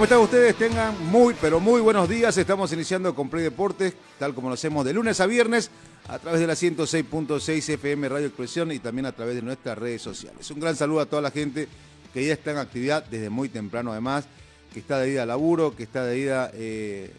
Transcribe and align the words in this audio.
¿Cómo 0.00 0.06
están 0.06 0.20
ustedes? 0.20 0.56
Tengan 0.56 1.10
muy, 1.10 1.34
pero 1.38 1.60
muy 1.60 1.82
buenos 1.82 2.08
días. 2.08 2.34
Estamos 2.38 2.72
iniciando 2.72 3.14
con 3.14 3.28
Play 3.28 3.44
Deportes, 3.44 3.92
tal 4.18 4.34
como 4.34 4.48
lo 4.48 4.54
hacemos 4.54 4.82
de 4.86 4.94
lunes 4.94 5.20
a 5.20 5.26
viernes, 5.26 5.70
a 6.08 6.18
través 6.18 6.40
de 6.40 6.46
la 6.46 6.54
106.6 6.54 7.68
FM 7.74 8.08
Radio 8.08 8.28
Expresión 8.28 8.72
y 8.72 8.78
también 8.78 9.04
a 9.04 9.12
través 9.12 9.34
de 9.34 9.42
nuestras 9.42 9.76
redes 9.76 10.00
sociales. 10.00 10.50
Un 10.50 10.58
gran 10.58 10.74
saludo 10.74 11.00
a 11.00 11.04
toda 11.04 11.20
la 11.20 11.30
gente 11.30 11.68
que 12.14 12.24
ya 12.24 12.32
está 12.32 12.52
en 12.52 12.56
actividad 12.56 13.04
desde 13.10 13.28
muy 13.28 13.50
temprano, 13.50 13.92
además, 13.92 14.24
que 14.72 14.80
está 14.80 14.98
de 15.00 15.10
ida 15.10 15.24
a 15.24 15.26
laburo, 15.26 15.76
que 15.76 15.82
está 15.82 16.06
de 16.06 16.18
ida, 16.18 16.50
eh, 16.54 17.12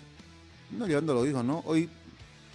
no 0.72 0.88
llevando 0.88 1.14
los 1.14 1.28
hijos, 1.28 1.46
¿no? 1.46 1.62
Hoy 1.68 1.88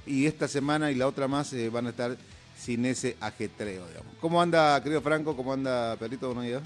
y 0.06 0.26
esta 0.26 0.48
semana 0.48 0.90
y 0.90 0.96
la 0.96 1.06
otra 1.06 1.28
más 1.28 1.52
eh, 1.52 1.70
van 1.70 1.86
a 1.86 1.90
estar 1.90 2.16
sin 2.58 2.84
ese 2.84 3.16
ajetreo, 3.20 3.86
digamos. 3.86 4.12
¿Cómo 4.20 4.42
anda, 4.42 4.82
querido 4.82 5.02
Franco? 5.02 5.36
¿Cómo 5.36 5.52
anda, 5.52 5.94
Perrito? 5.94 6.26
Buenos 6.26 6.46
días. 6.46 6.62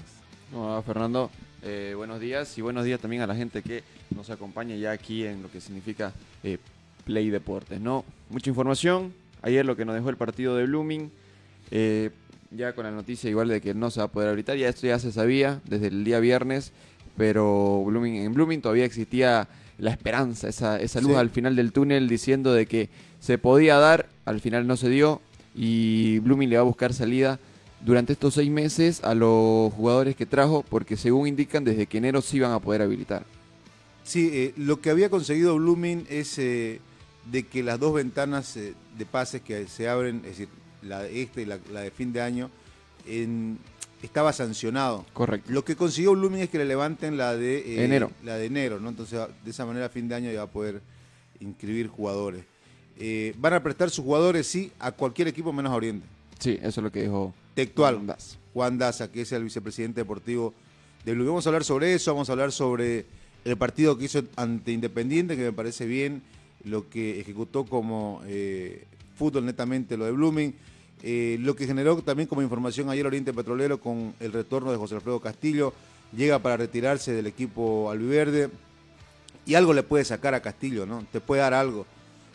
¿Cómo 0.51 0.67
va, 0.69 0.81
Fernando? 0.81 1.29
Eh, 1.63 1.93
buenos 1.95 2.19
días 2.19 2.57
y 2.57 2.61
buenos 2.61 2.85
días 2.85 2.99
también 2.99 3.21
a 3.21 3.27
la 3.27 3.35
gente 3.35 3.61
que 3.61 3.83
nos 4.15 4.29
acompaña 4.31 4.75
ya 4.75 4.91
aquí 4.91 5.25
en 5.25 5.43
lo 5.43 5.51
que 5.51 5.61
significa 5.61 6.11
eh, 6.43 6.57
Play 7.05 7.29
Deportes. 7.29 7.79
¿no? 7.79 8.03
Mucha 8.29 8.49
información. 8.49 9.13
Ayer 9.43 9.65
lo 9.65 9.75
que 9.75 9.85
nos 9.85 9.95
dejó 9.95 10.09
el 10.09 10.17
partido 10.17 10.55
de 10.55 10.65
Blooming. 10.65 11.11
eh, 11.71 12.09
ya 12.53 12.73
con 12.73 12.83
la 12.83 12.91
noticia 12.91 13.29
igual 13.29 13.47
de 13.47 13.61
que 13.61 13.73
no 13.73 13.89
se 13.91 14.01
va 14.01 14.07
a 14.07 14.09
poder 14.09 14.27
habilitar. 14.27 14.57
Ya 14.57 14.67
esto 14.67 14.85
ya 14.85 14.99
se 14.99 15.13
sabía 15.13 15.61
desde 15.65 15.87
el 15.87 16.03
día 16.03 16.19
viernes. 16.19 16.73
Pero 17.15 17.83
Blooming, 17.85 18.15
en 18.15 18.33
Blooming 18.33 18.61
todavía 18.61 18.83
existía 18.83 19.47
la 19.77 19.91
esperanza, 19.91 20.49
esa, 20.49 20.77
esa 20.79 20.99
luz 20.99 21.11
Sí. 21.11 21.17
al 21.17 21.29
final 21.29 21.55
del 21.55 21.71
túnel 21.71 22.09
diciendo 22.09 22.53
de 22.53 22.65
que 22.65 22.89
se 23.21 23.37
podía 23.37 23.77
dar. 23.77 24.09
Al 24.25 24.41
final 24.41 24.67
no 24.67 24.75
se 24.75 24.89
dio. 24.89 25.21
Y 25.55 26.19
Blooming 26.19 26.49
le 26.49 26.57
va 26.57 26.61
a 26.61 26.65
buscar 26.65 26.93
salida 26.93 27.39
durante 27.83 28.13
estos 28.13 28.35
seis 28.35 28.49
meses 28.51 29.03
a 29.03 29.15
los 29.15 29.73
jugadores 29.73 30.15
que 30.15 30.25
trajo, 30.25 30.63
porque 30.69 30.97
según 30.97 31.27
indican, 31.27 31.63
desde 31.63 31.85
que 31.87 31.97
enero 31.97 32.21
sí 32.21 32.39
van 32.39 32.51
a 32.51 32.59
poder 32.59 32.81
habilitar. 32.81 33.25
Sí, 34.03 34.29
eh, 34.33 34.53
lo 34.57 34.81
que 34.81 34.89
había 34.89 35.09
conseguido 35.09 35.55
Blooming 35.55 36.05
es 36.09 36.37
eh, 36.39 36.79
de 37.31 37.43
que 37.43 37.63
las 37.63 37.79
dos 37.79 37.93
ventanas 37.93 38.55
eh, 38.57 38.73
de 38.97 39.05
pases 39.05 39.41
que 39.41 39.67
se 39.67 39.87
abren, 39.87 40.17
es 40.17 40.37
decir, 40.37 40.49
la 40.81 41.03
de 41.03 41.21
este 41.21 41.43
y 41.43 41.45
la, 41.45 41.59
la 41.71 41.81
de 41.81 41.91
fin 41.91 42.11
de 42.13 42.21
año, 42.21 42.49
en- 43.07 43.59
estaba 44.01 44.33
sancionado. 44.33 45.05
Correcto. 45.13 45.51
Lo 45.51 45.63
que 45.63 45.75
consiguió 45.75 46.13
Blooming 46.13 46.41
es 46.41 46.49
que 46.49 46.57
le 46.57 46.65
levanten 46.65 47.17
la 47.17 47.35
de 47.35 47.83
Enero. 47.85 48.11
La 48.23 48.35
de 48.37 48.45
enero, 48.47 48.79
¿no? 48.79 48.89
Entonces, 48.89 49.19
de 49.45 49.51
esa 49.51 49.63
manera, 49.65 49.85
a 49.85 49.89
fin 49.89 50.07
de 50.07 50.15
año 50.15 50.31
ya 50.31 50.39
va 50.39 50.45
a 50.45 50.51
poder 50.51 50.81
inscribir 51.39 51.87
jugadores. 51.87 52.43
Van 53.37 53.53
a 53.53 53.61
prestar 53.61 53.91
sus 53.91 54.03
jugadores, 54.03 54.47
sí, 54.47 54.71
a 54.79 54.91
cualquier 54.91 55.27
equipo 55.27 55.53
menos 55.53 55.71
a 55.71 55.75
Oriente. 55.75 56.07
Sí, 56.41 56.57
eso 56.59 56.81
es 56.81 56.83
lo 56.83 56.91
que 56.91 57.03
dijo 57.03 57.35
Textual. 57.53 57.95
Juan 57.95 58.07
Das. 58.07 58.37
Juan 58.53 58.77
Daza, 58.79 59.11
que 59.11 59.21
es 59.21 59.31
el 59.31 59.43
vicepresidente 59.43 60.01
deportivo 60.01 60.55
de 61.05 61.13
Blue. 61.13 61.27
Vamos 61.27 61.45
a 61.45 61.49
hablar 61.49 61.63
sobre 61.63 61.93
eso, 61.93 62.13
vamos 62.13 62.29
a 62.29 62.31
hablar 62.31 62.51
sobre 62.51 63.05
el 63.45 63.57
partido 63.57 63.95
que 63.95 64.05
hizo 64.05 64.23
ante 64.35 64.71
Independiente, 64.71 65.37
que 65.37 65.43
me 65.43 65.53
parece 65.53 65.85
bien, 65.85 66.23
lo 66.63 66.89
que 66.89 67.19
ejecutó 67.19 67.65
como 67.65 68.21
eh, 68.25 68.85
fútbol 69.15 69.45
netamente 69.45 69.97
lo 69.97 70.05
de 70.05 70.11
Blooming, 70.11 70.55
eh, 71.03 71.37
lo 71.41 71.55
que 71.55 71.67
generó 71.67 71.95
también 72.01 72.27
como 72.27 72.41
información 72.41 72.89
ayer 72.89 73.05
Oriente 73.05 73.33
Petrolero 73.33 73.79
con 73.79 74.15
el 74.19 74.33
retorno 74.33 74.71
de 74.71 74.77
José 74.77 74.95
Alfredo 74.95 75.19
Castillo, 75.19 75.73
llega 76.15 76.39
para 76.39 76.57
retirarse 76.57 77.13
del 77.13 77.27
equipo 77.27 77.91
albiverde 77.91 78.49
y 79.45 79.53
algo 79.53 79.73
le 79.73 79.83
puede 79.83 80.05
sacar 80.05 80.33
a 80.33 80.41
Castillo, 80.41 80.87
¿no? 80.87 81.05
Te 81.11 81.21
puede 81.21 81.41
dar 81.41 81.53
algo. 81.53 81.85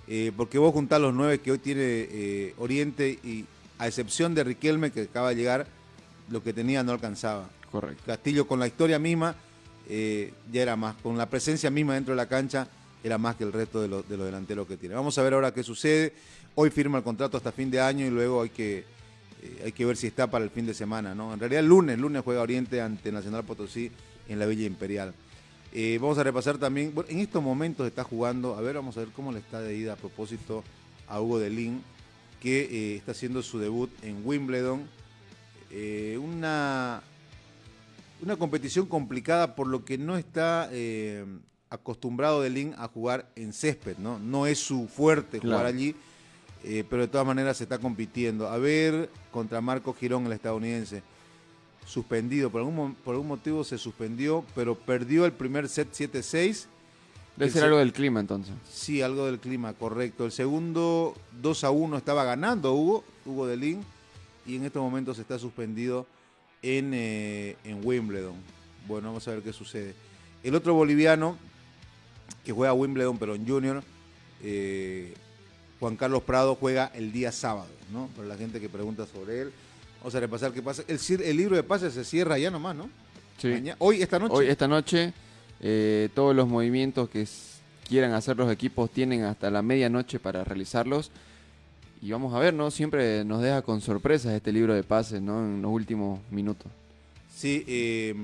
Eh, 0.08 0.30
porque 0.36 0.58
vos 0.58 0.72
juntás 0.72 1.00
los 1.00 1.12
nueve 1.12 1.40
que 1.40 1.50
hoy 1.50 1.58
tiene 1.58 2.54
Oriente 2.58 3.18
y 3.24 3.44
a 3.78 3.86
excepción 3.86 4.34
de 4.34 4.44
Riquelme 4.44 4.90
que 4.90 5.02
acaba 5.02 5.30
de 5.30 5.36
llegar, 5.36 5.66
lo 6.30 6.42
que 6.42 6.52
tenía 6.52 6.82
no 6.82 6.92
alcanzaba. 6.92 7.48
Correcto. 7.70 8.02
Castillo 8.06 8.46
con 8.46 8.58
la 8.58 8.66
historia 8.66 8.98
misma 8.98 9.36
eh, 9.88 10.32
ya 10.52 10.62
era 10.62 10.76
más, 10.76 10.96
con 10.96 11.16
la 11.16 11.26
presencia 11.28 11.70
misma 11.70 11.94
dentro 11.94 12.12
de 12.12 12.16
la 12.16 12.26
cancha 12.26 12.66
era 13.04 13.18
más 13.18 13.36
que 13.36 13.44
el 13.44 13.52
resto 13.52 13.80
de, 13.80 13.88
los- 13.88 14.08
de 14.08 14.16
los 14.16 14.26
delanteros 14.26 14.66
que 14.66 14.76
tiene. 14.76 14.94
Vamos 14.94 15.16
a 15.18 15.22
ver 15.22 15.34
ahora 15.34 15.52
qué 15.54 15.62
sucede. 15.62 16.12
Hoy 16.56 16.70
firma 16.70 16.98
el 16.98 17.04
contrato 17.04 17.36
hasta 17.36 17.52
fin 17.52 17.70
de 17.70 17.80
año 17.80 18.04
y 18.06 18.10
luego 18.10 18.42
hay 18.42 18.48
que, 18.50 18.78
eh, 19.42 19.62
hay 19.66 19.72
que 19.72 19.84
ver 19.84 19.96
si 19.96 20.06
está 20.08 20.26
para 20.28 20.44
el 20.44 20.50
fin 20.50 20.66
de 20.66 20.74
semana. 20.74 21.14
¿no? 21.14 21.32
En 21.32 21.38
realidad 21.38 21.60
el 21.60 21.66
lunes, 21.68 21.94
el 21.94 22.00
lunes 22.00 22.22
juega 22.24 22.40
Oriente 22.42 22.80
ante 22.80 23.12
Nacional 23.12 23.44
Potosí 23.44 23.92
en 24.28 24.38
la 24.40 24.46
Villa 24.46 24.66
Imperial. 24.66 25.12
Eh, 25.72 25.98
vamos 26.00 26.16
a 26.18 26.22
repasar 26.24 26.56
también, 26.58 26.92
bueno, 26.94 27.10
en 27.10 27.18
estos 27.20 27.42
momentos 27.42 27.86
está 27.86 28.02
jugando, 28.02 28.56
a 28.56 28.60
ver, 28.62 28.76
vamos 28.76 28.96
a 28.96 29.00
ver 29.00 29.10
cómo 29.14 29.30
le 29.30 29.38
está 29.40 29.60
de 29.60 29.76
ida 29.76 29.92
a 29.92 29.96
propósito 29.96 30.64
a 31.06 31.20
Hugo 31.20 31.38
Delín, 31.38 31.82
que 32.40 32.60
eh, 32.62 32.96
está 32.96 33.12
haciendo 33.12 33.42
su 33.42 33.58
debut 33.58 33.90
en 34.02 34.22
Wimbledon. 34.24 34.88
Eh, 35.70 36.18
una, 36.22 37.02
una 38.22 38.36
competición 38.36 38.86
complicada 38.86 39.54
por 39.54 39.66
lo 39.66 39.84
que 39.84 39.98
no 39.98 40.16
está 40.16 40.68
eh, 40.72 41.24
acostumbrado 41.70 42.40
Delín 42.40 42.74
a 42.78 42.88
jugar 42.88 43.30
en 43.36 43.52
césped, 43.52 43.98
¿no? 43.98 44.18
No 44.18 44.46
es 44.46 44.58
su 44.58 44.88
fuerte 44.88 45.40
jugar 45.40 45.66
allí, 45.66 45.94
pero 46.88 47.02
de 47.02 47.08
todas 47.08 47.26
maneras 47.26 47.58
se 47.58 47.64
está 47.64 47.78
compitiendo. 47.78 48.48
A 48.48 48.58
ver, 48.58 49.10
contra 49.30 49.60
Marco 49.60 49.92
Girón, 49.94 50.26
el 50.26 50.32
estadounidense 50.32 51.02
suspendido, 51.86 52.50
por 52.50 52.60
algún, 52.60 52.94
por 52.94 53.14
algún 53.14 53.28
motivo 53.28 53.64
se 53.64 53.78
suspendió, 53.78 54.44
pero 54.54 54.74
perdió 54.74 55.24
el 55.24 55.32
primer 55.32 55.68
set 55.68 55.92
7-6. 55.92 56.66
Debe 57.36 57.50
ser 57.50 57.60
se- 57.60 57.66
algo 57.66 57.78
del 57.78 57.92
clima 57.92 58.20
entonces. 58.20 58.54
Sí, 58.70 59.02
algo 59.02 59.26
del 59.26 59.38
clima, 59.38 59.72
correcto. 59.74 60.24
El 60.24 60.32
segundo 60.32 61.14
2 61.42 61.64
a 61.64 61.70
1 61.70 61.96
estaba 61.98 62.24
ganando 62.24 62.72
Hugo, 62.74 63.04
Hugo 63.24 63.46
Delín, 63.46 63.84
y 64.46 64.56
en 64.56 64.64
estos 64.64 64.82
momentos 64.82 65.18
está 65.18 65.38
suspendido 65.38 66.06
en, 66.62 66.92
eh, 66.94 67.56
en 67.64 67.80
Wimbledon. 67.84 68.34
Bueno, 68.86 69.08
vamos 69.08 69.26
a 69.28 69.32
ver 69.32 69.42
qué 69.42 69.52
sucede. 69.52 69.94
El 70.42 70.54
otro 70.54 70.74
boliviano 70.74 71.36
que 72.44 72.52
juega 72.52 72.72
Wimbledon, 72.72 73.18
pero 73.18 73.34
en 73.34 73.46
Junior, 73.46 73.82
eh, 74.42 75.14
Juan 75.80 75.96
Carlos 75.96 76.22
Prado 76.22 76.54
juega 76.54 76.90
el 76.94 77.12
día 77.12 77.32
sábado, 77.32 77.68
¿no? 77.92 78.06
Para 78.16 78.28
la 78.28 78.36
gente 78.36 78.60
que 78.60 78.68
pregunta 78.68 79.06
sobre 79.06 79.42
él. 79.42 79.52
Vamos 79.98 80.14
a 80.14 80.20
repasar 80.20 80.52
qué 80.52 80.62
pasa. 80.62 80.82
El, 80.86 81.36
libro 81.36 81.56
de 81.56 81.62
pases 81.62 81.92
se 81.94 82.04
cierra 82.04 82.38
ya 82.38 82.50
nomás, 82.50 82.76
¿no? 82.76 82.88
Sí. 83.38 83.48
Maña- 83.48 83.76
Hoy, 83.78 84.00
esta 84.00 84.18
noche. 84.18 84.34
Hoy, 84.34 84.46
esta 84.46 84.68
noche, 84.68 85.12
eh, 85.60 86.08
todos 86.14 86.34
los 86.34 86.48
movimientos 86.48 87.08
que 87.08 87.26
quieran 87.88 88.12
hacer 88.12 88.36
los 88.36 88.50
equipos 88.50 88.90
tienen 88.90 89.24
hasta 89.24 89.50
la 89.50 89.62
medianoche 89.62 90.18
para 90.18 90.44
realizarlos. 90.44 91.10
Y 92.02 92.10
vamos 92.10 92.34
a 92.34 92.38
ver, 92.38 92.52
¿no? 92.52 92.70
Siempre 92.70 93.24
nos 93.24 93.42
deja 93.42 93.62
con 93.62 93.80
sorpresas 93.80 94.32
este 94.32 94.52
libro 94.52 94.74
de 94.74 94.82
pases, 94.82 95.22
¿no? 95.22 95.44
En 95.44 95.62
los 95.62 95.70
últimos 95.70 96.20
minutos. 96.30 96.70
Sí, 97.34 97.64
eh, 97.66 98.14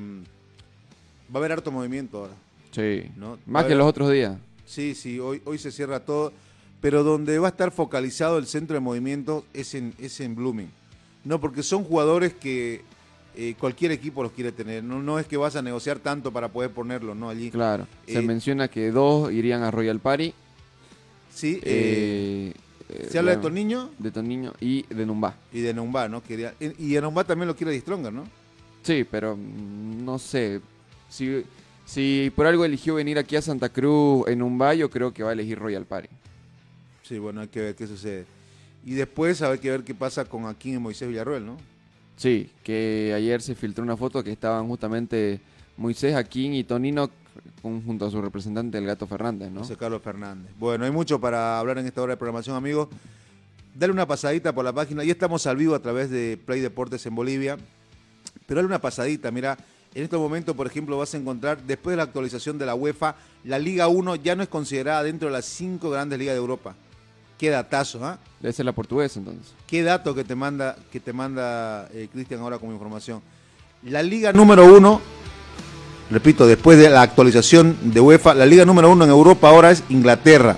va 1.30 1.36
a 1.36 1.38
haber 1.38 1.52
harto 1.52 1.70
movimiento 1.70 2.18
ahora. 2.18 2.34
Sí. 2.70 3.10
¿no? 3.16 3.38
Más 3.46 3.66
que 3.66 3.74
los 3.74 3.86
otros 3.86 4.10
días. 4.10 4.36
Sí, 4.66 4.94
sí, 4.94 5.20
hoy, 5.20 5.42
hoy 5.44 5.58
se 5.58 5.70
cierra 5.70 6.00
todo, 6.00 6.32
pero 6.80 7.04
donde 7.04 7.38
va 7.38 7.48
a 7.48 7.50
estar 7.50 7.70
focalizado 7.70 8.38
el 8.38 8.46
centro 8.46 8.74
de 8.74 8.80
movimiento 8.80 9.44
es 9.52 9.74
en, 9.74 9.94
es 9.98 10.20
en 10.20 10.34
Blooming. 10.34 10.70
No, 11.24 11.40
porque 11.40 11.62
son 11.62 11.84
jugadores 11.84 12.32
que 12.32 12.82
eh, 13.36 13.54
cualquier 13.58 13.92
equipo 13.92 14.22
los 14.22 14.32
quiere 14.32 14.52
tener. 14.52 14.82
No, 14.84 15.02
no 15.02 15.18
es 15.18 15.26
que 15.26 15.36
vas 15.36 15.56
a 15.56 15.62
negociar 15.62 15.98
tanto 15.98 16.32
para 16.32 16.48
poder 16.48 16.70
ponerlos, 16.70 17.16
¿no? 17.16 17.28
Allí. 17.30 17.50
Claro. 17.50 17.86
Se 18.06 18.18
Eh, 18.18 18.22
menciona 18.22 18.68
que 18.68 18.90
dos 18.90 19.32
irían 19.32 19.62
a 19.62 19.70
Royal 19.70 19.98
Party. 20.00 20.34
Sí, 21.34 21.60
eh, 21.62 22.52
se 23.08 23.18
habla 23.18 23.30
de 23.30 23.38
Toniño 23.38 23.90
De 23.98 24.10
Toniño 24.10 24.52
y 24.60 24.82
de 24.94 25.06
Numbá. 25.06 25.34
y 25.50 25.60
de 25.60 25.72
Numbá, 25.72 26.08
¿no? 26.08 26.22
Quería, 26.22 26.52
y 26.60 26.92
de 26.92 27.00
Numbá 27.00 27.24
también 27.24 27.48
lo 27.48 27.56
quiere 27.56 27.72
Distronger, 27.72 28.12
¿no? 28.12 28.24
Sí, 28.82 29.06
pero 29.10 29.36
mm, 29.36 30.04
no 30.04 30.18
sé. 30.18 30.60
Si, 31.08 31.42
si 31.86 32.30
por 32.36 32.46
algo 32.46 32.64
eligió 32.66 32.96
venir 32.96 33.18
aquí 33.18 33.36
a 33.36 33.40
Santa 33.42 33.70
Cruz 33.70 34.28
en 34.28 34.40
Numbá, 34.40 34.74
yo 34.74 34.90
creo 34.90 35.12
que 35.14 35.22
va 35.22 35.30
a 35.30 35.32
elegir 35.32 35.58
Royal 35.58 35.86
Party. 35.86 36.08
Sí, 37.02 37.18
bueno, 37.18 37.40
hay 37.40 37.48
que 37.48 37.60
ver 37.60 37.74
qué 37.74 37.86
sucede. 37.86 38.26
Y 38.84 38.92
después 38.94 39.40
hay 39.42 39.58
que 39.58 39.70
ver 39.70 39.84
qué 39.84 39.94
pasa 39.94 40.24
con 40.26 40.44
Aquín 40.46 40.74
y 40.74 40.78
Moisés 40.78 41.08
Villarroel, 41.08 41.46
¿no? 41.46 41.56
Sí, 42.16 42.50
que 42.62 43.12
ayer 43.16 43.42
se 43.42 43.54
filtró 43.54 43.82
una 43.82 43.96
foto 43.96 44.22
que 44.22 44.32
estaban 44.32 44.66
justamente 44.68 45.40
Moisés, 45.76 46.14
Aquín 46.14 46.54
y 46.54 46.64
Tonino 46.64 47.10
junto 47.62 48.06
a 48.06 48.10
su 48.10 48.20
representante, 48.20 48.78
el 48.78 48.86
Gato 48.86 49.06
Fernández, 49.06 49.50
¿no? 49.50 49.60
José 49.60 49.76
Carlos 49.76 50.02
Fernández. 50.02 50.52
Bueno, 50.58 50.84
hay 50.84 50.90
mucho 50.90 51.20
para 51.20 51.58
hablar 51.58 51.78
en 51.78 51.86
esta 51.86 52.02
hora 52.02 52.12
de 52.12 52.16
programación, 52.16 52.56
amigos. 52.56 52.88
dale 53.74 53.92
una 53.92 54.06
pasadita 54.06 54.54
por 54.54 54.64
la 54.64 54.72
página. 54.72 55.04
Ya 55.04 55.12
estamos 55.12 55.46
al 55.46 55.56
vivo 55.56 55.74
a 55.74 55.80
través 55.80 56.10
de 56.10 56.38
Play 56.44 56.60
Deportes 56.60 57.04
en 57.06 57.14
Bolivia. 57.14 57.56
Pero 58.46 58.58
dale 58.58 58.66
una 58.66 58.80
pasadita, 58.80 59.30
mira. 59.30 59.56
En 59.94 60.04
este 60.04 60.16
momento, 60.16 60.54
por 60.54 60.66
ejemplo, 60.66 60.96
vas 60.96 61.12
a 61.14 61.18
encontrar, 61.18 61.62
después 61.62 61.92
de 61.92 61.98
la 61.98 62.04
actualización 62.04 62.58
de 62.58 62.64
la 62.64 62.74
UEFA, 62.74 63.14
la 63.44 63.58
Liga 63.58 63.88
1 63.88 64.16
ya 64.16 64.34
no 64.34 64.42
es 64.42 64.48
considerada 64.48 65.02
dentro 65.02 65.28
de 65.28 65.32
las 65.32 65.44
cinco 65.44 65.90
grandes 65.90 66.18
ligas 66.18 66.34
de 66.34 66.38
Europa. 66.38 66.74
Qué 67.42 67.50
datazo, 67.50 67.98
¿ah? 68.04 68.18
Debe 68.40 68.52
ser 68.52 68.64
la 68.66 68.70
portuguesa 68.70 69.18
entonces. 69.18 69.52
Qué 69.66 69.82
dato 69.82 70.14
que 70.14 70.22
te 70.22 70.36
manda, 70.36 70.76
que 70.92 71.00
te 71.00 71.12
manda 71.12 71.88
eh, 71.92 72.06
Cristian 72.12 72.38
ahora 72.38 72.58
como 72.60 72.70
información. 72.72 73.20
La 73.82 74.00
liga 74.00 74.32
número 74.32 74.64
uno, 74.64 75.00
repito, 76.08 76.46
después 76.46 76.78
de 76.78 76.88
la 76.88 77.02
actualización 77.02 77.76
de 77.82 77.98
UEFA, 78.00 78.34
la 78.34 78.46
liga 78.46 78.64
número 78.64 78.88
uno 78.92 79.02
en 79.02 79.10
Europa 79.10 79.48
ahora 79.48 79.72
es 79.72 79.82
Inglaterra. 79.88 80.56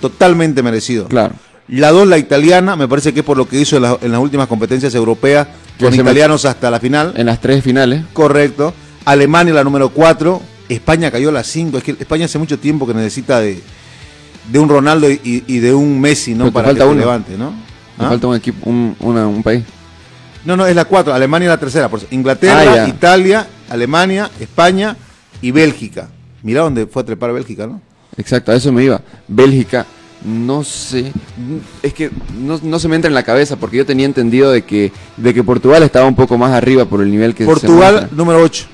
Totalmente 0.00 0.60
merecido. 0.60 1.06
Claro. 1.06 1.36
La 1.68 1.92
dos, 1.92 2.08
la 2.08 2.18
italiana, 2.18 2.74
me 2.74 2.88
parece 2.88 3.14
que 3.14 3.20
es 3.20 3.24
por 3.24 3.36
lo 3.36 3.48
que 3.48 3.60
hizo 3.60 3.76
en, 3.76 3.82
la- 3.82 3.98
en 4.02 4.10
las 4.10 4.20
últimas 4.20 4.48
competencias 4.48 4.92
europeas, 4.96 5.46
con 5.78 5.94
italianos 5.94 6.44
hasta 6.46 6.68
la 6.68 6.80
final. 6.80 7.12
En 7.16 7.26
las 7.26 7.40
tres 7.40 7.62
finales. 7.62 8.02
Correcto. 8.12 8.74
Alemania 9.04 9.54
la 9.54 9.62
número 9.62 9.90
4. 9.90 10.42
España 10.68 11.12
cayó 11.12 11.28
a 11.28 11.32
la 11.32 11.44
5. 11.44 11.78
Es 11.78 11.84
que 11.84 11.92
España 11.92 12.24
hace 12.24 12.40
mucho 12.40 12.58
tiempo 12.58 12.88
que 12.88 12.94
necesita 12.94 13.38
de, 13.38 13.62
de 14.50 14.58
un 14.58 14.68
Ronaldo 14.68 15.10
y, 15.10 15.44
y 15.46 15.58
de 15.58 15.74
un 15.74 16.00
Messi, 16.00 16.34
¿no? 16.34 16.44
Pero 16.44 16.52
Para 16.54 16.68
falta 16.68 16.84
que 16.84 16.90
uno. 16.90 17.00
levante, 17.00 17.36
¿no? 17.36 17.52
¿Ah? 17.98 18.08
falta 18.10 18.26
un 18.28 18.36
equipo, 18.36 18.68
un, 18.70 18.96
una- 19.00 19.26
un 19.26 19.42
país. 19.42 19.64
No, 20.44 20.56
no, 20.56 20.66
es 20.66 20.74
la 20.74 20.84
4. 20.84 21.12
Alemania 21.12 21.46
es 21.46 21.50
la 21.50 21.58
tercera. 21.60 21.88
por 21.88 21.98
eso. 21.98 22.08
Inglaterra, 22.10 22.84
Ah. 22.84 22.88
Italia, 22.88 23.46
Alemania, 23.68 24.30
España 24.40 24.96
y 25.42 25.50
Bélgica. 25.50 26.08
Mirá 26.42 26.62
dónde 26.62 26.86
fue 26.86 27.02
a 27.02 27.04
trepar 27.04 27.32
Bélgica, 27.32 27.66
¿no? 27.66 27.80
Exacto, 28.16 28.52
a 28.52 28.54
eso 28.54 28.72
me 28.72 28.84
iba. 28.84 29.00
Bélgica, 29.26 29.84
no 30.24 30.64
sé. 30.64 31.12
Es 31.82 31.92
que 31.92 32.10
no, 32.38 32.58
no 32.62 32.78
se 32.78 32.88
me 32.88 32.96
entra 32.96 33.08
en 33.08 33.14
la 33.14 33.24
cabeza 33.24 33.56
porque 33.56 33.76
yo 33.76 33.84
tenía 33.86 34.06
entendido 34.06 34.50
de 34.52 34.62
que, 34.62 34.92
de 35.16 35.34
que 35.34 35.42
Portugal 35.44 35.82
estaba 35.82 36.06
un 36.06 36.14
poco 36.16 36.38
más 36.38 36.52
arriba 36.52 36.84
por 36.86 37.02
el 37.02 37.10
nivel 37.10 37.34
que 37.34 37.44
Portugal 37.44 38.08
número 38.12 38.40
8. 38.42 38.64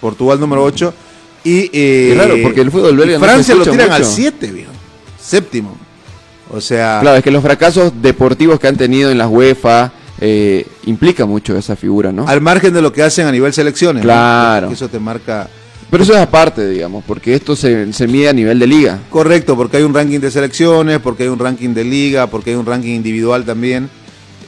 Portugal 0.00 0.38
número 0.38 0.62
8. 0.64 0.94
Y 1.44 1.70
eh, 1.72 2.40
porque 2.42 2.60
el 2.62 2.70
fútbol 2.70 2.96
belga 2.96 3.16
y 3.16 3.18
no 3.18 3.24
se 3.26 3.32
Francia 3.32 3.54
lo 3.54 3.64
tiran 3.64 3.90
al 3.92 4.00
mucho. 4.02 4.12
7, 4.14 4.46
viejo. 4.52 4.70
Séptimo. 5.24 5.76
O 6.50 6.60
sea, 6.60 6.98
Claro, 7.00 7.16
es 7.16 7.24
que 7.24 7.30
los 7.30 7.42
fracasos 7.42 7.92
deportivos 8.02 8.60
que 8.60 8.68
han 8.68 8.76
tenido 8.76 9.10
en 9.10 9.18
las 9.18 9.28
UEFA 9.28 9.92
eh, 10.20 10.66
implica 10.84 11.24
mucho 11.26 11.56
esa 11.56 11.76
figura, 11.76 12.12
¿no? 12.12 12.28
al 12.28 12.40
margen 12.40 12.72
de 12.74 12.82
lo 12.82 12.92
que 12.92 13.02
hacen 13.02 13.26
a 13.26 13.32
nivel 13.32 13.52
selecciones. 13.52 14.02
Claro. 14.02 14.70
Eso 14.70 14.88
te 14.88 14.98
marca. 14.98 15.48
Pero 15.90 16.02
eso 16.02 16.12
es 16.14 16.20
aparte, 16.20 16.68
digamos, 16.68 17.04
porque 17.06 17.34
esto 17.34 17.56
se, 17.56 17.92
se 17.92 18.06
mide 18.06 18.28
a 18.28 18.32
nivel 18.32 18.58
de 18.58 18.66
liga. 18.66 18.98
Correcto, 19.10 19.56
porque 19.56 19.78
hay 19.78 19.82
un 19.82 19.94
ranking 19.94 20.18
de 20.20 20.30
selecciones, 20.30 20.98
porque 20.98 21.24
hay 21.24 21.28
un 21.28 21.38
ranking 21.38 21.70
de 21.70 21.84
liga, 21.84 22.26
porque 22.26 22.50
hay 22.50 22.56
un 22.56 22.66
ranking 22.66 22.94
individual 22.94 23.44
también. 23.44 23.88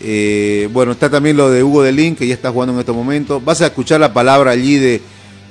Eh, 0.03 0.69
bueno, 0.73 0.93
está 0.93 1.09
también 1.09 1.37
lo 1.37 1.51
de 1.51 1.63
Hugo 1.63 1.83
Delín, 1.83 2.17
que 2.17 2.27
ya 2.27 2.35
está 2.35 2.51
jugando 2.51 2.75
en 2.75 2.81
estos 2.81 2.95
momentos. 2.97 3.45
Vas 3.45 3.61
a 3.63 3.67
escuchar 3.67 4.01
la 4.01 4.13
palabra 4.13 4.51
allí 4.51 4.77
de 4.77 5.01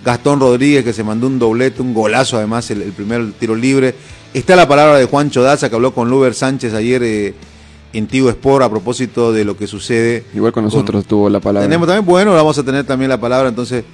Gastón 0.04 0.40
Rodríguez, 0.40 0.84
que 0.84 0.94
se 0.94 1.04
mandó 1.04 1.28
un 1.28 1.40
doblete, 1.40 1.82
un 1.82 1.94
golazo 1.94 2.38
además, 2.38 2.70
el, 2.72 2.82
el 2.82 2.92
primer 2.92 3.32
tiro 3.34 3.56
libre. 3.56 3.96
Está 4.36 4.56
la 4.58 4.68
palabra 4.68 4.98
de 4.98 5.06
Juancho 5.06 5.42
Daza, 5.42 5.70
que 5.70 5.76
habló 5.76 5.94
con 5.94 6.10
Luber 6.10 6.34
Sánchez 6.34 6.74
ayer 6.74 7.02
eh, 7.04 7.34
en 7.94 8.08
Tigo 8.08 8.30
Sport 8.30 8.66
a 8.66 8.70
propósito 8.70 9.32
de 9.32 9.46
lo 9.46 9.56
que 9.56 9.66
sucede. 9.66 10.26
Igual 10.36 10.52
con 10.52 10.66
nosotros 10.66 11.06
tuvo 11.06 11.30
la 11.30 11.40
palabra. 11.40 11.66
Tenemos 11.68 11.88
también, 11.88 12.06
bueno, 12.06 12.34
vamos 12.34 12.58
a 12.58 12.64
tener 12.64 12.84
también 12.84 13.08
la 13.08 13.18
palabra 13.20 13.48
entonces 13.48 13.86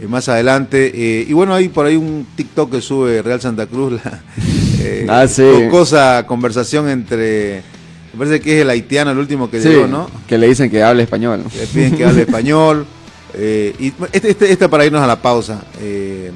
eh, 0.00 0.06
más 0.08 0.26
adelante. 0.30 0.90
Eh, 0.94 1.26
y 1.28 1.32
bueno, 1.34 1.52
hay 1.54 1.68
por 1.68 1.84
ahí 1.84 1.96
un 1.96 2.26
TikTok 2.34 2.70
que 2.72 2.80
sube 2.80 3.20
Real 3.20 3.42
Santa 3.42 3.66
Cruz, 3.66 4.00
la 4.02 4.22
eh, 4.80 5.06
Ah, 5.06 5.26
sí. 5.28 5.44
jocosa 5.66 6.24
conversación 6.26 6.88
entre, 6.88 7.62
me 8.14 8.18
parece 8.18 8.40
que 8.40 8.56
es 8.56 8.62
el 8.62 8.70
haitiano 8.70 9.10
el 9.10 9.18
último 9.18 9.50
que 9.50 9.60
Sí, 9.60 9.68
llegó, 9.68 9.86
¿no? 9.86 10.08
que 10.26 10.38
le 10.38 10.48
dicen 10.48 10.70
que 10.70 10.82
hable 10.82 11.02
español. 11.02 11.44
Le 11.58 11.66
piden 11.66 11.94
que 11.98 12.06
hable 12.06 12.22
español. 12.26 12.86
eh, 13.34 13.74
y 13.78 13.92
este, 14.12 14.30
este, 14.30 14.50
este 14.50 14.68
para 14.70 14.86
irnos 14.86 15.02
a 15.02 15.06
la 15.06 15.20
pausa. 15.20 15.62
eh, 15.78 16.30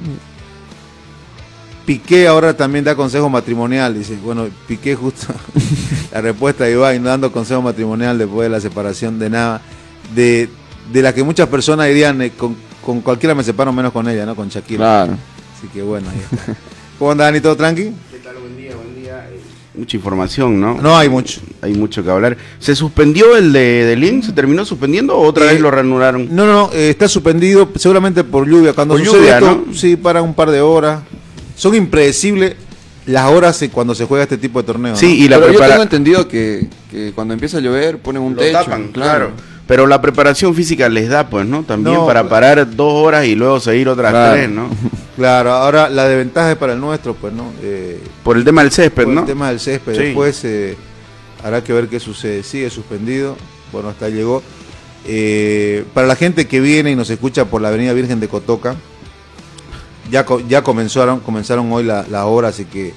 Piqué 1.87 2.27
ahora 2.27 2.57
también 2.57 2.85
da 2.85 2.95
consejo 2.95 3.29
matrimonial, 3.29 3.95
dice. 3.95 4.17
Bueno, 4.23 4.47
Piqué 4.67 4.95
justo 4.95 5.27
la 6.13 6.21
respuesta 6.21 6.65
de 6.65 6.73
Ibai, 6.73 6.99
no 6.99 7.09
dando 7.11 7.31
consejo 7.31 7.61
matrimonial 7.61 8.17
después 8.19 8.47
de 8.47 8.51
la 8.51 8.61
separación 8.61 9.19
de 9.19 9.29
nada, 9.31 9.61
de, 10.15 10.49
de 10.93 11.03
la 11.03 11.13
que 11.15 11.23
muchas 11.23 11.49
personas 11.49 11.89
dirían, 11.89 12.21
eh, 12.23 12.33
con, 12.37 12.57
con 12.85 13.01
cualquiera 13.03 13.35
me 13.35 13.45
separo 13.45 13.73
menos 13.73 13.93
con 13.93 14.09
ella, 14.09 14.25
¿no? 14.25 14.35
Con 14.35 14.49
Shakira. 14.49 14.79
Claro. 14.79 15.13
Así 15.59 15.69
que 15.69 15.83
bueno, 15.83 16.09
ahí 16.11 16.21
está. 16.39 16.57
¿Cómo 16.99 17.11
andan, 17.11 17.27
Dani? 17.29 17.41
¿Todo 17.41 17.57
tranqui? 17.57 17.83
¿Qué 18.11 18.19
tal? 18.23 18.37
Buen 18.37 18.57
día, 18.57 18.75
buen 18.77 18.95
día. 19.03 19.29
Eh, 19.31 19.41
Mucha 19.77 19.97
información, 19.97 20.61
¿no? 20.61 20.81
No 20.81 20.97
hay 20.97 21.09
mucho. 21.11 21.41
Hay 21.61 21.75
mucho 21.75 22.03
que 22.05 22.11
hablar. 22.11 22.37
¿Se 22.61 22.75
suspendió 22.77 23.37
el 23.37 23.53
de, 23.53 23.85
de 23.85 23.97
Link? 23.97 24.25
¿Se 24.25 24.33
terminó 24.33 24.65
suspendiendo 24.65 25.17
o 25.17 25.27
otra 25.27 25.45
Eh, 25.47 25.55
vez 25.55 25.61
lo 25.61 25.71
reanudaron? 25.71 26.29
No, 26.35 26.47
no, 26.47 26.53
no, 26.53 26.71
eh, 26.73 26.89
está 26.91 27.09
suspendido 27.09 27.69
seguramente 27.77 28.23
por 28.25 28.47
lluvia. 28.49 28.73
Cuando 28.73 28.95
Por 28.95 29.05
sucede 29.05 29.21
lluvia, 29.21 29.39
esto, 29.39 29.65
¿no? 29.67 29.75
sí, 29.75 29.97
para 29.97 30.23
un 30.23 30.33
par 30.33 30.51
de 30.51 30.61
horas. 30.63 31.03
Son 31.57 31.75
impredecibles 31.75 32.57
las 33.07 33.31
horas 33.31 33.63
cuando 33.73 33.95
se 33.95 34.05
juega 34.07 34.25
este 34.25 34.39
tipo 34.39 34.61
de 34.61 34.67
torneos. 34.67 34.99
Sí, 34.99 35.07
¿no? 35.19 35.25
y 35.25 35.29
la 35.29 35.39
Pero 35.39 35.53
yo 35.53 35.61
tengo 35.61 35.83
entendido 35.83 36.27
que, 36.29 36.67
que 36.91 37.13
cuando 37.15 37.35
empieza 37.35 37.59
a 37.59 37.61
llover 37.61 37.99
ponen 37.99 38.23
un 38.23 38.35
Lo 38.35 38.41
techo. 38.41 38.59
tapan, 38.59 38.89
claro. 38.89 39.31
Pero 39.67 39.87
la 39.87 40.01
preparación 40.03 40.55
física 40.55 40.89
les 40.91 41.09
da, 41.09 41.29
pues, 41.31 41.47
¿no? 41.47 41.63
También 41.63 41.97
No, 41.97 42.07
para 42.07 42.29
parar 42.29 42.77
dos 42.77 42.93
horas 42.93 43.25
y 43.27 43.35
luego 43.35 43.61
seguir 43.61 43.89
otras 43.89 44.11
Claro. 44.13 44.35
tres, 44.35 44.51
¿no? 44.51 44.69
Claro, 45.17 45.53
ahora 45.53 45.89
la 45.89 46.09
desventaja 46.09 46.51
es 46.53 46.57
para 46.59 46.73
el 46.73 46.81
nuestro, 46.81 47.15
pues, 47.15 47.33
¿no? 47.33 47.53
Eh, 47.63 48.01
Por 48.25 48.37
el 48.37 48.45
tema 48.45 48.63
del 48.63 48.73
césped, 48.73 49.05
por 49.05 49.13
¿no? 49.15 49.21
el 49.21 49.27
tema 49.27 49.49
del 49.49 49.61
césped. 49.61 49.95
Sí. 49.95 50.03
Después 50.07 50.45
eh, 50.45 50.77
habrá 51.43 51.63
que 51.63 51.73
ver 51.73 51.87
qué 51.89 52.01
sucede. 52.01 52.43
Sigue 52.43 52.69
suspendido. 52.69 53.37
Bueno, 53.73 53.89
hasta 53.91 54.07
ahí 54.07 54.13
llegó. 54.13 54.43
Eh, 55.07 55.85
para 55.95 56.07
la 56.07 56.17
gente 56.17 56.47
que 56.47 56.61
viene 56.61 56.91
y 56.91 56.97
nos 56.97 57.11
escucha 57.11 57.45
por 57.45 57.61
la 57.63 57.69
Avenida 57.69 57.93
Virgen 57.93 58.21
de 58.21 58.29
Cotoca, 58.29 58.75
ya, 60.15 60.25
ya 60.49 60.63
comenzaron, 60.63 61.21
comenzaron 61.21 61.71
hoy 61.73 61.83
la, 61.85 62.07
la 62.11 62.27
hora, 62.27 62.49
así 62.49 62.65
que 62.65 62.95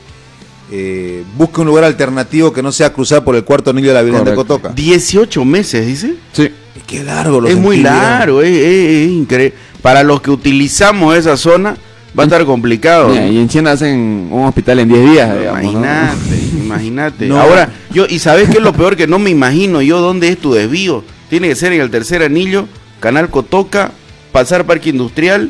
eh, 0.72 1.24
busque 1.38 1.62
un 1.62 1.68
lugar 1.68 1.84
alternativo 1.86 2.52
que 2.52 2.62
no 2.62 2.72
sea 2.72 2.92
cruzar 2.94 3.24
por 3.24 3.36
el 3.36 3.44
cuarto 3.44 3.70
anillo 3.72 3.88
de 3.90 3.94
la 3.94 4.02
Virgen 4.02 4.20
Correcto. 4.20 4.42
de 4.44 4.48
Cotoca. 4.48 4.74
18 4.76 5.46
meses, 5.46 5.86
dice. 5.88 6.16
Sí. 6.34 6.50
Qué 6.86 7.04
largo 7.04 7.42
lo 7.42 7.48
es 7.50 7.58
muy 7.58 7.78
largo, 7.78 8.42
es, 8.42 8.50
es- 8.50 8.90
es 9.08 9.10
increíble. 9.12 9.54
Para 9.82 10.04
los 10.04 10.22
que 10.22 10.30
utilizamos 10.32 11.16
esa 11.18 11.36
zona, 11.38 11.76
va 12.18 12.24
a 12.24 12.26
estar 12.26 12.46
complicado. 12.46 13.10
Mira, 13.10 13.28
y 13.28 13.38
en 13.40 13.48
China 13.50 13.72
hacen 13.72 14.30
un 14.32 14.46
hospital 14.46 14.80
en 14.80 14.90
10 14.90 15.12
días. 15.12 15.36
Imagínate, 15.50 16.40
imagínate. 16.64 17.26
No. 17.28 17.40
Ahora, 17.40 17.70
yo, 17.92 18.06
y 18.08 18.20
sabes 18.20 18.50
qué 18.50 18.58
es 18.58 18.64
lo 18.64 18.74
peor 18.74 18.96
que 18.96 19.08
no 19.08 19.20
me 19.20 19.30
imagino 19.30 19.82
yo 19.82 20.00
dónde 20.02 20.30
es 20.30 20.38
tu 20.38 20.54
desvío. 20.54 21.04
Tiene 21.30 21.50
que 21.50 21.56
ser 21.56 21.74
en 21.74 21.82
el 21.82 21.90
tercer 21.90 22.22
anillo, 22.24 22.68
Canal 23.00 23.30
Cotoca, 23.30 23.92
pasar 24.32 24.66
Parque 24.66 24.90
Industrial 24.92 25.50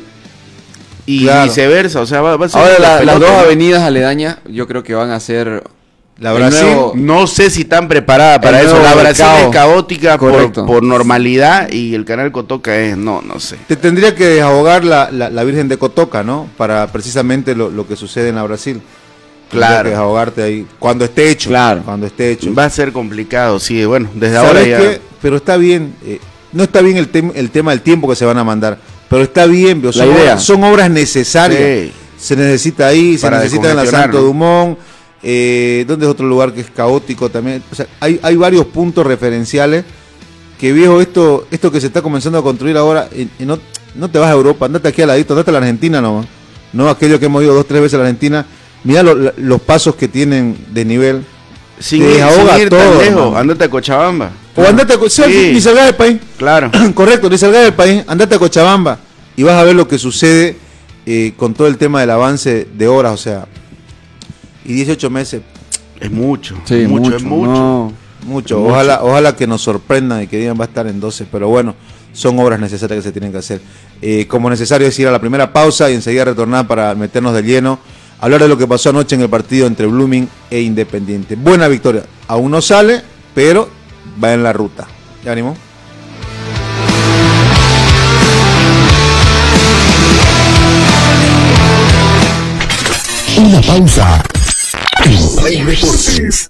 y 1.07 1.23
Claro. 1.23 1.45
viceversa. 1.45 2.01
O 2.01 2.05
sea, 2.05 2.21
va, 2.21 2.37
va 2.37 2.45
a 2.45 2.49
ser 2.49 2.61
Ahora 2.61 2.73
la- 2.79 3.03
las 3.03 3.19
dos 3.19 3.29
¿no? 3.31 3.37
avenidas 3.39 3.81
aledañas 3.81 4.37
yo 4.47 4.67
creo 4.67 4.83
que 4.83 4.93
van 4.93 5.09
a 5.09 5.19
ser 5.19 5.63
La 6.19 6.31
el 6.31 6.37
Brasil, 6.37 6.65
nuevo- 6.65 6.93
No 6.95 7.25
sé 7.27 7.49
si 7.49 7.61
están 7.61 7.87
preparadas 7.87 8.39
para 8.39 8.61
eso. 8.61 8.73
La 8.81 8.93
Brasil 8.93 9.23
mercado. 9.25 9.37
es 9.49 9.53
caótica 9.55 10.17
por, 10.17 10.83
normalidad 10.83 11.71
y 11.71 11.93
el 11.95 12.05
Canal 12.05 12.31
Cotoca 12.31 12.75
es, 12.77 12.97
no, 12.97 13.21
no 13.21 13.39
sé. 13.39 13.55
te 13.67 13.75
tendría 13.75 14.13
que 14.15 14.25
desahogar 14.25 14.83
la, 14.83 15.09
la, 15.11 15.29
la 15.29 15.43
Virgen 15.43 15.67
de 15.67 15.77
Cotoca, 15.77 16.23
¿no? 16.23 16.47
Para 16.57 16.87
precisamente 16.91 17.55
lo, 17.55 17.69
lo 17.69 17.87
que 17.87 17.95
sucede 17.95 18.29
en 18.29 18.35
la 18.35 18.43
Brasil. 18.43 18.81
Tendría 19.49 19.67
Claro. 19.69 19.83
que 19.83 19.89
desahogarte 19.91 20.43
ahí. 20.43 20.67
Cuando 20.77 21.05
esté 21.05 21.29
hecho. 21.29 21.49
Claro. 21.49 21.81
Cuando 21.85 22.05
esté 22.07 22.31
hecho. 22.31 22.53
Va 22.53 22.65
a 22.65 22.69
ser 22.69 22.91
complicado, 22.91 23.59
sí. 23.61 23.85
Bueno, 23.85 24.09
desde 24.13 24.35
¿Sabes 24.35 24.49
ahora 24.49 24.65
ya. 24.65 24.77
qué? 24.79 25.01
Pero 25.21 25.37
está 25.37 25.55
bien. 25.55 25.93
eh, 26.05 26.19
no 26.51 26.63
está 26.63 26.81
bien 26.81 26.97
el, 26.97 27.09
tem- 27.11 27.31
el 27.33 27.49
tema 27.51 27.71
del 27.71 27.81
tiempo 27.81 28.09
que 28.09 28.15
se 28.15 28.25
van 28.25 28.37
a 28.39 28.43
mandar. 28.43 28.77
Pero 29.09 29.23
está 29.23 29.45
bien. 29.45 29.81
La 29.83 29.91
Son, 29.91 30.05
idea. 30.07 30.21
obras, 30.21 30.43
son 30.43 30.63
obras 30.63 30.89
necesarias. 30.91 31.61
Sí. 31.87 31.91
Se 32.19 32.35
necesita 32.35 32.87
ahí, 32.87 33.17
se 33.17 33.29
necesita 33.29 33.71
en 33.71 33.77
la 33.77 33.85
Santo. 33.85 34.21
Dumont. 34.21 34.77
Eh, 35.23 35.83
¿Dónde 35.87 36.05
es 36.05 36.11
otro 36.11 36.27
lugar 36.27 36.53
que 36.53 36.61
es 36.61 36.69
caótico 36.69 37.29
también? 37.29 37.63
O 37.71 37.75
sea, 37.75 37.87
hay, 37.99 38.19
hay 38.21 38.35
varios 38.35 38.65
puntos 38.67 39.05
referenciales 39.05 39.83
que 40.59 40.71
viejo 40.73 41.01
esto 41.01 41.47
esto 41.51 41.71
que 41.71 41.79
se 41.81 41.87
está 41.87 42.01
comenzando 42.01 42.37
a 42.39 42.43
construir 42.43 42.77
ahora 42.77 43.07
y- 43.15 43.27
y 43.41 43.45
no, 43.45 43.59
no 43.95 44.09
te 44.09 44.17
vas 44.19 44.29
a 44.29 44.33
Europa 44.33 44.65
andate 44.65 44.87
aquí 44.87 45.01
al 45.03 45.09
ladito 45.09 45.33
andate 45.33 45.51
a 45.51 45.53
la 45.53 45.59
Argentina 45.59 46.01
nomás 46.01 46.25
no 46.73 46.89
aquello 46.89 47.19
que 47.19 47.27
hemos 47.27 47.43
ido 47.43 47.53
dos 47.53 47.67
tres 47.67 47.79
veces 47.81 47.93
a 47.93 47.97
la 47.97 48.03
Argentina 48.05 48.43
mira 48.83 49.03
lo- 49.03 49.33
los 49.37 49.61
pasos 49.61 49.93
que 49.95 50.07
tienen 50.07 50.57
de 50.71 50.83
nivel 50.85 51.23
Sin, 51.79 52.01
Te 52.01 52.09
ir, 52.17 52.23
sin 52.23 52.59
ir 52.61 52.69
tan 52.69 52.79
todo, 52.91 53.01
lejos, 53.01 53.35
andate 53.37 53.63
a 53.65 53.69
Cochabamba. 53.69 54.31
O 54.57 54.65
andate 54.67 54.93
a, 54.93 54.97
sí, 55.09 55.21
Sí. 55.23 55.51
ni 55.53 55.61
salgas 55.61 55.85
del 55.85 55.95
país 55.95 56.17
Claro. 56.37 56.71
correcto 56.93 57.29
ni 57.29 57.37
salgas 57.37 57.63
del 57.63 57.73
país 57.73 58.03
andate 58.07 58.35
a 58.35 58.39
Cochabamba 58.39 58.99
y 59.35 59.43
vas 59.43 59.53
a 59.55 59.63
ver 59.63 59.75
lo 59.75 59.87
que 59.87 59.97
sucede 59.97 60.57
eh, 61.05 61.33
con 61.37 61.53
todo 61.53 61.67
el 61.67 61.77
tema 61.77 62.01
del 62.01 62.09
avance 62.09 62.67
de 62.73 62.87
horas 62.87 63.13
o 63.13 63.17
sea 63.17 63.45
y 64.65 64.73
18 64.73 65.09
meses 65.09 65.41
Es 65.99 66.11
mucho. 66.11 66.55
Sí, 66.65 66.85
mucho, 66.87 67.03
mucho. 67.03 67.15
es 67.17 67.23
mucho. 67.23 67.51
no. 67.51 67.83
Mucho. 68.25 68.57
Mucho. 68.59 68.63
Ojalá, 68.65 68.99
ojalá 69.03 69.35
que 69.37 69.47
nos 69.47 69.61
sorprendan 69.61 70.23
y 70.23 70.27
que 70.27 70.37
digan 70.37 70.59
va 70.59 70.65
a 70.65 70.67
estar 70.67 70.85
en 70.87 70.99
12, 70.99 71.27
pero 71.31 71.47
bueno, 71.47 71.75
son 72.11 72.37
obras 72.39 72.59
necesarias 72.59 72.97
que 72.97 73.03
se 73.03 73.11
tienen 73.13 73.31
que 73.31 73.37
hacer. 73.37 73.61
Eh, 74.01 74.25
como 74.27 74.49
necesario 74.49 74.85
es 74.87 74.99
ir 74.99 75.07
a 75.07 75.11
la 75.11 75.19
primera 75.21 75.53
pausa 75.53 75.89
y 75.89 75.93
enseguida 75.93 76.25
retornar 76.25 76.67
para 76.67 76.93
meternos 76.95 77.33
de 77.33 77.41
lleno, 77.43 77.79
hablar 78.19 78.41
de 78.41 78.49
lo 78.49 78.57
que 78.57 78.67
pasó 78.67 78.89
anoche 78.89 79.15
en 79.15 79.21
el 79.21 79.29
partido 79.29 79.65
entre 79.65 79.85
Blooming 79.87 80.27
e 80.51 80.59
Independiente. 80.59 81.35
Buena 81.37 81.69
victoria. 81.69 82.03
Aún 82.27 82.51
no 82.51 82.61
sale, 82.61 83.01
pero 83.33 83.69
va 84.23 84.33
en 84.33 84.43
la 84.43 84.53
ruta. 84.53 84.87
¿Ya 85.23 85.31
venimos? 85.31 85.57
Una 93.37 93.61
pausa. 93.61 94.23
En 95.05 95.35
Play 95.35 95.63
Deportes. 95.63 96.49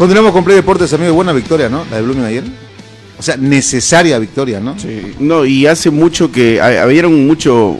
Continuamos 0.00 0.32
con 0.32 0.44
Play 0.44 0.56
Deportes, 0.56 0.90
amigo. 0.94 1.12
Buena 1.12 1.34
victoria, 1.34 1.68
¿no? 1.68 1.84
La 1.90 1.96
de 1.98 2.02
Blooming 2.02 2.24
ayer. 2.24 2.44
O 3.18 3.22
sea, 3.22 3.36
necesaria 3.36 4.18
victoria, 4.18 4.58
¿no? 4.58 4.78
Sí, 4.78 5.14
no, 5.18 5.44
y 5.44 5.66
hace 5.66 5.90
mucho 5.90 6.32
que 6.32 6.58
ha- 6.58 6.82
habieron 6.82 7.26
mucho, 7.26 7.76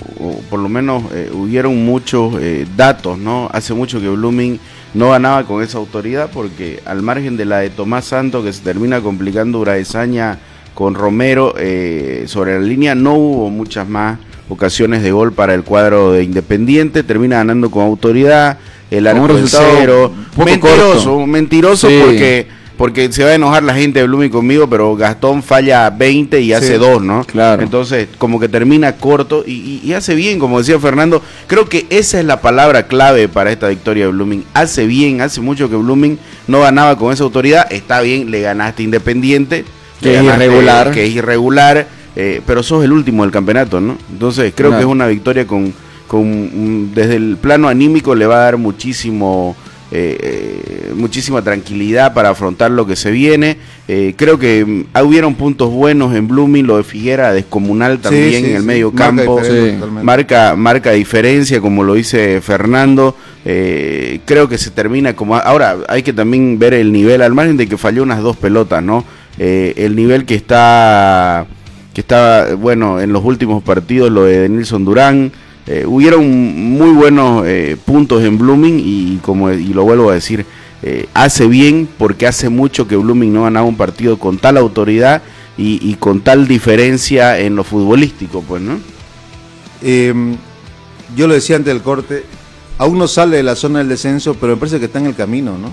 por 0.50 0.60
lo 0.60 0.68
menos 0.68 1.02
eh, 1.14 1.30
hubieron 1.32 1.82
muchos 1.82 2.34
eh, 2.38 2.66
datos, 2.76 3.16
¿no? 3.16 3.48
Hace 3.50 3.72
mucho 3.72 4.02
que 4.02 4.08
Blooming 4.10 4.60
no 4.92 5.08
ganaba 5.12 5.44
con 5.46 5.62
esa 5.62 5.78
autoridad 5.78 6.28
porque 6.30 6.82
al 6.84 7.00
margen 7.00 7.38
de 7.38 7.46
la 7.46 7.60
de 7.60 7.70
Tomás 7.70 8.04
Santo 8.04 8.44
que 8.44 8.52
se 8.52 8.60
termina 8.60 9.00
complicando 9.00 9.60
Uraesaña 9.60 10.38
con 10.74 10.94
Romero 10.94 11.54
eh, 11.56 12.24
sobre 12.26 12.60
la 12.60 12.66
línea, 12.66 12.94
no 12.94 13.14
hubo 13.14 13.48
muchas 13.48 13.88
más 13.88 14.18
ocasiones 14.50 15.02
de 15.02 15.10
gol 15.10 15.32
para 15.32 15.54
el 15.54 15.62
cuadro 15.64 16.12
de 16.12 16.22
Independiente, 16.22 17.02
termina 17.02 17.36
ganando 17.36 17.70
con 17.70 17.84
autoridad, 17.86 18.58
el 18.90 19.04
un 19.04 19.06
arco 19.08 19.24
en 19.36 19.42
resultado 19.42 19.72
cero, 19.78 20.12
un 20.36 20.44
mentiroso, 20.44 21.04
corto. 21.04 21.26
mentiroso 21.26 21.88
Sí. 21.88 21.98
porque 22.04 22.60
porque 22.76 23.12
se 23.12 23.22
va 23.24 23.28
a 23.30 23.34
enojar 23.34 23.62
la 23.62 23.74
gente 23.74 23.98
de 24.00 24.06
Blooming 24.06 24.30
conmigo, 24.30 24.66
pero 24.66 24.96
Gastón 24.96 25.42
falla 25.42 25.90
20 25.90 26.40
y 26.40 26.54
hace 26.54 26.72
Sí, 26.72 26.78
dos, 26.78 27.02
¿no? 27.02 27.24
claro. 27.24 27.62
Entonces, 27.62 28.08
como 28.16 28.40
que 28.40 28.48
termina 28.48 28.92
corto 28.96 29.44
y, 29.46 29.52
y- 29.52 29.80
y 29.84 29.92
hace 29.92 30.14
bien, 30.14 30.38
como 30.38 30.58
decía 30.60 30.78
Fernando. 30.80 31.22
Creo 31.46 31.68
que 31.68 31.86
esa 31.90 32.18
es 32.20 32.24
la 32.24 32.40
palabra 32.40 32.86
clave 32.86 33.28
para 33.28 33.52
esta 33.52 33.68
victoria 33.68 34.06
de 34.06 34.12
Blooming. 34.12 34.44
Hace 34.54 34.86
bien, 34.86 35.20
hace 35.20 35.42
mucho 35.42 35.68
que 35.68 35.76
Blooming 35.76 36.18
no 36.46 36.60
ganaba 36.62 36.96
con 36.96 37.12
esa 37.12 37.22
autoridad. 37.22 37.70
Está 37.70 38.00
bien, 38.00 38.30
le 38.30 38.40
ganaste 38.40 38.82
Independiente. 38.82 39.66
Que 40.00 40.16
es 40.16 40.24
irregular. 40.24 40.90
Que 40.90 41.04
es 41.04 41.14
irregular, 41.14 41.86
eh, 42.16 42.40
pero 42.46 42.62
sos 42.62 42.82
el 42.82 42.92
último 42.92 43.24
del 43.24 43.30
campeonato, 43.30 43.78
¿no? 43.82 43.98
Entonces, 44.10 44.54
creo 44.56 44.70
Claro. 44.70 44.80
que 44.80 44.86
es 44.88 44.90
una 44.90 45.06
victoria 45.06 45.46
con, 45.46 45.74
con 46.10 46.92
desde 46.92 47.14
el 47.14 47.36
plano 47.36 47.68
anímico 47.68 48.16
le 48.16 48.26
va 48.26 48.34
a 48.34 48.44
dar 48.46 48.56
muchísimo 48.56 49.54
eh, 49.92 50.18
eh, 50.20 50.92
muchísima 50.96 51.40
tranquilidad 51.42 52.14
para 52.14 52.30
afrontar 52.30 52.72
lo 52.72 52.84
que 52.84 52.96
se 52.96 53.12
viene. 53.12 53.58
Eh, 53.86 54.14
creo 54.16 54.36
que 54.36 54.64
mm, 54.64 54.98
hubieron 55.04 55.36
puntos 55.36 55.70
buenos 55.70 56.12
en 56.16 56.26
Blooming, 56.26 56.66
lo 56.66 56.78
de 56.78 56.82
Figuera 56.82 57.32
descomunal 57.32 58.00
también 58.00 58.30
Sí, 58.32 58.38
sí, 58.38 58.44
en 58.50 58.56
el 58.56 58.62
sí. 58.62 58.66
medio 58.66 58.90
Marca 58.90 59.04
campo. 59.06 59.36
diferencia 59.38 59.70
Sí. 59.70 59.72
totalmente. 59.74 60.04
Marca, 60.04 60.56
marca 60.56 60.90
diferencia, 60.90 61.60
como 61.60 61.84
lo 61.84 61.94
dice 61.94 62.40
Fernando. 62.40 63.16
Eh, 63.44 64.18
creo 64.24 64.48
que 64.48 64.58
se 64.58 64.70
termina 64.70 65.14
como. 65.14 65.36
Ahora 65.36 65.76
hay 65.88 66.02
que 66.02 66.12
también 66.12 66.58
ver 66.58 66.74
el 66.74 66.90
nivel, 66.90 67.22
al 67.22 67.34
margen 67.34 67.56
de 67.56 67.68
que 67.68 67.76
falló 67.78 68.02
unas 68.02 68.20
dos 68.20 68.36
pelotas, 68.36 68.82
¿no? 68.82 69.04
Eh, 69.38 69.74
el 69.76 69.94
nivel 69.94 70.24
que 70.24 70.34
está. 70.34 71.46
Que 71.94 72.00
está, 72.00 72.54
bueno, 72.56 73.00
en 73.00 73.12
los 73.12 73.24
últimos 73.24 73.62
partidos, 73.62 74.10
lo 74.10 74.24
de 74.24 74.48
Nilson 74.48 74.84
Durán. 74.84 75.32
Eh, 75.72 75.86
hubieron 75.86 76.28
muy 76.72 76.90
buenos 76.90 77.46
eh, 77.46 77.76
puntos 77.84 78.24
en 78.24 78.36
Blooming 78.38 78.82
y, 78.84 79.18
como 79.18 79.52
y 79.52 79.68
lo 79.68 79.84
vuelvo 79.84 80.10
a 80.10 80.14
decir, 80.14 80.44
eh, 80.82 81.06
hace 81.14 81.46
bien 81.46 81.88
porque 81.96 82.26
hace 82.26 82.48
mucho 82.48 82.88
que 82.88 82.96
Blooming 82.96 83.32
no 83.32 83.44
ganaba 83.44 83.66
un 83.66 83.76
partido 83.76 84.18
con 84.18 84.38
tal 84.38 84.56
autoridad 84.56 85.22
y, 85.56 85.94
con 85.96 86.22
tal 86.22 86.48
diferencia 86.48 87.38
en 87.38 87.54
lo 87.54 87.64
futbolístico, 87.64 88.42
pues, 88.42 88.62
¿no? 88.62 88.78
Eh, 89.82 90.14
yo 91.14 91.26
lo 91.26 91.34
decía 91.34 91.56
antes 91.56 91.72
del 91.72 91.82
corte, 91.82 92.24
aún 92.78 92.98
no 92.98 93.06
sale 93.06 93.36
de 93.36 93.42
la 93.42 93.54
zona 93.54 93.80
del 93.80 93.90
descenso, 93.90 94.34
pero 94.40 94.54
me 94.54 94.58
parece 94.58 94.78
que 94.78 94.86
está 94.86 95.00
en 95.00 95.06
el 95.06 95.14
camino, 95.14 95.58
¿no? 95.58 95.70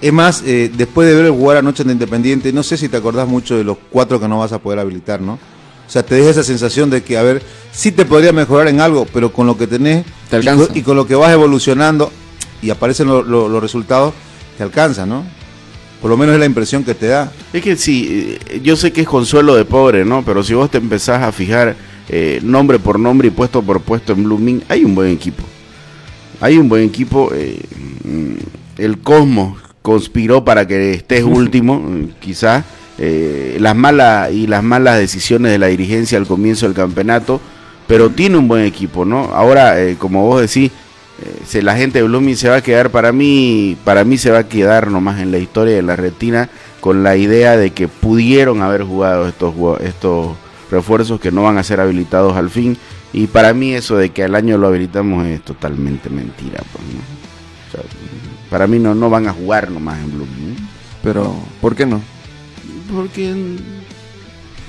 Es 0.00 0.12
más, 0.12 0.42
eh, 0.46 0.70
después 0.72 1.08
de 1.08 1.16
ver 1.16 1.24
el 1.26 1.32
jugar 1.32 1.56
anoche 1.56 1.82
ante 1.82 1.94
Independiente, 1.94 2.52
no 2.52 2.62
sé 2.62 2.76
si 2.76 2.88
te 2.88 2.96
acordás 2.96 3.26
mucho 3.26 3.56
de 3.56 3.64
los 3.64 3.76
cuatro 3.90 4.20
que 4.20 4.28
no 4.28 4.38
vas 4.38 4.52
a 4.52 4.60
poder 4.60 4.78
habilitar, 4.78 5.20
¿no? 5.20 5.38
O 5.86 5.90
sea, 5.90 6.02
te 6.04 6.14
deja 6.14 6.30
esa 6.30 6.42
sensación 6.42 6.90
de 6.90 7.02
que, 7.02 7.16
a 7.18 7.22
ver, 7.22 7.42
sí 7.72 7.92
te 7.92 8.04
podría 8.04 8.32
mejorar 8.32 8.68
en 8.68 8.80
algo, 8.80 9.06
pero 9.12 9.32
con 9.32 9.46
lo 9.46 9.56
que 9.56 9.66
tenés 9.66 10.04
Te 10.30 10.36
y 10.36 10.38
alcanza. 10.40 10.66
con, 10.68 10.76
y 10.76 10.82
con 10.82 10.96
lo 10.96 11.06
que 11.06 11.14
vas 11.14 11.32
evolucionando 11.32 12.10
y 12.62 12.70
aparecen 12.70 13.06
lo- 13.08 13.22
lo- 13.22 13.48
los 13.48 13.62
resultados, 13.62 14.14
te 14.56 14.62
alcanza, 14.62 15.04
¿no? 15.06 15.24
Por 16.00 16.10
lo 16.10 16.16
menos 16.16 16.34
es 16.34 16.40
la 16.40 16.46
impresión 16.46 16.84
que 16.84 16.94
te 16.94 17.06
da. 17.08 17.30
Es 17.52 17.62
que 17.62 17.76
sí, 17.76 18.36
eh, 18.48 18.60
yo 18.62 18.76
sé 18.76 18.92
que 18.92 19.02
es 19.02 19.06
consuelo 19.06 19.54
de 19.54 19.64
pobre, 19.64 20.04
¿no? 20.04 20.22
Pero 20.24 20.42
si 20.42 20.52
vos 20.54 20.70
te 20.70 20.78
empezás 20.78 21.22
a 21.22 21.32
fijar 21.32 21.76
eh, 22.08 22.40
nombre 22.42 22.78
por 22.78 22.98
nombre 22.98 23.28
y 23.28 23.30
puesto 23.30 23.62
por 23.62 23.80
puesto 23.80 24.12
en 24.12 24.24
Blooming, 24.24 24.62
hay 24.68 24.84
un 24.84 24.94
buen 24.94 25.10
equipo. 25.10 25.42
Hay 26.40 26.58
un 26.58 26.68
buen 26.68 26.84
equipo. 26.84 27.30
eh, 27.34 27.58
mm, 28.04 28.32
el 28.78 28.98
Cosmos 28.98 29.58
conspiró 29.82 30.44
para 30.44 30.66
que 30.66 30.92
estés 30.94 31.22
último, 31.24 31.82
quizás. 32.20 32.64
Eh, 32.98 33.56
las 33.60 33.74
malas 33.74 34.30
y 34.32 34.46
las 34.46 34.62
malas 34.62 34.98
decisiones 34.98 35.50
de 35.50 35.58
la 35.58 35.66
dirigencia 35.66 36.16
al 36.18 36.26
comienzo 36.26 36.66
del 36.66 36.74
campeonato, 36.74 37.40
pero 37.86 38.10
tiene 38.10 38.38
un 38.38 38.48
buen 38.48 38.64
equipo, 38.64 39.04
¿no? 39.04 39.30
Ahora, 39.34 39.80
eh, 39.80 39.96
como 39.98 40.26
vos 40.26 40.40
decís, 40.40 40.70
eh, 41.52 41.62
la 41.62 41.76
gente 41.76 41.98
de 41.98 42.04
Blooming 42.04 42.36
se 42.36 42.48
va 42.48 42.56
a 42.56 42.62
quedar 42.62 42.90
para 42.90 43.12
mí, 43.12 43.76
para 43.84 44.04
mí 44.04 44.16
se 44.16 44.30
va 44.30 44.38
a 44.40 44.48
quedar 44.48 44.90
nomás 44.90 45.20
en 45.20 45.32
la 45.32 45.38
historia 45.38 45.74
de 45.74 45.82
la 45.82 45.96
retina 45.96 46.48
con 46.80 47.02
la 47.02 47.16
idea 47.16 47.56
de 47.56 47.70
que 47.70 47.88
pudieron 47.88 48.62
haber 48.62 48.82
jugado 48.82 49.26
estos 49.26 49.54
estos 49.80 50.36
refuerzos 50.70 51.20
que 51.20 51.32
no 51.32 51.42
van 51.42 51.58
a 51.58 51.64
ser 51.64 51.80
habilitados 51.80 52.36
al 52.36 52.50
fin 52.50 52.76
y 53.12 53.26
para 53.26 53.54
mí 53.54 53.74
eso 53.74 53.96
de 53.96 54.10
que 54.10 54.24
al 54.24 54.34
año 54.34 54.58
lo 54.58 54.66
habilitamos 54.66 55.26
es 55.26 55.42
totalmente 55.42 56.10
mentira, 56.10 56.62
pues, 56.72 56.84
¿no? 56.84 57.80
Para 58.50 58.66
mí 58.66 58.78
no 58.78 58.94
no 58.94 59.10
van 59.10 59.26
a 59.26 59.32
jugar 59.32 59.70
nomás 59.70 59.98
en 59.98 60.12
Blooming. 60.12 60.56
Pero, 61.02 61.34
¿por 61.60 61.74
qué 61.76 61.86
no? 61.86 62.00
Porque 62.92 63.32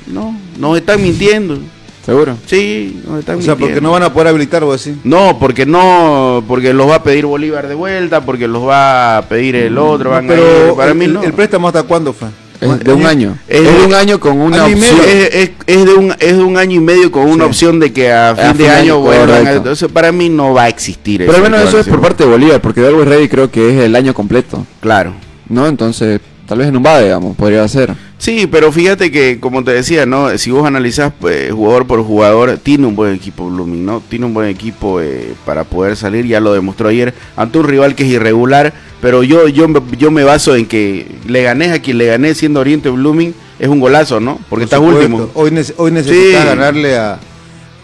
no, 0.08 0.38
nos 0.58 0.78
están 0.78 1.02
mintiendo. 1.02 1.58
¿Seguro? 2.06 2.38
Sí, 2.46 3.02
nos 3.08 3.20
están 3.20 3.40
O 3.40 3.42
sea, 3.42 3.56
porque 3.56 3.66
mintiendo. 3.74 3.90
no 3.90 3.94
van 3.94 4.04
a 4.04 4.14
poder 4.14 4.28
habilitar, 4.28 4.64
vos 4.64 4.84
decís. 4.86 5.00
No, 5.04 5.40
porque 5.40 5.66
no, 5.66 6.44
porque 6.48 6.72
los 6.74 6.88
va 6.88 6.96
a 6.96 7.04
pedir 7.04 7.26
Bolívar 7.26 7.68
de 7.68 7.74
vuelta, 7.74 8.22
porque 8.22 8.48
los 8.48 8.68
va 8.68 9.18
a 9.18 9.22
pedir 9.24 9.56
el 9.56 9.78
otro, 9.78 10.12
van 10.12 10.26
a 10.26 10.28
pero 10.28 10.72
ir- 10.72 10.76
para 10.76 10.92
el, 10.92 10.98
mí 10.98 11.06
el- 11.06 11.14
no. 11.14 11.24
el 11.24 11.34
préstamo 11.34 11.68
hasta 11.68 11.82
cuándo 11.84 12.14
fue? 12.14 12.28
Es 12.62 12.80
de 12.80 12.94
un 12.94 13.06
año. 13.06 13.36
Es 13.48 13.60
Es, 13.62 13.78
de- 13.80 13.86
un 13.86 13.94
año 13.96 14.20
con 14.20 14.40
una 14.40 14.64
opción. 14.66 14.80
medio. 14.80 15.04
Es, 15.04 15.34
es- 15.36 15.50
es 15.66 15.86
de 15.86 15.94
un, 15.96 16.12
es 16.20 16.38
de 16.38 16.44
un 16.44 16.58
año 16.58 16.76
y 16.76 16.80
medio 16.80 17.12
con 17.12 17.24
una 17.24 17.46
Sí. 17.46 17.50
opción 17.50 17.80
de 17.80 17.92
que 17.92 18.12
a 18.14 18.36
fin 18.36 18.44
A 18.46 18.48
de 18.50 18.54
fin 18.54 18.58
de 18.66 18.70
año 18.70 18.80
año, 18.82 19.00
vuelvan. 19.00 19.48
a-. 19.48 19.54
Entonces, 19.54 19.92
para 19.92 20.12
mí 20.12 20.30
no 20.30 20.54
va 20.54 20.64
a 20.64 20.70
existir 20.70 21.22
Pero 21.26 21.36
al 21.36 21.42
menos 21.44 21.62
eso 21.68 21.80
es 21.80 21.88
por 21.88 22.00
parte 22.02 22.24
de 22.24 22.30
Bolívar, 22.30 22.62
porque 22.62 22.82
de 22.82 22.88
Always 22.88 23.08
Ready 23.08 23.28
creo 23.28 23.50
que 23.52 23.70
es 23.78 23.84
el 23.84 23.96
año 23.96 24.14
completo, 24.14 24.64
Claro. 24.80 25.14
¿no? 25.50 25.66
Entonces, 25.68 26.22
tal 26.48 26.58
vez 26.60 26.68
en 26.68 26.78
un 26.78 26.84
BADE, 26.84 27.06
digamos, 27.06 27.36
podría 27.36 27.68
ser. 27.68 27.94
Sí, 28.18 28.48
pero 28.50 28.72
fíjate 28.72 29.12
que, 29.12 29.40
como 29.40 29.64
te 29.64 29.72
decía, 29.72 30.06
¿no? 30.06 30.36
Si 30.38 30.50
vos 30.52 30.66
analizás 30.66 31.12
pues, 31.20 31.52
jugador 31.52 31.86
por 31.86 32.04
jugador, 32.04 32.58
tiene 32.62 32.88
un 32.88 32.96
buen 32.96 33.14
equipo 33.14 33.50
Blooming, 33.50 33.86
¿no? 33.86 34.02
Tiene 34.10 34.26
un 34.26 34.34
buen 34.34 34.48
equipo 34.48 35.02
eh, 35.02 35.34
para 35.46 35.64
poder 35.64 35.96
salir, 35.98 36.26
ya 36.26 36.40
lo 36.40 36.54
demostró 36.54 36.88
ayer, 36.90 37.14
ante 37.36 37.58
un 37.58 37.66
rival 37.66 37.94
que 37.96 38.04
es 38.04 38.10
irregular, 38.10 38.74
pero 39.02 39.22
yo, 39.24 39.48
yo, 39.48 39.68
me- 39.68 39.82
yo 39.98 40.12
me 40.12 40.24
baso 40.24 40.56
en 40.56 40.66
que 40.66 41.08
le 41.28 41.44
gané 41.44 41.72
a 41.72 41.82
quien 41.82 41.98
le 41.98 42.06
gané 42.08 42.34
siendo 42.36 42.60
Oriente 42.62 42.90
Blooming, 42.90 43.34
es 43.60 43.68
un 43.68 43.80
golazo, 43.80 44.20
¿no? 44.20 44.40
Porque 44.50 44.66
Por 44.68 44.76
estás 44.76 44.80
último. 44.80 45.30
Hoy, 45.34 45.52
hoy 45.78 45.92
necesitas 45.92 46.42
Sí. 46.42 46.48
ganarle 46.48 46.98
a, 46.98 47.20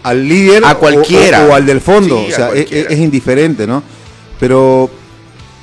al 0.02 0.26
líder 0.28 0.64
A 0.64 0.72
o- 0.72 0.78
cualquiera. 0.78 1.44
O, 1.46 1.50
o 1.50 1.54
al 1.54 1.66
del 1.66 1.80
fondo. 1.80 2.18
Sí, 2.26 2.32
o 2.32 2.34
sea, 2.36 2.46
es, 2.48 2.52
cualquiera. 2.54 2.90
es 2.90 2.98
indiferente, 2.98 3.66
¿no? 3.66 3.82
Pero 4.40 4.90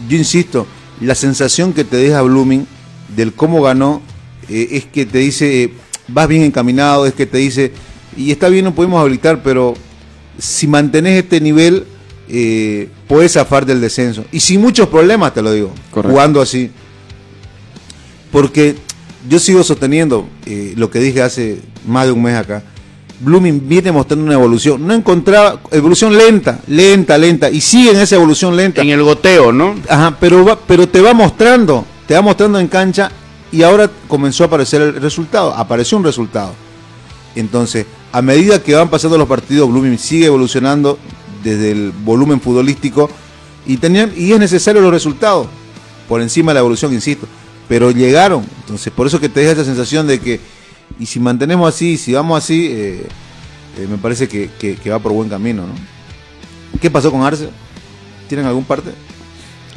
yo 0.08 0.16
insisto, 0.18 0.66
la 1.02 1.16
sensación 1.16 1.74
que 1.74 1.84
te 1.84 1.98
deja 1.98 2.22
Blooming 2.22 2.66
del 3.16 3.34
cómo 3.34 3.62
ganó 3.62 4.02
eh, 4.50 4.68
es 4.72 4.86
que 4.86 5.06
te 5.06 5.20
dice, 5.20 5.64
eh, 5.64 5.74
vas 6.08 6.28
bien 6.28 6.44
encaminado, 6.44 7.06
es 7.06 7.14
que 7.14 7.26
te 7.26 7.38
dice, 7.38 7.72
y 8.18 8.32
está 8.32 8.50
bien, 8.50 8.66
no 8.66 8.74
podemos 8.76 9.00
habilitar, 9.02 9.42
pero 9.44 9.74
si 10.38 10.68
mantenés 10.68 11.24
este 11.24 11.40
nivel, 11.42 11.86
eh, 12.30 12.90
puedes 13.08 13.34
zafar 13.34 13.66
del 13.66 13.82
descenso. 13.82 14.24
Y 14.32 14.40
sin 14.40 14.62
muchos 14.62 14.88
problemas, 14.88 15.34
te 15.34 15.42
lo 15.42 15.52
digo, 15.52 15.72
Correcto. 15.92 16.12
jugando 16.12 16.42
así. 16.42 16.72
Porque 18.32 18.76
yo 19.28 19.40
sigo 19.40 19.64
sosteniendo 19.64 20.28
lo 20.76 20.90
que 20.90 21.00
dije 21.00 21.22
hace 21.22 21.60
más 21.88 22.06
de 22.06 22.12
un 22.12 22.22
mes 22.24 22.36
acá. 22.36 22.64
Blooming 23.22 23.68
viene 23.68 23.92
mostrando 23.92 24.24
una 24.24 24.36
evolución. 24.36 24.86
No 24.88 24.94
encontraba 24.94 25.60
evolución 25.72 26.18
lenta, 26.18 26.60
lenta, 26.68 27.18
lenta. 27.18 27.50
Y 27.50 27.60
sigue 27.60 27.92
en 27.92 27.98
esa 27.98 28.16
evolución 28.16 28.56
lenta. 28.56 28.82
En 28.82 28.90
el 28.90 29.04
goteo, 29.04 29.52
¿no? 29.52 29.76
Ajá, 29.90 30.16
pero, 30.20 30.46
va- 30.46 30.60
pero 30.66 30.88
te 30.88 31.02
va 31.02 31.14
mostrando, 31.14 31.86
te 32.10 32.16
va 32.16 32.24
mostrando 32.24 32.60
en 32.60 32.68
cancha 32.68 33.12
y 33.52 33.62
ahora 33.62 33.88
comenzó 34.08 34.44
a 34.44 34.48
aparecer 34.48 34.82
el 34.82 34.96
resultado. 35.00 35.54
Apareció 35.54 35.96
un 35.96 36.04
resultado. 36.04 36.56
Entonces, 37.36 37.86
a 38.12 38.24
medida 38.24 38.64
que 38.64 38.74
van 38.74 38.90
pasando 38.90 39.16
los 39.16 39.28
partidos, 39.28 39.70
Blooming 39.70 40.00
sigue 40.00 40.26
evolucionando 40.26 40.98
desde 41.44 41.70
el 41.72 41.92
volumen 42.04 42.42
futbolístico 42.42 43.12
y, 43.68 43.78
tenían, 43.78 44.12
y 44.18 44.32
es 44.32 44.40
necesario 44.40 44.82
los 44.82 44.90
resultados 44.90 45.46
por 46.08 46.20
encima 46.20 46.50
de 46.50 46.56
la 46.56 46.60
evolución, 46.62 46.92
insisto. 46.94 47.28
Pero 47.68 47.92
llegaron. 47.92 48.44
Entonces, 48.62 48.92
por 48.92 49.06
eso 49.06 49.20
que 49.20 49.30
te 49.30 49.42
deja 49.42 49.52
esa 49.52 49.64
sensación 49.66 50.08
de 50.08 50.20
que, 50.20 50.40
y 51.00 51.06
si 51.06 51.20
mantenemos 51.20 51.70
así, 51.72 51.96
si 51.96 52.14
vamos 52.14 52.44
así, 52.44 52.70
eh, 52.72 53.08
eh, 53.78 53.88
me 53.88 54.00
parece 54.00 54.28
que, 54.28 54.50
que- 54.60 54.78
que 54.78 54.90
va 54.90 54.98
por 54.98 55.12
buen 55.12 55.30
camino. 55.30 55.62
¿no? 55.68 55.74
¿Qué 56.82 56.90
pasó 56.90 57.12
con 57.12 57.22
Arce? 57.22 57.50
¿Tienen 58.28 58.48
algún 58.48 58.64
parte? 58.64 58.90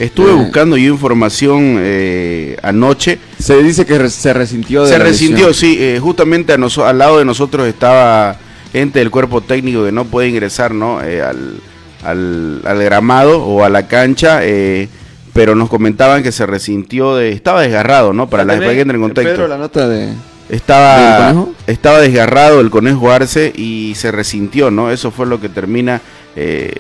Estuve 0.05 0.31
Eh. 0.33 0.35
buscando 0.35 0.77
yo 0.77 0.93
información 0.93 1.77
eh, 1.81 2.57
anoche. 2.63 3.19
Se 3.39 3.63
dice 3.63 3.87
que 3.87 3.99
re- 3.99 4.11
se 4.11 4.33
resintió 4.33 4.83
de 4.83 4.89
Se 4.93 4.99
la 4.99 5.05
resintió, 5.05 5.49
lesión. 5.49 5.55
sí. 5.55 5.77
eh, 5.81 5.99
justamente 6.01 6.53
a 6.53 6.59
noso- 6.59 6.85
al 6.85 6.99
lado 6.99 7.19
de 7.19 7.25
nosotros 7.25 7.67
estaba 7.69 8.37
gente 8.73 8.99
del 8.99 9.11
cuerpo 9.11 9.41
técnico 9.43 9.85
que 9.85 9.93
no 9.93 10.05
puede 10.07 10.29
ingresar 10.29 10.73
¿no? 10.75 11.03
Eh, 11.03 11.23
al, 11.23 11.61
al- 12.05 12.63
al 12.65 12.83
gramado 12.83 13.45
o 13.45 13.63
a 13.65 13.69
la 13.69 13.87
cancha, 13.87 14.41
eh, 14.43 14.89
pero 15.35 15.55
nos 15.55 15.69
comentaban 15.69 16.23
que 16.23 16.33
se 16.33 16.47
resintió, 16.47 17.15
de, 17.17 17.31
estaba 17.31 17.63
desgarrado, 17.63 18.13
¿no? 18.13 18.29
Para, 18.29 18.45
la, 18.45 18.55
entre 18.55 18.81
en 18.81 19.01
contexto. 19.01 19.33
Pedro, 19.35 19.47
la 19.49 19.57
nota 19.59 19.89
de... 19.89 20.09
Estaba, 20.51 21.47
estaba 21.67 22.01
desgarrado 22.01 22.61
el 22.61 22.69
conejo 22.71 23.11
Arce 23.11 23.53
y 23.57 23.95
se 23.97 24.11
resintió, 24.11 24.71
¿no? 24.71 24.91
Eso 24.91 25.11
fue 25.11 25.27
lo 25.27 25.41
que 25.41 25.49
termina 25.49 26.03
eh, 26.37 26.73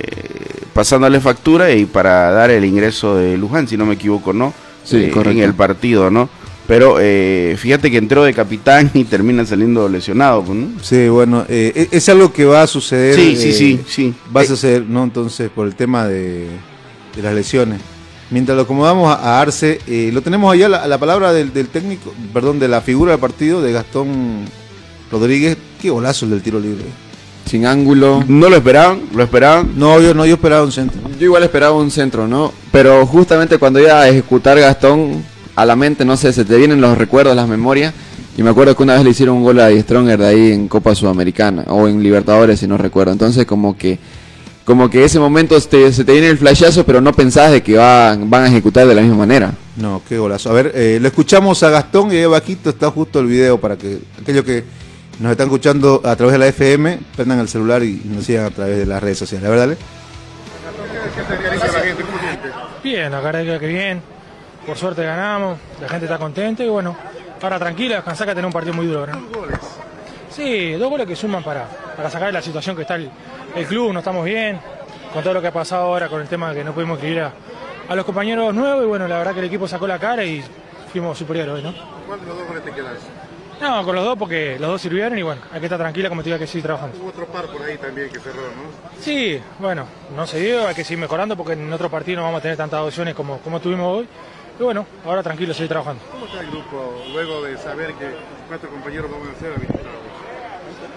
pasándole 0.72 1.20
factura 1.20 1.70
y 1.72 1.84
para 1.84 2.30
dar 2.30 2.50
el 2.50 2.64
ingreso 2.64 3.16
de 3.16 3.36
Luján, 3.36 3.68
si 3.68 3.76
no 3.76 3.86
me 3.86 3.94
equivoco, 3.94 4.32
¿no? 4.32 4.52
Sí, 4.84 4.96
Eh, 4.96 5.10
correcto. 5.10 5.38
En 5.38 5.44
el 5.44 5.54
partido, 5.54 6.10
¿no? 6.10 6.28
Pero 6.66 6.96
eh, 7.00 7.56
fíjate 7.58 7.90
que 7.90 7.98
entró 7.98 8.22
de 8.24 8.32
capitán 8.32 8.90
y 8.94 9.04
termina 9.04 9.44
saliendo 9.44 9.88
lesionado, 9.88 10.44
¿no? 10.54 10.68
Sí, 10.82 11.08
bueno, 11.08 11.44
eh, 11.48 11.72
e- 11.90 11.96
es 11.96 12.08
algo 12.08 12.32
que 12.32 12.44
va 12.44 12.62
a 12.62 12.66
suceder. 12.66 13.14
Sí, 13.16 13.36
sí, 13.36 13.48
eh, 13.48 13.52
sí, 13.52 13.80
sí. 13.86 14.14
Va 14.34 14.40
a 14.40 14.44
Eh, 14.44 14.46
suceder, 14.46 14.84
¿no? 14.86 15.02
Entonces, 15.04 15.50
por 15.50 15.66
el 15.66 15.74
tema 15.74 16.06
de, 16.06 16.46
de 17.16 17.22
las 17.22 17.34
lesiones. 17.34 17.80
Mientras 18.30 18.56
lo 18.56 18.62
acomodamos 18.62 19.10
a, 19.14 19.16
a 19.38 19.40
Arce, 19.42 19.80
eh, 19.86 20.10
lo 20.12 20.22
tenemos 20.22 20.52
allá 20.54 20.68
la, 20.68 20.86
la 20.86 20.98
palabra 20.98 21.32
del, 21.32 21.52
del 21.52 21.66
técnico, 21.68 22.14
perdón, 22.32 22.58
de 22.60 22.68
la 22.68 22.80
figura 22.80 23.10
del 23.12 23.20
partido, 23.20 23.60
de 23.60 23.72
Gastón 23.72 24.44
Rodríguez. 25.10 25.58
Qué 25.80 25.90
golazo 25.90 26.24
el 26.24 26.30
del 26.30 26.42
tiro 26.42 26.58
libre. 26.58 26.84
Sin 27.46 27.66
ángulo. 27.66 28.24
¿No 28.28 28.48
lo 28.48 28.56
esperaban? 28.56 29.00
¿Lo 29.14 29.22
esperaban? 29.22 29.72
No, 29.76 30.00
yo 30.00 30.14
no, 30.14 30.24
yo 30.24 30.34
esperaba 30.34 30.62
un 30.64 30.72
centro. 30.72 31.00
Yo 31.18 31.24
igual 31.26 31.42
esperaba 31.42 31.76
un 31.76 31.90
centro, 31.90 32.26
¿no? 32.26 32.52
Pero 32.70 33.04
justamente 33.06 33.58
cuando 33.58 33.78
iba 33.80 34.00
a 34.00 34.08
ejecutar 34.08 34.58
Gastón, 34.58 35.22
a 35.54 35.66
la 35.66 35.76
mente, 35.76 36.04
no 36.04 36.16
sé, 36.16 36.32
se 36.32 36.44
te 36.44 36.56
vienen 36.56 36.80
los 36.80 36.96
recuerdos, 36.96 37.36
las 37.36 37.48
memorias. 37.48 37.92
Y 38.38 38.42
me 38.42 38.48
acuerdo 38.50 38.74
que 38.74 38.82
una 38.82 38.94
vez 38.94 39.04
le 39.04 39.10
hicieron 39.10 39.36
un 39.36 39.42
gol 39.42 39.60
a 39.60 39.70
Stronger 39.70 40.18
de 40.18 40.26
ahí 40.26 40.52
en 40.52 40.66
Copa 40.68 40.94
Sudamericana 40.94 41.64
o 41.68 41.86
en 41.88 42.02
Libertadores, 42.02 42.60
si 42.60 42.66
no 42.66 42.78
recuerdo. 42.78 43.12
Entonces, 43.12 43.44
como 43.44 43.76
que 43.76 43.98
como 44.64 44.88
que 44.88 45.04
ese 45.04 45.18
momento 45.18 45.60
te- 45.60 45.92
se 45.92 46.04
te 46.04 46.12
viene 46.12 46.28
el 46.28 46.38
flashazo, 46.38 46.86
pero 46.86 47.00
no 47.00 47.12
pensás 47.12 47.50
de 47.50 47.62
que 47.64 47.76
van, 47.76 48.30
van 48.30 48.44
a 48.44 48.46
ejecutar 48.46 48.86
de 48.86 48.94
la 48.94 49.02
misma 49.02 49.16
manera. 49.18 49.52
No, 49.76 50.00
qué 50.08 50.16
golazo. 50.18 50.50
A 50.50 50.52
ver, 50.52 50.70
eh, 50.76 50.98
lo 51.02 51.08
escuchamos 51.08 51.62
a 51.64 51.70
Gastón 51.70 52.12
y 52.12 52.16
ahí 52.16 52.22
abajito 52.22 52.70
está 52.70 52.88
justo 52.90 53.18
el 53.18 53.26
video 53.26 53.58
para 53.60 53.76
que 53.76 53.98
aquellos 54.22 54.44
que 54.44 54.62
nos 55.20 55.32
están 55.32 55.46
escuchando 55.46 56.00
a 56.04 56.16
través 56.16 56.32
de 56.32 56.38
la 56.38 56.46
FM 56.48 56.98
prendan 57.16 57.38
el 57.40 57.48
celular 57.48 57.82
y 57.82 58.00
nos 58.04 58.24
sigan 58.24 58.46
a 58.46 58.50
través 58.50 58.78
de 58.78 58.86
las 58.86 59.02
redes 59.02 59.18
sociales. 59.18 59.46
A 59.46 59.50
ver, 59.50 59.58
dale. 59.58 59.76
Bien, 62.82 63.10
la 63.10 63.20
verdad 63.20 63.60
que 63.60 63.66
bien. 63.66 64.02
Por 64.66 64.76
suerte 64.76 65.02
ganamos, 65.04 65.58
la 65.80 65.88
gente 65.88 66.06
está 66.06 66.18
contenta 66.18 66.62
y 66.62 66.68
bueno, 66.68 66.96
ahora 67.42 67.58
tranquila, 67.58 67.96
descansar 67.96 68.28
que 68.28 68.34
tener 68.34 68.46
un 68.46 68.52
partido 68.52 68.74
muy 68.74 68.86
duro. 68.86 69.06
¿no? 69.06 69.20
Sí, 70.30 70.72
dos 70.74 70.88
goles 70.88 71.06
que 71.06 71.16
suman 71.16 71.42
para, 71.42 71.66
para 71.96 72.08
sacar 72.08 72.28
de 72.28 72.32
la 72.34 72.42
situación 72.42 72.76
que 72.76 72.82
está 72.82 72.94
el, 72.94 73.10
el 73.56 73.66
club, 73.66 73.92
no 73.92 73.98
estamos 73.98 74.24
bien, 74.24 74.60
con 75.12 75.22
todo 75.22 75.34
lo 75.34 75.40
que 75.42 75.48
ha 75.48 75.52
pasado 75.52 75.82
ahora 75.82 76.08
con 76.08 76.20
el 76.20 76.28
tema 76.28 76.50
de 76.50 76.58
que 76.58 76.64
no 76.64 76.72
pudimos 76.72 76.98
escribir 76.98 77.22
a, 77.22 77.32
a 77.88 77.94
los 77.96 78.04
compañeros 78.04 78.54
nuevos 78.54 78.84
y 78.84 78.86
bueno, 78.86 79.08
la 79.08 79.18
verdad 79.18 79.34
que 79.34 79.40
el 79.40 79.46
equipo 79.46 79.66
sacó 79.66 79.86
la 79.88 79.98
cara 79.98 80.24
y 80.24 80.42
fuimos 80.92 81.18
superiores 81.18 81.54
hoy, 81.54 81.62
¿no? 81.64 81.74
¿Cuál 82.06 82.20
de 82.20 82.26
los 82.26 82.38
dos 82.38 82.46
goles 82.46 82.64
te 82.64 82.70
quedas? 82.70 82.98
No, 83.62 83.84
con 83.84 83.94
los 83.94 84.04
dos 84.04 84.18
porque 84.18 84.58
los 84.58 84.70
dos 84.70 84.82
sirvieron 84.82 85.16
y 85.16 85.22
bueno, 85.22 85.40
hay 85.52 85.60
que 85.60 85.66
estar 85.66 85.78
tranquila 85.78 86.08
como 86.08 86.20
te 86.20 86.30
digo 86.30 86.38
que 86.40 86.48
seguir 86.48 86.64
trabajando. 86.64 86.98
Hubo 87.00 87.10
otro 87.10 87.26
par 87.26 87.46
por 87.46 87.62
ahí 87.62 87.78
también 87.78 88.10
que 88.10 88.18
cerró, 88.18 88.42
¿no? 88.42 88.64
Sí, 89.00 89.40
bueno, 89.60 89.86
no 90.16 90.26
se 90.26 90.40
dio, 90.40 90.66
hay 90.66 90.74
que 90.74 90.82
seguir 90.82 90.98
mejorando 90.98 91.36
porque 91.36 91.52
en 91.52 91.72
otro 91.72 91.88
partido 91.88 92.18
no 92.18 92.24
vamos 92.24 92.40
a 92.40 92.42
tener 92.42 92.56
tantas 92.56 92.80
opciones 92.80 93.14
como, 93.14 93.38
como 93.38 93.60
tuvimos 93.60 93.98
hoy. 93.98 94.08
Y 94.58 94.62
bueno, 94.64 94.84
ahora 95.06 95.22
tranquilo, 95.22 95.54
seguir 95.54 95.68
trabajando. 95.68 96.02
¿Cómo 96.10 96.26
está 96.26 96.40
el 96.40 96.50
grupo 96.50 97.04
luego 97.12 97.44
de 97.44 97.56
saber 97.56 97.94
que 97.94 98.10
cuatro 98.48 98.68
compañeros 98.68 99.08
van 99.12 99.32
a 99.32 99.38
ser 99.38 99.52
habilitados? 99.52 99.86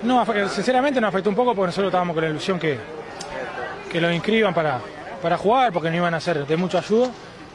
No, 0.01 0.49
sinceramente 0.49 0.99
nos 0.99 1.09
afectó 1.09 1.29
un 1.29 1.35
poco 1.35 1.53
porque 1.53 1.67
nosotros 1.67 1.89
estábamos 1.89 2.15
con 2.15 2.23
la 2.23 2.31
ilusión 2.31 2.57
que, 2.57 2.79
que 3.91 4.01
los 4.01 4.11
inscriban 4.11 4.55
para, 4.55 4.79
para 5.21 5.37
jugar 5.37 5.71
porque 5.71 5.91
no 5.91 5.97
iban 5.97 6.15
a 6.15 6.19
ser 6.19 6.47
de 6.47 6.57
mucha 6.57 6.79
ayuda. 6.79 7.11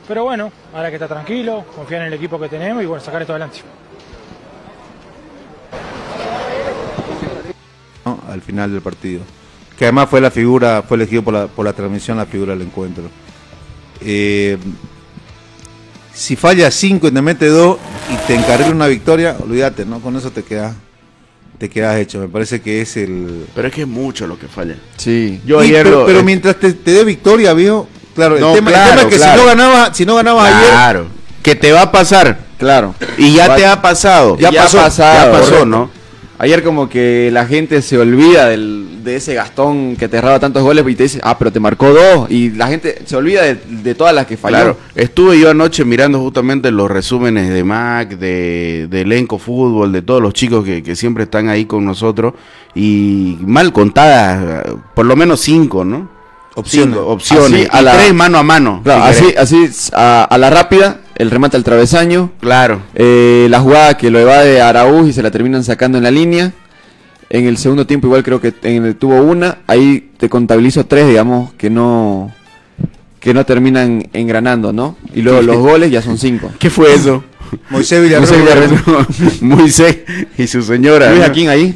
Pero 0.07 0.23
bueno, 0.23 0.53
ahora 0.73 0.89
que 0.89 0.97
estar 0.97 1.09
tranquilo, 1.09 1.65
confiar 1.75 2.03
en 2.03 2.09
el 2.09 2.15
equipo 2.15 2.39
que 2.39 2.49
tenemos 2.49 2.81
y 2.81 2.87
bueno, 2.87 3.03
sacar 3.03 3.23
esto 3.23 3.33
adelante. 3.33 3.59
Al 8.31 8.41
final 8.43 8.73
del 8.73 8.81
partido. 8.81 9.21
Que 9.79 9.85
además 9.87 10.09
fue 10.11 10.21
la 10.21 10.31
figura, 10.31 10.83
fue 10.87 10.97
elegido 10.97 11.23
por 11.23 11.35
la, 11.35 11.47
por 11.47 11.65
la 11.65 11.73
transmisión 11.73 12.17
la 12.19 12.27
figura 12.27 12.53
del 12.53 12.63
encuentro. 12.63 13.05
Eh, 14.03 14.59
si 16.13 16.37
falla 16.37 16.71
5 16.71 17.09
y 17.09 17.11
te 17.13 17.23
mete 17.23 17.47
2 17.47 17.79
y 18.13 18.27
te 18.27 18.35
encarrila 18.35 18.71
una 18.71 18.87
victoria, 18.87 19.37
olvídate, 19.43 19.85
¿no? 19.87 20.01
Con 20.01 20.17
eso 20.17 20.31
te 20.31 20.43
quedas, 20.43 20.75
te 21.59 21.71
quedas 21.71 21.99
hecho. 21.99 22.19
Me 22.19 22.29
parece 22.29 22.61
que 22.61 22.83
es 22.83 22.97
el. 22.97 23.47
Pero 23.55 23.69
es 23.69 23.75
que 23.75 23.83
es 23.83 23.89
mucho 23.89 24.27
lo 24.27 24.39
que 24.39 24.49
falla. 24.49 24.77
Sí. 24.97 25.41
Yo 25.47 25.63
Y- 25.63 25.69
ayer 25.69 25.85
pero, 25.85 26.01
lo- 26.01 26.07
pero 26.07 26.21
eh, 26.21 26.25
mientras 26.25 26.57
te, 26.57 26.73
te 26.75 26.91
dé 26.91 27.05
victoria, 27.05 27.53
viejo, 27.55 27.89
claro, 28.15 28.35
el, 28.37 28.41
tema, 28.55 28.71
el 28.71 28.75
claro, 28.75 28.91
tema 28.91 29.03
es 29.03 29.07
que 29.09 29.17
claro. 29.17 29.33
si 29.33 29.39
no 29.39 29.47
ganabas, 29.47 29.97
si 29.97 30.07
no 30.07 30.15
ganabas 30.17 30.53
ayer, 30.55 30.71
Claro. 30.71 31.07
Que 31.43 31.55
te 31.55 31.73
va 31.73 31.83
a 31.83 31.93
pasar. 31.93 32.39
Claro. 32.59 32.95
Y 33.17 33.33
ya 33.33 33.49
Va- 33.49 33.57
te 33.57 33.65
ha 33.65 33.81
pasado. 33.81 34.37
Ya 34.37 34.53
pasó, 34.53 34.77
Ya 34.77 34.85
pasado, 34.85 35.33
pasó, 35.33 35.45
correcto. 35.45 35.67
¿no? 35.67 35.91
Ayer 36.43 36.63
como 36.65 36.89
que 36.89 37.29
la 37.31 37.45
gente 37.45 37.83
se 37.83 37.99
olvida 37.99 38.49
del, 38.49 39.05
de 39.05 39.17
ese 39.17 39.35
Gastón 39.35 39.95
que 39.97 40.09
te 40.09 40.17
erraba 40.17 40.41
tantos 40.41 40.63
goles 40.63 40.87
y 40.89 40.95
te 40.95 41.03
dice, 41.03 41.21
ah, 41.23 41.39
pero 41.39 41.53
te 41.53 41.61
marcó 41.61 41.91
dos. 41.93 42.31
Y 42.31 42.49
la 42.53 42.67
gente 42.69 43.03
se 43.05 43.15
olvida 43.15 43.43
de, 43.43 43.57
de 43.57 43.95
todas 43.95 44.15
las 44.15 44.27
que 44.27 44.39
falló. 44.39 44.57
Claro, 44.57 44.77
estuve 44.95 45.39
yo 45.39 45.51
anoche 45.51 45.85
mirando 45.85 46.19
justamente 46.19 46.71
los 46.71 46.91
resúmenes 46.91 47.51
de 47.51 47.63
Mac, 47.63 48.09
de, 48.17 48.87
de 48.89 49.01
Elenco 49.03 49.39
Fútbol, 49.39 49.93
de 49.93 50.01
todos 50.01 50.23
los 50.23 50.33
chicos 50.33 50.65
que, 50.65 50.83
que 50.83 50.97
siempre 50.97 51.25
están 51.25 51.51
ahí 51.51 51.67
con 51.67 51.85
nosotros 51.85 52.33
y 52.75 53.37
mal 53.43 53.71
contadas, 53.75 54.65
por 54.95 55.05
lo 55.05 55.17
menos 55.17 55.41
cinco, 55.41 55.85
¿no? 55.85 56.09
Opciones. 56.55 56.95
Cinco 56.97 57.07
opciones, 57.11 57.69
Así, 57.69 57.69
a 57.71 57.83
la- 57.83 57.93
tres 57.99 58.15
mano 58.15 58.39
a 58.39 58.43
mano. 58.43 58.81
Claro, 58.83 59.13
si 59.15 59.35
así, 59.37 59.67
así 59.67 59.91
a, 59.93 60.25
a 60.25 60.39
la 60.39 60.49
rápida, 60.51 61.01
el 61.21 61.31
remate 61.31 61.57
al 61.57 61.65
travesaño. 61.65 62.33
Claro. 62.41 62.83
Eh, 62.95 63.47
la 63.51 63.61
jugada 63.61 63.97
que 63.97 64.11
lo 64.11 64.19
evade 64.19 64.61
Araúz 64.61 65.09
y 65.09 65.13
se 65.13 65.23
la 65.23 65.31
terminan 65.31 65.63
sacando 65.65 65.99
en 65.99 66.05
la 66.05 66.11
línea. 66.11 66.53
En 67.29 67.47
el 67.47 67.59
segundo 67.59 67.87
tiempo 67.87 68.07
igual 68.09 68.23
creo 68.25 68.41
que 68.41 68.53
en 68.63 68.85
el- 68.87 68.97
tuvo 68.97 69.21
una. 69.21 69.59
Ahí 69.67 70.11
te 70.19 70.29
contabilizo 70.29 70.87
tres, 70.87 71.07
digamos, 71.09 71.53
que 71.55 71.71
no 71.71 72.33
que 73.21 73.35
no 73.35 73.45
terminan 73.45 74.09
engranando, 74.15 74.73
¿no? 74.73 74.97
Y 75.15 75.21
luego 75.21 75.43
los 75.51 75.59
goles 75.59 75.91
ya 75.91 76.01
son 76.03 76.17
cinco. 76.19 76.51
¿Qué 76.59 76.71
fue 76.71 76.95
eso? 76.95 77.23
Moisés 77.71 78.03
Villarreal. 78.03 78.23
Moisés 78.23 78.43
Villarreal. 78.43 79.39
Moisés 79.43 79.99
y 80.39 80.47
su 80.47 80.63
señora. 80.63 81.11
Luis. 81.13 81.23
Aquín 81.25 81.49
ahí. 81.51 81.75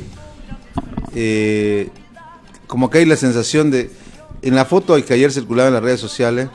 eh, 1.15 1.89
como 2.67 2.91
que 2.91 2.99
hay 2.99 3.05
la 3.05 3.17
sensación 3.17 3.71
de. 3.71 3.91
En 4.43 4.55
la 4.55 4.65
foto 4.65 5.03
que 5.05 5.15
ayer 5.15 5.31
circulaba 5.33 5.69
en 5.69 5.75
las 5.75 5.83
redes 5.83 6.01
sociales, 6.01 6.49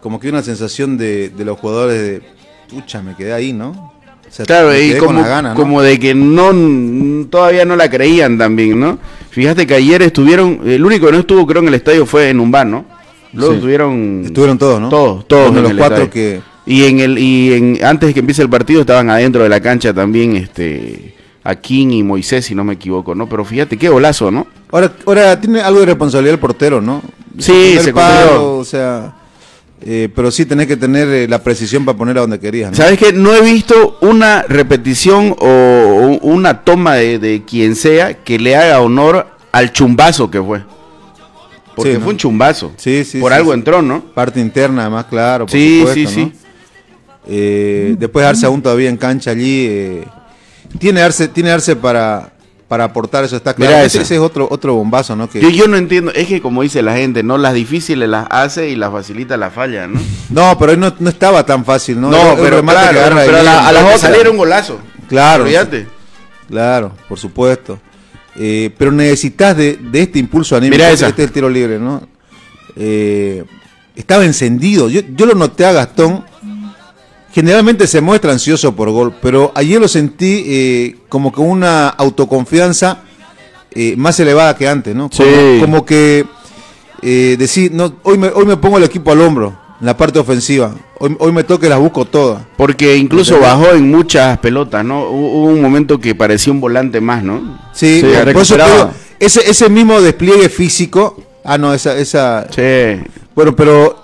como 0.00 0.18
que 0.20 0.28
una 0.28 0.42
sensación 0.42 0.96
de, 0.98 1.28
de 1.30 1.44
los 1.44 1.58
jugadores 1.58 2.00
de. 2.00 2.22
Pucha, 2.68 3.02
me 3.02 3.14
quedé 3.16 3.32
ahí, 3.32 3.52
¿no? 3.52 3.70
O 3.70 4.32
sea, 4.32 4.44
Claro, 4.46 4.76
y 4.78 4.94
como, 4.94 5.06
con 5.12 5.22
la 5.22 5.28
gana, 5.28 5.48
¿no? 5.50 5.54
como 5.56 5.82
de 5.82 5.98
que 5.98 6.14
no 6.14 7.26
todavía 7.28 7.64
no 7.64 7.74
la 7.74 7.90
creían 7.90 8.38
también, 8.38 8.78
¿no? 8.78 8.98
Fíjate 9.30 9.66
que 9.66 9.74
ayer 9.74 10.02
estuvieron, 10.02 10.60
el 10.64 10.84
único 10.84 11.06
que 11.06 11.12
no 11.12 11.18
estuvo 11.18 11.46
creo 11.46 11.62
en 11.62 11.68
el 11.68 11.74
estadio 11.74 12.06
fue 12.06 12.28
en 12.30 12.38
un 12.38 12.50
bar, 12.50 12.66
¿no? 12.66 12.84
Luego 13.32 13.52
Sí. 13.52 13.56
estuvieron 13.58 14.22
Estuvieron 14.24 14.58
todos, 14.58 14.80
¿no? 14.80 14.88
todos, 14.88 15.26
todos 15.26 15.48
en 15.56 15.62
los 15.62 15.72
cuatro 15.74 16.04
estadio. 16.04 16.10
que. 16.10 16.40
Y 16.66 16.84
en 16.84 17.00
el 17.00 17.18
y 17.18 17.52
en 17.54 17.84
antes 17.84 18.08
de 18.08 18.14
que 18.14 18.20
empiece 18.20 18.42
el 18.42 18.50
partido 18.50 18.82
estaban 18.82 19.10
adentro 19.10 19.42
de 19.42 19.48
la 19.48 19.60
cancha 19.60 19.92
también 19.92 20.36
este 20.36 21.14
Akin 21.42 21.90
y 21.90 22.02
Moisés, 22.04 22.44
si 22.44 22.54
no 22.54 22.62
me 22.62 22.74
equivoco, 22.74 23.14
¿no? 23.16 23.28
Pero 23.28 23.44
fíjate 23.44 23.76
qué 23.76 23.88
golazo, 23.88 24.30
¿no? 24.30 24.46
Ahora, 24.70 24.92
ahora 25.06 25.40
tiene 25.40 25.60
algo 25.60 25.80
de 25.80 25.86
responsabilidad 25.86 26.34
el 26.34 26.40
portero, 26.40 26.80
¿no? 26.80 27.02
Sí, 27.38 27.78
se 27.80 27.92
confundió. 27.92 28.56
o 28.58 28.64
sea, 28.64 29.14
eh, 29.82 30.08
pero 30.14 30.30
sí 30.30 30.44
tenés 30.46 30.66
que 30.66 30.76
tener 30.76 31.08
eh, 31.08 31.28
la 31.28 31.42
precisión 31.42 31.84
para 31.84 31.96
poner 31.96 32.18
a 32.18 32.22
donde 32.22 32.38
querías. 32.38 32.70
¿no? 32.70 32.76
¿Sabes 32.76 32.98
qué? 32.98 33.12
No 33.12 33.34
he 33.34 33.40
visto 33.42 33.98
una 34.02 34.42
repetición 34.42 35.34
o, 35.38 35.46
o 35.46 36.26
una 36.28 36.62
toma 36.64 36.94
de, 36.96 37.18
de 37.18 37.42
quien 37.44 37.74
sea 37.76 38.14
que 38.22 38.38
le 38.38 38.56
haga 38.56 38.80
honor 38.80 39.26
al 39.52 39.72
chumbazo 39.72 40.30
que 40.30 40.40
fue. 40.42 40.62
Porque 41.74 41.92
Sí, 41.92 41.98
¿no? 41.98 42.04
fue 42.04 42.12
un 42.12 42.18
chumbazo. 42.18 42.72
Sí, 42.76 43.04
sí. 43.04 43.20
Por 43.20 43.32
sí, 43.32 43.36
algo 43.38 43.52
sí. 43.52 43.58
entró, 43.58 43.80
¿no? 43.80 44.00
Parte 44.12 44.38
interna, 44.40 44.82
además, 44.82 45.06
claro. 45.08 45.46
Por 45.46 45.52
Sí, 45.52 45.78
supuesto, 45.80 46.10
sí, 46.10 46.20
¿no? 46.20 46.26
sí. 46.26 46.32
Eh, 47.28 47.96
después 47.98 48.26
Arce 48.26 48.46
aún 48.46 48.60
todavía 48.62 48.88
en 48.90 48.96
cancha 48.96 49.30
allí. 49.30 49.66
eh, 49.68 50.04
tiene 50.78 51.00
Arce, 51.00 51.28
tiene 51.28 51.50
Arce 51.50 51.76
para, 51.76 52.32
para 52.70 52.84
aportar, 52.84 53.24
eso 53.24 53.34
está 53.34 53.52
claro. 53.52 53.78
Ese, 53.84 54.00
es 54.02 54.12
otro, 54.12 54.46
otro 54.48 54.74
bombazo, 54.74 55.16
¿no? 55.16 55.28
Que, 55.28 55.40
Yo, 55.40 55.48
yo 55.50 55.66
no 55.66 55.76
entiendo, 55.76 56.12
es 56.14 56.28
que 56.28 56.40
como 56.40 56.62
dice 56.62 56.82
la 56.82 56.94
gente, 56.94 57.24
¿no? 57.24 57.36
Las 57.36 57.52
difíciles 57.52 58.08
las 58.08 58.28
hace 58.30 58.68
y 58.68 58.76
las 58.76 58.92
facilita 58.92 59.36
las 59.36 59.52
falla, 59.52 59.88
¿no? 59.88 60.00
no, 60.28 60.56
pero 60.56 60.70
hoy 60.70 60.78
no, 60.78 60.94
no 61.00 61.10
estaba 61.10 61.44
tan 61.44 61.64
fácil, 61.64 62.00
¿no? 62.00 62.12
No, 62.12 62.36
pero 62.40 62.62
claro, 62.62 63.16
pero 63.26 63.38
a, 63.38 63.42
la- 63.42 63.66
a 63.66 63.72
las 63.72 63.82
otras 63.82 64.00
salieron 64.02 64.36
golazo. 64.36 64.78
Claro, 65.08 65.46
Fíjate. 65.46 65.88
Claro, 66.48 66.92
por 67.08 67.18
supuesto. 67.18 67.80
Eh, 68.36 68.70
pero 68.78 68.92
necesitas 68.92 69.56
de, 69.56 69.76
de 69.76 70.02
este 70.02 70.20
impulso 70.20 70.54
anímico. 70.54 70.76
Mira 70.76 70.92
esa. 70.92 71.08
este 71.08 71.22
es 71.24 71.26
el 71.28 71.32
tiro 71.32 71.48
libre, 71.50 71.80
¿no? 71.80 72.06
Eh, 72.76 73.44
estaba 73.96 74.24
encendido. 74.24 74.88
Yo, 74.88 75.00
yo 75.16 75.26
lo 75.26 75.34
noté 75.34 75.64
a 75.64 75.72
Gastón. 75.72 76.24
Generalmente 77.32 77.86
se 77.86 78.00
muestra 78.00 78.32
ansioso 78.32 78.74
por 78.74 78.90
gol, 78.90 79.14
pero 79.22 79.52
ayer 79.54 79.80
lo 79.80 79.86
sentí 79.88 80.42
eh, 80.46 80.96
como 81.08 81.32
que 81.32 81.40
una 81.40 81.88
autoconfianza 81.88 82.98
eh, 83.72 83.94
más 83.96 84.18
elevada 84.18 84.56
que 84.56 84.68
antes, 84.68 84.94
¿no? 84.96 85.08
Como, 85.08 85.28
Sí. 85.30 85.58
como 85.60 85.84
que 85.86 86.24
eh, 87.02 87.36
decir, 87.38 87.70
no, 87.72 87.94
hoy 88.02 88.18
me, 88.18 88.28
hoy 88.28 88.44
me 88.46 88.56
pongo 88.56 88.78
el 88.78 88.84
equipo 88.84 89.12
al 89.12 89.20
hombro, 89.20 89.56
en 89.80 89.86
la 89.86 89.96
parte 89.96 90.18
ofensiva. 90.18 90.74
Hoy, 90.98 91.16
hoy 91.20 91.32
me 91.32 91.44
toque 91.44 91.68
las 91.68 91.78
busco 91.78 92.04
todas. 92.04 92.42
Porque 92.56 92.96
incluso 92.96 93.38
bajó 93.38 93.70
en 93.70 93.90
muchas 93.90 94.36
pelotas, 94.38 94.84
¿no? 94.84 95.04
Hubo 95.08 95.32
hubo 95.38 95.46
un 95.46 95.62
momento 95.62 95.98
que 96.00 96.14
parecía 96.14 96.52
un 96.52 96.60
volante 96.60 97.00
más, 97.00 97.22
¿no? 97.22 97.58
Sí, 97.72 98.00
Sí, 98.00 98.06
por 98.32 98.42
eso 98.42 98.56
ese, 99.20 99.48
ese 99.48 99.68
mismo 99.70 100.00
despliegue 100.00 100.48
físico. 100.48 101.22
Ah, 101.44 101.56
no, 101.56 101.72
esa. 101.72 101.96
esa 101.96 102.46
Sí. 102.50 103.02
Bueno, 103.34 103.54
pero, 103.56 103.96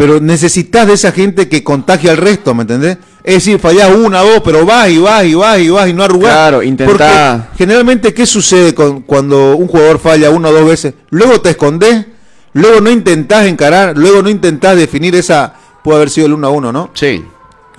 pero 0.00 0.18
necesitas 0.18 0.86
de 0.86 0.94
esa 0.94 1.12
gente 1.12 1.46
que 1.46 1.62
contagie 1.62 2.08
al 2.08 2.16
resto, 2.16 2.54
¿me 2.54 2.62
entendés? 2.62 2.96
Es 3.22 3.34
decir, 3.34 3.58
fallás 3.58 3.94
una, 3.94 4.20
dos, 4.22 4.40
pero 4.42 4.64
vas 4.64 4.88
y 4.88 4.96
vas 4.96 5.26
y 5.26 5.34
vas 5.34 5.58
y 5.58 5.68
vas 5.68 5.88
y 5.90 5.92
no 5.92 6.02
arrugás. 6.02 6.32
Claro, 6.32 6.62
intentá- 6.62 6.86
Porque 6.86 7.58
generalmente, 7.58 8.14
¿qué 8.14 8.24
sucede 8.24 8.74
con, 8.74 9.02
cuando 9.02 9.56
un 9.56 9.66
jugador 9.68 9.98
falla 9.98 10.30
una 10.30 10.48
o 10.48 10.52
dos 10.54 10.64
veces? 10.66 10.94
Luego 11.10 11.42
te 11.42 11.50
escondés, 11.50 12.06
luego 12.54 12.80
no 12.80 12.88
intentás 12.88 13.44
encarar, 13.46 13.92
luego 13.98 14.22
no 14.22 14.30
intentás 14.30 14.74
definir 14.78 15.14
esa. 15.16 15.52
Puede 15.84 15.96
haber 15.98 16.08
sido 16.08 16.28
el 16.28 16.32
uno 16.32 16.46
a 16.46 16.50
uno, 16.50 16.72
¿no? 16.72 16.88
Sí. 16.94 17.22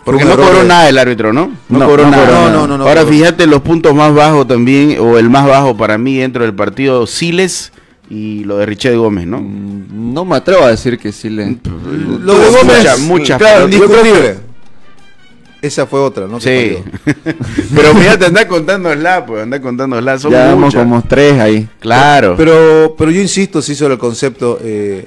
Porque 0.06 0.24
no 0.24 0.36
cobró 0.38 0.60
de- 0.60 0.66
nada 0.68 0.90
el 0.90 1.00
árbitro, 1.00 1.34
¿no? 1.34 1.52
No, 1.70 1.80
No, 1.80 1.88
cobró 1.88 2.04
no 2.04 2.12
nada. 2.12 2.52
No, 2.52 2.68
no, 2.68 2.78
no 2.78 2.88
Ahora 2.88 3.04
fíjate 3.04 3.48
los 3.48 3.62
puntos 3.64 3.96
más 3.96 4.14
bajos 4.14 4.48
también, 4.48 4.96
o 5.00 5.18
el 5.18 5.28
más 5.32 5.48
bajo 5.48 5.76
para 5.76 5.98
mí 5.98 6.20
dentro 6.20 6.44
del 6.44 6.54
partido, 6.54 7.08
Siles 7.08 7.72
y 8.14 8.44
lo 8.44 8.58
de 8.58 8.66
Richard 8.66 8.96
Gómez, 8.98 9.26
¿no? 9.26 9.40
Mm, 9.40 10.14
No 10.14 10.26
me 10.26 10.36
atrevo 10.36 10.64
a 10.66 10.70
decir 10.72 11.00
que 11.00 11.12
sí 11.14 11.30
le. 11.30 11.58
Lo 11.64 12.38
de 12.38 12.46
Gómez, 12.50 12.78
Muchas, 12.80 13.00
muchas, 13.00 13.38
claro, 13.38 13.66
indiscutible. 13.66 14.38
Esa 15.62 15.86
fue 15.86 16.00
otra, 16.00 16.28
¿no? 16.28 16.40
Sí. 16.42 16.78
Pero 17.76 17.94
fíjate, 17.96 18.26
anda 18.26 18.48
contándola, 18.48 19.26
pues 19.26 19.44
anda 19.44 19.62
contándola. 19.62 20.18
Son 20.20 20.32
ya 20.32 20.48
vamos 20.48 20.66
muchas. 20.66 20.82
como 20.84 21.02
tres 21.04 21.40
ahí. 21.40 21.70
Claro. 21.80 22.34
Pero, 22.36 22.96
pero 22.98 23.12
yo 23.12 23.22
insisto, 23.22 23.62
sí, 23.62 23.76
sobre 23.76 23.94
el 23.94 24.00
concepto. 24.00 24.58
eh, 24.62 25.06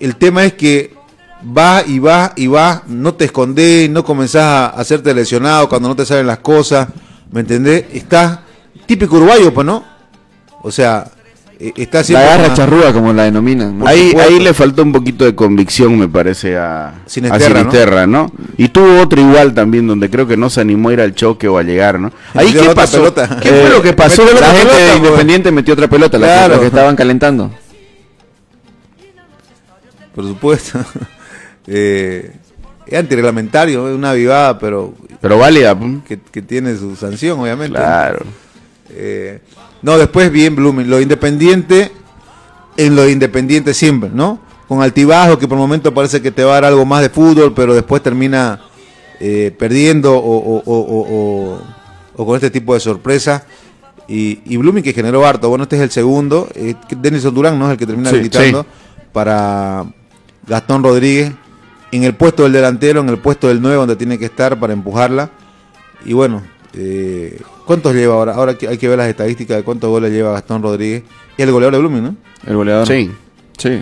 el 0.00 0.16
tema 0.16 0.44
es 0.44 0.54
que 0.54 0.92
vas 1.42 1.86
y 1.88 2.00
vas 2.00 2.32
y 2.36 2.48
vas, 2.48 2.82
no 2.88 3.14
te 3.14 3.24
escondés, 3.26 3.88
no 3.88 4.04
comenzás 4.04 4.42
a 4.42 4.66
hacerte 4.70 5.14
lesionado 5.14 5.68
cuando 5.68 5.88
no 5.88 5.94
te 5.96 6.04
salen 6.04 6.26
las 6.26 6.38
cosas, 6.38 6.88
¿me 7.30 7.40
entendés? 7.40 7.84
Estás 7.92 8.40
típico 8.86 9.16
uruguayo, 9.16 9.54
pues, 9.54 9.64
¿no? 9.64 9.84
O 10.62 10.72
sea, 10.72 11.04
eh, 11.64 11.88
La 12.08 12.20
garra 12.22 12.46
con- 12.46 12.54
charrúa, 12.56 12.92
como 12.92 13.12
la 13.12 13.22
denominan. 13.24 13.78
¿no? 13.78 13.86
Ahí, 13.86 14.12
ahí 14.20 14.40
le 14.40 14.52
faltó 14.52 14.82
un 14.82 14.90
poquito 14.92 15.24
de 15.24 15.34
convicción, 15.34 15.96
me 15.98 16.08
parece, 16.08 16.56
a 16.56 17.02
Sinisterra, 17.06 17.44
a 17.44 17.58
Sinisterra, 17.62 18.06
¿no? 18.06 18.32
Y 18.56 18.68
tuvo 18.68 19.00
otro 19.00 19.20
igual 19.20 19.54
también, 19.54 19.86
donde 19.86 20.10
creo 20.10 20.26
que 20.26 20.36
no 20.36 20.50
se 20.50 20.60
animó 20.60 20.88
a 20.88 20.92
ir 20.94 21.00
al 21.00 21.14
choque 21.14 21.46
o 21.46 21.58
a 21.58 21.62
llegar, 21.62 22.00
¿no? 22.00 22.10
Ahí, 22.34 22.52
¿qué 22.52 22.70
pasó? 22.74 22.98
pelota. 22.98 23.38
¿Qué 23.40 23.48
fue 23.50 23.70
lo 23.70 23.80
que 23.80 23.92
pasó? 23.92 24.24
La 24.24 24.30
gente 24.52 24.64
pelota, 24.74 24.76
pues. 24.86 24.96
Independiente 24.96 25.52
metió 25.52 25.74
otra 25.74 25.88
pelota, 25.88 26.18
la 26.18 26.42
que- 26.44 26.48
la 26.54 26.58
que 26.60 26.66
estaban 26.66 26.96
calentando. 26.96 27.50
Por 30.14 30.24
supuesto. 30.26 30.78
eh, 31.66 32.32
es 32.86 32.98
antirreglamentario, 32.98 33.88
es 33.88 33.94
una 33.94 34.12
vivada, 34.12 34.58
pero 34.58 34.94
Pero 35.20 35.38
válida, 35.38 35.76
que 36.32 36.42
tiene 36.42 36.76
su 36.76 36.96
sanción, 36.96 37.38
obviamente. 37.40 37.76
claro. 37.78 38.24
Eh, 38.90 39.40
no, 39.82 39.98
después 39.98 40.30
bien 40.30 40.54
Blooming. 40.56 40.88
Lo 40.88 41.00
independiente, 41.00 41.92
en 42.76 42.96
lo 42.96 43.08
independiente 43.08 43.74
siempre, 43.74 44.10
¿no? 44.12 44.40
Con 44.68 44.80
altibajo, 44.82 45.38
que 45.38 45.46
por 45.48 45.58
momento 45.58 45.92
parece 45.92 46.22
que 46.22 46.30
te 46.30 46.44
va 46.44 46.52
a 46.52 46.54
dar 46.54 46.64
algo 46.66 46.84
más 46.86 47.02
de 47.02 47.10
fútbol, 47.10 47.52
pero 47.54 47.74
después 47.74 48.02
termina 48.02 48.60
eh, 49.20 49.54
perdiendo 49.58 50.14
o, 50.16 50.18
o- 50.18 50.62
o- 50.64 50.80
o- 50.80 51.06
o- 51.56 51.60
o 52.16 52.26
con 52.26 52.34
este 52.36 52.50
tipo 52.50 52.74
de 52.74 52.80
sorpresa. 52.80 53.44
Y, 54.08 54.40
y 54.46 54.56
Blooming 54.56 54.82
que 54.82 54.92
generó 54.92 55.24
harto. 55.26 55.48
Bueno, 55.48 55.62
este 55.64 55.76
es 55.76 55.82
el 55.82 55.90
segundo. 55.90 56.48
Eh, 56.54 56.74
Denison 56.96 57.32
Durán, 57.34 57.58
¿no? 57.58 57.66
Es 57.66 57.72
el 57.72 57.78
que 57.78 57.86
termina 57.86 58.10
Sí, 58.10 58.16
sí. 58.30 58.52
para 59.12 59.84
Gastón 60.46 60.82
Rodríguez. 60.82 61.32
En 61.92 62.04
el 62.04 62.14
puesto 62.14 62.42
del 62.44 62.52
delantero, 62.52 63.00
en 63.00 63.08
el 63.10 63.18
puesto 63.18 63.48
del 63.48 63.60
9, 63.60 63.76
donde 63.76 63.96
tiene 63.96 64.18
que 64.18 64.24
estar 64.24 64.58
para 64.58 64.72
empujarla. 64.72 65.30
Y 66.04 66.14
bueno, 66.14 66.42
eh, 66.74 67.40
¿cuántos 67.66 67.94
lleva 67.94 68.14
ahora? 68.14 68.34
Ahora 68.34 68.56
que 68.56 68.68
hay 68.68 68.78
que 68.78 68.88
ver 68.88 68.98
las 68.98 69.08
estadísticas 69.08 69.56
de 69.58 69.62
cuántos 69.62 69.90
goles 69.90 70.12
lleva 70.12 70.32
Gastón 70.32 70.62
Rodríguez. 70.62 71.02
Y 71.36 71.42
el 71.42 71.50
goleador 71.50 71.74
de 71.74 71.78
Blooming, 71.80 72.02
¿no? 72.04 72.16
El 72.46 72.56
goleador. 72.56 72.86
Sí. 72.86 73.10
Sí. 73.58 73.80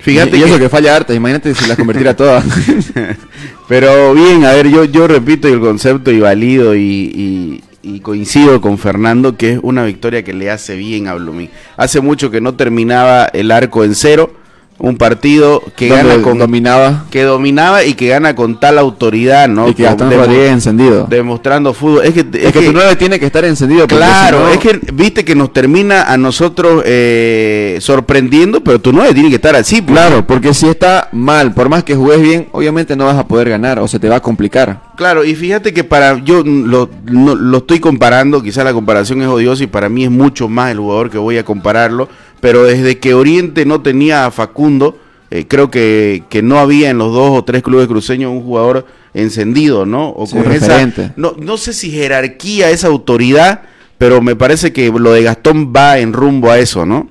Fíjate 0.00 0.36
y, 0.36 0.40
y 0.40 0.42
que- 0.44 0.48
eso 0.50 0.58
que 0.58 0.68
falla 0.68 0.94
harta, 0.94 1.12
imagínate 1.14 1.54
si 1.54 1.66
las 1.66 1.76
convirtiera 1.76 2.14
todas. 2.14 2.44
Pero 3.68 4.14
bien, 4.14 4.44
a 4.44 4.52
ver, 4.52 4.68
yo, 4.68 4.84
yo 4.84 5.06
repito 5.08 5.48
el 5.48 5.60
concepto 5.60 6.10
y 6.10 6.20
valido 6.20 6.74
y, 6.74 6.80
y- 6.82 7.64
y 7.82 8.00
coincido 8.00 8.60
con 8.60 8.76
Fernando 8.76 9.36
que 9.36 9.52
es 9.52 9.60
una 9.62 9.84
victoria 9.84 10.22
que 10.22 10.34
le 10.34 10.50
hace 10.50 10.76
bien 10.76 11.08
a 11.08 11.14
Blooming. 11.14 11.48
Hace 11.76 12.00
mucho 12.00 12.30
que 12.30 12.40
no 12.40 12.54
terminaba 12.54 13.24
el 13.26 13.50
arco 13.50 13.84
en 13.84 13.94
cero, 13.94 14.32
un 14.80 14.96
partido 14.96 15.60
que 15.76 15.88
Donde 15.88 16.04
gana 16.04 16.22
con 16.22 16.38
dominaba 16.38 17.04
que 17.10 17.22
dominaba 17.24 17.84
y 17.84 17.94
que 17.94 18.08
gana 18.08 18.34
con 18.36 18.60
tal 18.60 18.78
autoridad, 18.78 19.48
¿no? 19.48 19.68
y 19.68 19.74
que 19.74 19.82
Gastón 19.82 20.12
Rodríguez 20.12 20.52
encendido. 20.52 21.06
demostrando 21.10 21.74
fútbol. 21.74 22.04
Es 22.04 22.14
que, 22.14 22.20
es 22.20 22.26
es 22.46 22.52
que, 22.52 22.60
que- 22.60 22.66
tu 22.66 22.72
9 22.72 22.94
tiene 22.96 23.18
que 23.18 23.26
estar 23.26 23.44
encendido. 23.44 23.86
Claro, 23.88 24.48
es 24.48 24.58
que 24.58 24.78
viste 24.92 25.24
que 25.24 25.34
nos 25.34 25.52
termina 25.52 26.04
a 26.04 26.16
nosotros 26.16 26.82
eh, 26.86 27.78
sorprendiendo, 27.80 28.60
pero 28.62 28.80
tu 28.80 28.92
9 28.92 29.14
tiene 29.14 29.28
que 29.30 29.34
estar 29.36 29.56
así. 29.56 29.82
pues. 29.82 29.98
Claro, 29.98 30.26
porque 30.26 30.54
si 30.54 30.68
está 30.68 31.08
mal, 31.12 31.52
por 31.54 31.68
más 31.68 31.82
que 31.82 31.96
juegues 31.96 32.22
bien, 32.22 32.48
obviamente 32.52 32.94
no 32.94 33.04
vas 33.06 33.16
a 33.16 33.26
poder 33.26 33.48
ganar 33.50 33.78
o 33.80 33.88
se 33.88 33.98
te 33.98 34.08
va 34.08 34.16
a 34.16 34.20
complicar. 34.20 34.82
Claro, 34.96 35.24
y 35.24 35.34
fíjate 35.34 35.72
que 35.72 35.84
para 35.84 36.18
yo 36.24 36.42
lo, 36.44 36.88
no- 37.04 37.34
lo 37.34 37.58
estoy 37.58 37.80
comparando, 37.80 38.42
quizá 38.42 38.62
la 38.64 38.72
comparación 38.72 39.22
es 39.22 39.28
odiosa 39.28 39.64
y 39.64 39.66
para 39.66 39.88
mí 39.88 40.04
es 40.04 40.10
mucho 40.10 40.48
más 40.48 40.70
el 40.70 40.78
jugador 40.78 41.10
que 41.10 41.18
voy 41.18 41.36
a 41.38 41.44
compararlo, 41.44 42.08
pero 42.40 42.64
desde 42.64 42.98
que 42.98 43.14
Oriente 43.14 43.64
no 43.66 43.80
tenía 43.82 44.26
a 44.26 44.30
Facundo, 44.30 44.98
eh, 45.30 45.46
creo 45.46 45.70
que, 45.70 46.22
que 46.30 46.42
no 46.42 46.58
había 46.58 46.90
en 46.90 46.98
los 46.98 47.12
dos 47.12 47.36
o 47.38 47.44
tres 47.44 47.62
clubes 47.62 47.86
cruceños 47.88 48.30
un 48.32 48.42
jugador 48.42 48.86
encendido, 49.14 49.84
¿no? 49.86 50.10
O 50.10 50.26
Sí. 50.26 50.36
con 50.36 50.50
esa, 50.52 50.86
no, 51.16 51.34
no 51.38 51.56
sé 51.56 51.72
si 51.72 51.90
jerarquía, 51.90 52.70
esa 52.70 52.86
autoridad, 52.88 53.62
pero 53.98 54.22
me 54.22 54.36
parece 54.36 54.72
que 54.72 54.90
lo 54.90 55.12
de 55.12 55.22
Gastón 55.22 55.72
va 55.74 55.98
en 55.98 56.12
rumbo 56.12 56.50
a 56.50 56.58
eso, 56.58 56.86
¿no? 56.86 57.10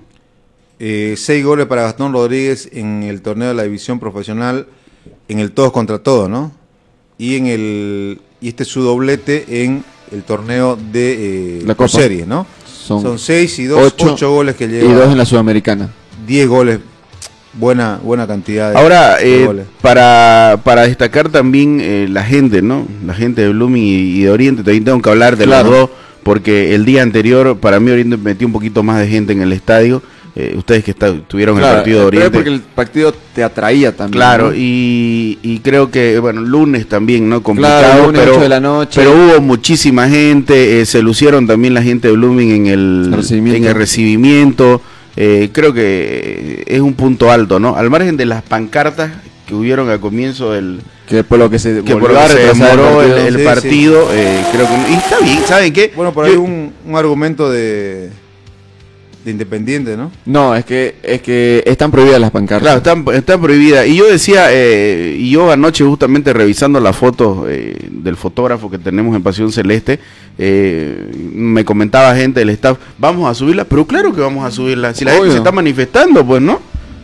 Eh, 0.79 1.15
seis 1.17 1.43
goles 1.43 1.65
para 1.65 1.81
Gastón 1.83 2.13
Rodríguez 2.13 2.69
en 2.71 3.03
el 3.03 3.21
torneo 3.21 3.47
de 3.49 3.53
la 3.55 3.63
división 3.63 3.99
profesional, 3.99 4.67
en 5.27 5.39
el 5.39 5.51
todos 5.51 5.71
contra 5.71 5.99
todos, 5.99 6.29
¿no? 6.29 6.51
Y 7.17 7.35
en 7.35 7.47
el 7.47 8.21
y 8.39 8.49
este 8.49 8.63
es 8.63 8.69
su 8.69 8.81
doblete 8.81 9.63
en 9.63 9.83
el 10.11 10.21
torneo 10.23 10.77
de 10.91 11.59
eh, 11.59 11.63
La 11.65 11.73
Copa. 11.73 11.89
series, 11.89 12.27
¿no? 12.27 12.45
Son, 12.87 13.01
Son, 13.01 13.19
seis 13.19 13.57
y 13.59 13.65
dos, 13.65 13.79
ocho 13.93 14.13
ocho, 14.13 14.31
goles 14.31 14.55
que 14.55 14.65
y 14.65 14.67
lleva. 14.69 14.93
dos 14.93 15.11
en 15.11 15.17
la 15.17 15.25
Sudamericana. 15.25 15.89
Diez 16.25 16.47
goles, 16.47 16.79
buena 17.53 17.99
buena 18.01 18.25
cantidad. 18.27 18.71
De, 18.71 18.77
Ahora, 18.77 19.17
eh, 19.21 19.45
goles. 19.45 19.65
para, 19.81 20.59
para 20.63 20.83
destacar 20.83 21.29
también 21.29 21.79
eh, 21.81 22.07
la 22.09 22.23
gente, 22.23 22.61
¿no? 22.61 22.85
La 23.05 23.13
gente 23.13 23.41
de 23.41 23.49
Blooming 23.49 23.83
y, 23.83 23.95
y 24.19 24.21
de 24.23 24.29
Oriente, 24.31 24.63
también 24.63 24.85
tengo 24.85 25.01
que 25.01 25.09
hablar 25.09 25.35
de 25.37 25.45
Claro. 25.45 25.69
los 25.69 25.79
dos, 25.79 25.89
porque 26.23 26.75
el 26.75 26.85
día 26.85 27.01
anterior, 27.03 27.57
para 27.57 27.79
mí, 27.79 27.91
Oriente 27.91 28.17
metió 28.17 28.47
un 28.47 28.53
poquito 28.53 28.83
más 28.83 28.99
de 28.99 29.07
gente 29.07 29.33
en 29.33 29.41
el 29.41 29.51
estadio. 29.53 30.01
Eh, 30.39 30.53
ustedes 30.55 30.83
que 30.83 30.91
está- 30.91 31.11
tuvieron 31.27 31.57
el 31.57 31.63
partido 31.63 32.05
de 32.05 32.11
pero 32.11 32.21
es 32.21 32.27
Oriente. 32.27 32.37
porque 32.37 32.49
el 32.51 32.61
partido 32.61 33.11
te 33.33 33.43
atraía 33.43 33.91
también. 33.95 34.11
Claro, 34.19 34.49
¿no? 34.49 34.55
y, 34.55 35.39
y 35.41 35.57
creo 35.63 35.89
que, 35.89 36.19
bueno, 36.19 36.41
lunes 36.41 36.87
también, 36.87 37.27
¿no? 37.27 37.41
Complicado, 37.41 37.79
Claro, 37.81 38.05
lunes, 38.05 38.21
pero, 38.21 38.31
ocho 38.33 38.41
de 38.43 38.49
la 38.49 38.59
noche. 38.59 38.99
pero 39.01 39.13
hubo 39.15 39.41
muchísima 39.41 40.07
gente, 40.07 40.79
eh, 40.81 40.85
se 40.85 41.01
lucieron 41.01 41.47
también 41.47 41.73
la 41.73 41.81
gente 41.81 42.07
de 42.09 42.13
Blooming 42.13 42.51
en 42.51 42.67
el 42.67 43.11
Recibimiento. 43.15 43.57
en 43.57 43.65
el 43.69 43.75
recibimiento. 43.75 44.81
eh, 45.19 45.49
creo 45.51 45.73
que 45.73 46.63
es 46.67 46.79
un 46.81 46.93
punto 46.93 47.31
alto, 47.31 47.59
¿no? 47.59 47.75
Al 47.75 47.89
margen 47.89 48.15
de 48.17 48.27
las 48.27 48.43
pancartas 48.43 49.11
que 49.47 49.55
hubieron 49.55 49.89
al 49.89 49.99
comienzo 49.99 50.51
del 50.51 50.81
que 51.09 51.23
por 51.23 51.39
lo 51.39 51.49
que 51.49 51.57
se 51.57 51.81
que 51.83 51.95
por 51.95 52.11
lo 52.13 52.19
que 52.19 52.27
se 52.27 52.39
demoró 52.53 53.01
el, 53.01 53.09
partido. 53.09 53.27
el 53.27 53.37
Sí, 53.37 53.43
partido, 53.43 54.07
eh, 54.13 54.43
creo 54.51 54.67
que 54.67 54.91
y 54.91 54.93
está 54.95 55.19
bien, 55.19 55.39
¿saben 55.47 55.73
qué? 55.73 55.91
Bueno, 55.95 56.13
por 56.13 56.25
Yo- 56.27 56.31
ahí 56.33 56.37
un, 56.37 56.71
un 56.85 56.95
argumento 56.95 57.49
de, 57.49 58.09
de 59.27 59.31
Independiente, 59.31 59.97
¿no? 59.97 60.09
No, 60.25 60.55
es 60.55 60.63
que 60.65 60.95
es 61.03 61.21
que 61.21 61.61
están 61.65 61.91
prohibidas 61.91 62.19
las 62.19 62.31
pancartas. 62.31 62.63
Claro, 62.63 62.77
están, 62.77 63.05
están 63.13 63.41
prohibidas. 63.41 63.85
Y 63.85 63.95
yo 63.97 64.05
decía, 64.07 64.47
eh, 64.51 65.17
y 65.19 65.29
yo 65.31 65.51
anoche 65.51 65.83
justamente 65.83 66.31
revisando 66.33 66.79
las 66.79 66.95
fotos 66.95 67.45
eh, 67.49 67.75
del 67.91 68.15
fotógrafo 68.15 68.71
que 68.71 68.77
tenemos 68.77 69.15
en 69.15 69.21
Pasión 69.21 69.51
Celeste, 69.51 69.99
eh, 70.37 71.11
me 71.33 71.65
comentaba 71.65 72.15
gente 72.15 72.39
del 72.39 72.49
staff, 72.51 72.77
vamos 72.97 73.29
a 73.29 73.33
subirla, 73.33 73.65
pero 73.65 73.85
claro 73.85 74.13
que 74.13 74.21
vamos 74.21 74.45
a 74.45 74.51
subirla. 74.51 74.93
Si 74.93 75.03
la 75.05 75.11
gente 75.11 75.31
se 75.31 75.37
está 75.37 75.51
manifestando, 75.51 76.25
pues 76.25 76.41
no. 76.41 76.59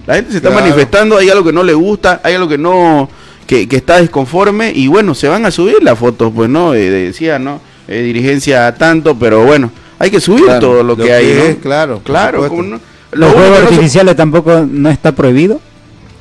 La 0.08 0.16
gente 0.16 0.32
se 0.32 0.38
está 0.38 0.50
Claro. 0.50 0.64
manifestando, 0.66 1.18
hay 1.18 1.30
algo 1.30 1.44
que 1.44 1.54
no 1.54 1.64
le 1.64 1.74
gusta, 1.74 2.22
hay 2.24 2.36
algo 2.36 2.48
que 2.48 2.58
no, 2.58 3.10
que, 3.46 3.68
que 3.68 3.76
está 3.76 4.00
desconforme, 4.00 4.72
y 4.74 4.88
bueno, 4.88 5.14
se 5.16 5.28
van 5.28 5.46
a 5.46 5.52
subir 5.52 5.82
las 5.82 6.00
fotos, 6.00 6.32
pues 6.36 6.50
no, 6.50 6.74
Eh, 6.74 6.90
decía, 6.90 7.38
¿no? 7.40 7.60
Eh, 7.88 8.02
dirigencia 8.02 8.74
tanto, 8.76 9.16
pero 9.20 9.44
bueno, 9.46 9.70
hay 10.04 10.12
que 10.12 10.20
subir 10.20 10.44
Claro, 10.46 10.60
todo 10.60 10.76
lo, 10.84 10.96
lo 10.96 10.98
que 10.98 11.14
hay, 11.14 11.26
¿no? 11.56 11.62
claro, 11.62 12.02
Claro, 12.04 12.44
supuesto. 12.44 12.56
¿cómo 12.58 12.68
no? 12.70 12.80
¿Los 13.14 13.32
juegos 13.34 13.50
no 13.52 13.56
se- 13.58 13.74
artificiales 13.76 14.16
tampoco 14.16 14.66
no 14.70 14.90
está 14.90 15.12
prohibido? 15.14 15.62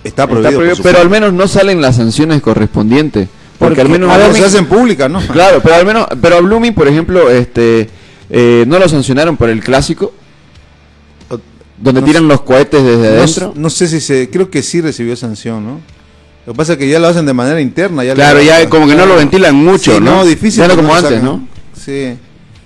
Está 0.05 0.27
prohibido. 0.27 0.61
pero 0.83 0.99
al 1.01 1.09
menos 1.11 1.33
no 1.33 1.47
salen 1.49 1.81
las 1.81 1.97
sanciones 1.97 2.41
correspondientes. 2.43 3.29
Porque, 3.59 3.81
al 3.81 3.89
menos 3.89 4.11
a 4.11 4.17
ver, 4.19 4.33
se 4.33 4.41
Blooming- 4.41 4.47
hacen 4.47 4.67
públicas, 4.67 5.11
¿no? 5.11 5.21
Claro, 5.21 5.61
pero 5.63 5.77
al 5.77 5.87
menos 5.87 6.07
pero 6.21 6.37
a 6.37 6.41
Blooming, 6.41 6.75
por 6.75 6.89
ejemplo, 6.89 7.31
este 7.31 7.89
eh, 8.31 8.65
no 8.67 8.79
lo 8.79 8.89
sancionaron 8.89 9.37
por 9.37 9.49
el 9.51 9.63
clásico 9.63 10.13
donde 11.79 12.01
No 12.01 12.07
tiran 12.07 12.23
sé- 12.23 12.29
los 12.29 12.41
cohetes 12.43 12.83
desde 12.85 13.11
No, 13.17 13.23
adentro. 13.23 13.53
no 13.57 13.71
sé 13.71 13.89
si 13.89 14.01
se. 14.01 14.31
Creo 14.31 14.51
que 14.51 14.63
sí 14.63 14.81
recibió 14.81 15.17
sanción, 15.17 15.65
¿no? 15.65 15.81
Lo 16.47 16.53
que 16.53 16.57
pasa 16.57 16.73
es 16.75 16.79
que 16.79 16.89
ya 16.89 16.99
lo 16.99 17.09
hacen 17.09 17.25
de 17.27 17.33
manera 17.33 17.61
interna. 17.61 18.05
Ya 18.05 18.15
Claro, 18.15 18.41
ya 18.43 18.69
como 18.69 18.87
que 18.87 18.95
no 18.95 19.07
lo 19.07 19.17
ventilan 19.17 19.55
mucho, 19.55 19.95
Sí, 19.97 20.01
¿no? 20.01 20.25
difícil. 20.25 20.61
Ya 20.63 20.69
no 20.69 20.77
como 20.77 20.95
antes. 20.95 21.23
¿no? 21.23 21.47
Sí. 21.77 22.15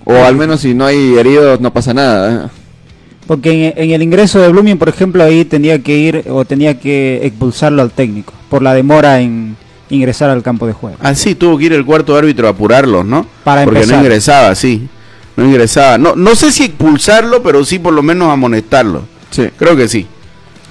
O 0.06 0.14
al 0.24 0.34
menos 0.36 0.60
si 0.60 0.72
no 0.72 0.86
hay 0.86 1.16
heridos 1.18 1.60
no 1.60 1.72
pasa 1.72 1.92
nada. 1.92 2.46
¿eh? 2.46 2.48
Porque 3.26 3.74
en, 3.76 3.84
en 3.84 3.90
el 3.90 4.02
ingreso 4.02 4.38
de 4.40 4.48
Blooming, 4.48 4.78
por 4.78 4.88
ejemplo, 4.88 5.22
ahí 5.24 5.44
tenía 5.44 5.80
que 5.80 5.96
ir 5.98 6.24
o 6.30 6.44
tenía 6.44 6.78
que 6.78 7.20
expulsarlo 7.24 7.82
al 7.82 7.90
técnico 7.90 8.32
por 8.48 8.62
la 8.62 8.72
demora 8.72 9.20
en 9.20 9.56
ingresar 9.90 10.30
al 10.30 10.42
campo 10.42 10.66
de 10.66 10.72
juego. 10.72 10.96
Ah, 11.02 11.14
sí, 11.14 11.34
tuvo 11.34 11.58
que 11.58 11.64
ir 11.64 11.72
el 11.72 11.84
cuarto 11.84 12.16
árbitro 12.16 12.46
a 12.46 12.50
apurarlos, 12.50 13.04
¿no? 13.04 13.26
Para 13.44 13.64
Porque 13.64 13.80
empezar. 13.80 13.98
no 13.98 14.02
ingresaba, 14.04 14.54
sí. 14.54 14.88
No 15.36 15.44
ingresaba. 15.44 15.98
No, 15.98 16.14
no 16.16 16.34
sé 16.36 16.50
si 16.52 16.64
expulsarlo, 16.64 17.42
pero 17.42 17.64
sí 17.64 17.78
por 17.80 17.92
lo 17.92 18.02
menos 18.02 18.30
amonestarlo. 18.30 19.02
Sí. 19.30 19.48
Creo 19.58 19.76
que 19.76 19.88
sí. 19.88 20.06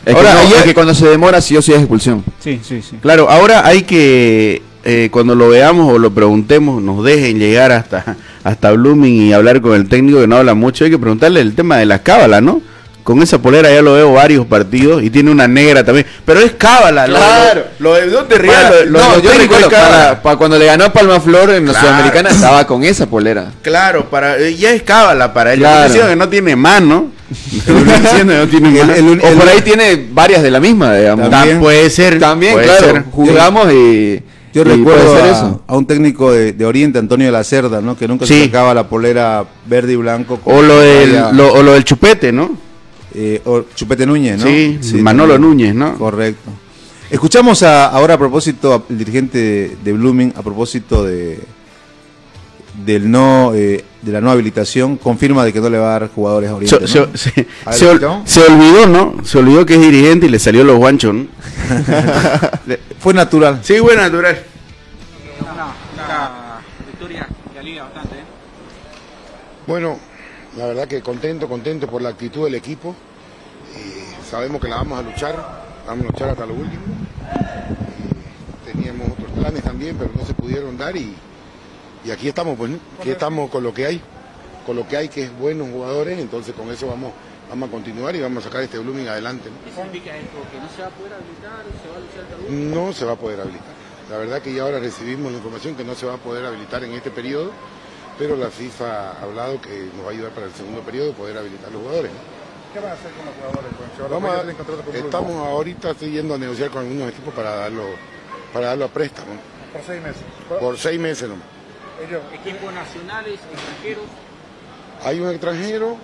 Es, 0.05 0.15
Ahora, 0.15 0.29
que, 0.29 0.35
no, 0.35 0.41
ayer- 0.41 0.57
es 0.59 0.63
que 0.63 0.73
cuando 0.73 0.95
se 0.95 1.07
demora 1.07 1.41
sí 1.41 1.57
o 1.57 1.61
sí 1.61 1.73
es 1.73 1.79
expulsión. 1.79 2.23
Sí, 2.39 2.59
sí, 2.63 2.81
sí. 2.81 2.97
Claro, 3.01 3.29
ahora 3.29 3.65
hay 3.67 3.81
que, 3.83 4.61
eh, 4.85 5.09
cuando 5.11 5.35
lo 5.35 5.49
veamos 5.49 5.91
o 5.93 5.97
lo 5.97 6.11
preguntemos, 6.13 6.81
nos 6.81 7.03
dejen 7.03 7.39
llegar 7.39 7.71
hasta, 7.71 8.15
hasta 8.43 8.71
Blooming 8.71 9.21
y 9.23 9.33
hablar 9.33 9.59
con 9.61 9.73
el 9.75 9.89
técnico 9.89 10.21
que 10.21 10.27
no 10.27 10.37
habla 10.37 10.53
mucho. 10.53 10.85
Hay 10.85 10.91
que 10.91 10.99
preguntarle 10.99 11.41
el 11.41 11.55
tema 11.55 11.77
de 11.77 11.85
las 11.85 12.01
cábalas, 12.01 12.41
¿no? 12.41 12.61
Con 13.03 13.21
esa 13.21 13.37
polera 13.39 13.71
ya 13.71 13.83
lo 13.83 13.93
veo 13.93 14.13
varios 14.13 14.47
partidos 14.47 15.03
y 15.03 15.11
tiene 15.11 15.29
una 15.29 15.47
negra 15.47 15.83
también. 15.83 16.07
Pero 16.25 16.39
es 16.39 16.53
cábala, 16.53 17.05
Claro. 17.05 17.65
Lo, 17.77 17.93
de, 17.93 18.07
te 18.27 18.37
rías, 18.39 18.73
lo 18.87 18.97
no, 18.97 19.19
yo 19.19 19.31
recuerdo 19.37 19.69
cábala. 19.69 19.91
para, 19.97 20.21
para 20.23 20.35
cuando 20.37 20.57
le 20.57 20.65
ganó 20.65 20.85
a 20.85 20.91
Palma 20.93 21.19
Flor 21.19 21.51
en 21.51 21.67
la 21.67 21.71
Claro. 21.73 21.87
Sudamericana 21.87 22.29
estaba 22.31 22.65
con 22.65 22.83
esa 22.83 23.05
polera. 23.07 23.51
Claro, 23.61 24.09
para 24.09 24.39
eh, 24.39 24.55
ya 24.55 24.71
es 24.73 24.81
cábala 24.81 25.33
para 25.35 25.53
ellos. 25.53 25.67
Claro. 25.67 26.07
Que 26.09 26.15
no 26.15 26.29
tiene 26.29 26.55
mano. 26.55 27.11
Estoy 27.55 27.75
diciendo 27.83 28.33
que 28.33 28.39
no 28.39 28.47
tiene 28.47 28.69
El- 28.69 28.87
mano. 28.87 29.13
el- 29.13 29.19
O 29.21 29.39
por 29.39 29.49
ahí 29.49 29.61
tiene 29.61 30.07
varias 30.11 30.41
de 30.41 30.49
la 30.49 30.59
misma, 30.59 30.95
digamos. 30.95 31.29
También. 31.29 31.57
Ta- 31.57 31.61
puede 31.61 31.89
ser. 31.91 32.19
También, 32.19 32.53
puede 32.53 32.65
claro, 32.65 32.85
ser. 32.87 33.03
jugamos 33.11 33.71
y, 33.71 34.19
Yo 34.55 34.61
y 34.61 34.63
recuerdo 34.63 35.03
puede 35.11 35.15
ser 35.21 35.25
a, 35.25 35.31
eso. 35.37 35.61
a 35.67 35.77
un 35.77 35.85
técnico 35.85 36.31
de, 36.31 36.53
de 36.53 36.65
Oriente, 36.65 36.97
Antonio 36.97 37.27
de 37.27 37.31
la 37.31 37.43
Cerda, 37.43 37.81
¿no? 37.81 37.95
Que 37.95 38.07
nunca 38.07 38.25
Sí. 38.25 38.33
se 38.33 38.45
sacaba 38.45 38.73
la 38.73 38.87
polera 38.89 39.45
verde 39.67 39.93
y 39.93 39.95
blanco. 39.97 40.39
O 40.45 40.61
lo, 40.63 40.79
del, 40.79 41.11
lo, 41.33 41.53
o 41.53 41.61
lo 41.61 41.73
del 41.73 41.83
chupete, 41.83 42.31
¿no? 42.31 42.57
eh, 43.13 43.41
o 43.45 43.63
Chupete 43.75 44.05
Núñez, 44.05 44.39
¿no? 44.39 44.45
Sí, 44.45 44.79
Manolo 45.01 45.33
también. 45.35 45.51
Núñez, 45.51 45.75
¿no? 45.75 45.97
Correcto. 45.97 46.49
Escuchamos 47.09 47.63
a- 47.63 47.87
ahora 47.89 48.15
a 48.15 48.17
propósito, 48.17 48.85
el 48.89 48.97
dirigente 48.97 49.37
de, 49.37 49.77
de 49.83 49.93
Blooming, 49.93 50.33
a 50.35 50.41
propósito 50.41 51.03
de 51.03 51.39
del 52.83 53.09
no 53.09 53.53
eh, 53.53 53.83
de 54.01 54.11
la 54.11 54.21
no 54.21 54.29
habilitación, 54.31 54.97
confirma 54.97 55.43
de 55.45 55.53
que 55.53 55.59
no 55.61 55.69
le 55.69 55.77
va 55.77 55.95
a 55.95 55.99
dar 55.99 56.09
jugadores 56.09 56.49
a 56.49 56.55
Oriente. 56.55 56.87
Se, 56.87 56.99
¿no? 56.99 57.07
se- 57.15 57.29
se- 57.29 57.47
A 57.65 57.69
ver, 57.71 57.79
se 57.79 57.85
ol- 57.87 57.93
¿escuchamos? 57.95 58.29
se 58.29 58.39
olvidó, 58.41 58.87
¿no? 58.87 59.25
Se 59.25 59.37
olvidó 59.37 59.65
que 59.65 59.75
es 59.75 59.81
dirigente 59.81 60.25
y 60.27 60.29
le 60.29 60.39
salió 60.39 60.63
los 60.63 60.77
guanchos, 60.77 61.15
Fue 62.99 63.13
natural. 63.13 63.59
Sí, 63.63 63.79
buen 63.79 63.97
natural. 63.97 64.37
Bueno, 69.67 69.97
la 70.57 70.67
verdad 70.67 70.87
que 70.87 71.01
contento, 71.01 71.47
contento 71.47 71.87
por 71.87 72.01
la 72.01 72.09
actitud 72.09 72.43
del 72.45 72.55
equipo. 72.55 72.95
Y 73.75 74.29
sabemos 74.29 74.61
que 74.61 74.67
la 74.67 74.77
vamos 74.77 74.99
a 74.99 75.01
luchar, 75.01 75.35
vamos 75.87 76.05
a 76.05 76.11
luchar 76.11 76.29
hasta 76.29 76.45
lo 76.45 76.53
último. 76.53 76.83
Y 78.67 78.71
teníamos 78.71 79.09
otros 79.09 79.31
planes 79.31 79.63
también, 79.63 79.95
pero 79.97 80.11
no 80.15 80.25
se 80.25 80.33
pudieron 80.33 80.77
dar 80.77 80.95
y, 80.95 81.15
y 82.05 82.11
aquí 82.11 82.27
estamos, 82.27 82.57
pues, 82.57 82.71
¿no? 82.71 82.79
aquí 82.99 83.09
estamos 83.11 83.49
con 83.49 83.63
lo 83.63 83.73
que 83.73 83.85
hay, 83.85 84.01
con 84.65 84.75
lo 84.75 84.87
que 84.87 84.97
hay 84.97 85.09
que 85.09 85.23
es 85.23 85.37
buenos 85.37 85.69
jugadores, 85.69 86.19
entonces 86.19 86.53
con 86.55 86.69
eso 86.71 86.87
vamos, 86.87 87.11
vamos 87.49 87.69
a 87.69 87.71
continuar 87.71 88.15
y 88.15 88.21
vamos 88.21 88.43
a 88.43 88.47
sacar 88.47 88.61
este 88.63 88.77
Blooming 88.79 89.07
adelante. 89.07 89.49
¿no? 89.49 89.55
No 92.85 92.93
se 92.93 93.05
va 93.05 93.13
a 93.13 93.15
poder 93.15 93.41
habilitar. 93.41 93.73
La 94.09 94.17
verdad 94.17 94.41
que 94.41 94.53
ya 94.53 94.63
ahora 94.63 94.79
recibimos 94.79 95.31
la 95.31 95.37
información 95.39 95.75
que 95.75 95.83
no 95.83 95.95
se 95.95 96.05
va 96.05 96.13
a 96.13 96.17
poder 96.17 96.45
habilitar 96.45 96.83
en 96.83 96.91
este 96.93 97.09
periodo, 97.09 97.51
pero 98.19 98.35
la 98.35 98.49
FIFA 98.49 99.11
ha 99.11 99.21
hablado 99.23 99.59
que 99.61 99.89
nos 99.95 100.05
va 100.05 100.09
a 100.09 100.13
ayudar 100.13 100.31
para 100.31 100.45
el 100.47 100.53
segundo 100.53 100.81
periodo 100.81 101.13
poder 101.13 101.37
habilitar 101.37 101.71
los 101.71 101.81
jugadores. 101.81 102.11
¿no? 102.11 102.17
¿Qué 102.73 102.79
van 102.81 102.91
a 102.91 102.93
hacer 102.93 103.11
con 103.11 103.25
los 103.25 103.35
jugadores? 103.35 103.71
Concho? 103.77 104.03
Ahora 104.03 104.13
Vamos 104.13 104.29
a- 104.31 104.35
tienen 104.41 104.55
contrato 104.57 104.81
con 104.83 104.91
Blooming. 104.91 105.05
estamos 105.05 105.47
ahorita 105.47 105.91
estoy 105.91 106.11
yendo 106.11 106.35
a 106.35 106.37
negociar 106.37 106.69
con 106.69 106.81
algunos 106.83 107.09
equipos 107.09 107.33
para 107.33 107.55
darlo, 107.55 107.83
para 108.53 108.67
darlo 108.67 108.85
a 108.85 108.87
préstamo. 108.89 109.31
Por 109.73 109.81
seis 109.83 110.01
meses. 110.03 110.21
Por 110.59 110.77
seis 110.77 110.99
meses 110.99 111.29
nomás. 111.29 111.54
Equipos 112.33 112.73
nacionales, 112.73 113.39
extranjeros. 113.51 114.05
Hay 115.03 115.19
un 115.19 115.29
extranjero 115.29 115.97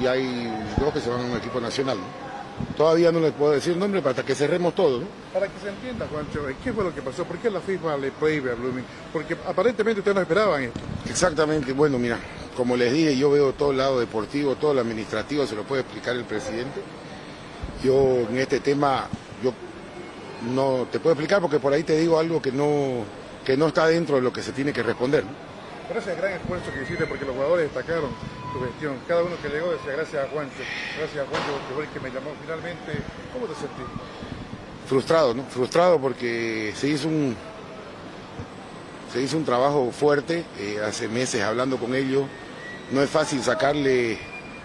y 0.00 0.06
hay 0.06 0.52
dos 0.78 0.92
que 0.92 1.00
se 1.00 1.08
van 1.08 1.20
a 1.20 1.24
un 1.24 1.36
equipo 1.36 1.60
nacional. 1.60 1.96
¿no? 1.96 2.76
Todavía 2.76 3.12
no 3.12 3.20
les 3.20 3.32
puedo 3.32 3.52
decir 3.52 3.72
el 3.72 3.78
nombre 3.78 4.02
hasta 4.04 4.24
que 4.24 4.34
cerremos 4.34 4.74
todo. 4.74 5.00
¿no? 5.00 5.06
para 5.32 5.46
que 5.46 5.60
se 5.60 5.68
entienda, 5.68 6.06
Juancho, 6.10 6.40
¿qué 6.62 6.72
fue 6.72 6.84
lo 6.84 6.94
que 6.94 7.02
pasó? 7.02 7.24
¿Por 7.24 7.38
qué 7.38 7.50
la 7.50 7.60
FIFA 7.60 7.96
le 7.96 8.10
prohíbe 8.10 8.52
a 8.52 8.54
Blooming? 8.54 8.84
Porque 9.12 9.36
aparentemente 9.46 10.00
ustedes 10.00 10.14
no 10.14 10.22
esperaban 10.22 10.64
esto. 10.64 10.80
Exactamente, 11.08 11.72
bueno, 11.72 11.98
mira, 11.98 12.18
como 12.56 12.76
les 12.76 12.92
dije, 12.92 13.16
yo 13.16 13.30
veo 13.30 13.52
todo 13.52 13.70
el 13.70 13.78
lado 13.78 14.00
deportivo, 14.00 14.56
todo 14.56 14.74
lo 14.74 14.80
administrativo, 14.80 15.46
se 15.46 15.54
lo 15.54 15.62
puede 15.62 15.82
explicar 15.82 16.16
el 16.16 16.24
presidente. 16.24 16.80
Yo 17.84 18.26
en 18.28 18.38
este 18.38 18.60
tema, 18.60 19.06
yo 19.42 19.52
no 20.52 20.86
te 20.90 20.98
puedo 20.98 21.12
explicar 21.12 21.40
porque 21.40 21.60
por 21.60 21.72
ahí 21.72 21.84
te 21.84 21.96
digo 21.96 22.18
algo 22.18 22.42
que 22.42 22.50
no, 22.50 23.04
que 23.48 23.56
no 23.56 23.68
está 23.68 23.86
dentro 23.86 24.16
de 24.16 24.20
lo 24.20 24.30
que 24.30 24.42
se 24.42 24.52
tiene 24.52 24.74
que 24.74 24.82
responder. 24.82 25.24
Pero 25.88 26.00
ese 26.00 26.14
gran 26.16 26.34
esfuerzo 26.34 26.70
que 26.70 26.82
hiciste 26.82 27.06
porque 27.06 27.24
los 27.24 27.34
jugadores 27.34 27.72
destacaron 27.72 28.10
tu 28.52 28.60
gestión. 28.60 28.96
Cada 29.08 29.22
uno 29.22 29.36
que 29.40 29.48
llegó 29.48 29.72
decía 29.72 29.92
gracias 29.92 30.22
a 30.22 30.28
Juancho, 30.28 30.52
gracias 30.98 31.24
a 31.24 31.30
Juancho 31.30 31.52
porque 31.52 31.74
fue 31.74 31.84
el 31.84 31.88
que 31.88 32.00
me 32.00 32.10
llamó 32.10 32.30
finalmente. 32.42 32.92
¿Cómo 33.32 33.46
te 33.46 33.54
sentís? 33.54 33.86
Frustrado, 34.86 35.32
¿no? 35.32 35.44
Frustrado 35.44 35.98
porque 35.98 36.74
se 36.76 36.88
hizo 36.88 37.08
un, 37.08 37.34
se 39.14 39.22
hizo 39.22 39.38
un 39.38 39.46
trabajo 39.46 39.92
fuerte, 39.92 40.44
eh, 40.58 40.80
hace 40.86 41.08
meses 41.08 41.42
hablando 41.42 41.78
con 41.78 41.94
ellos. 41.94 42.26
No 42.92 43.00
es 43.00 43.08
fácil 43.08 43.42
sacarle 43.42 44.18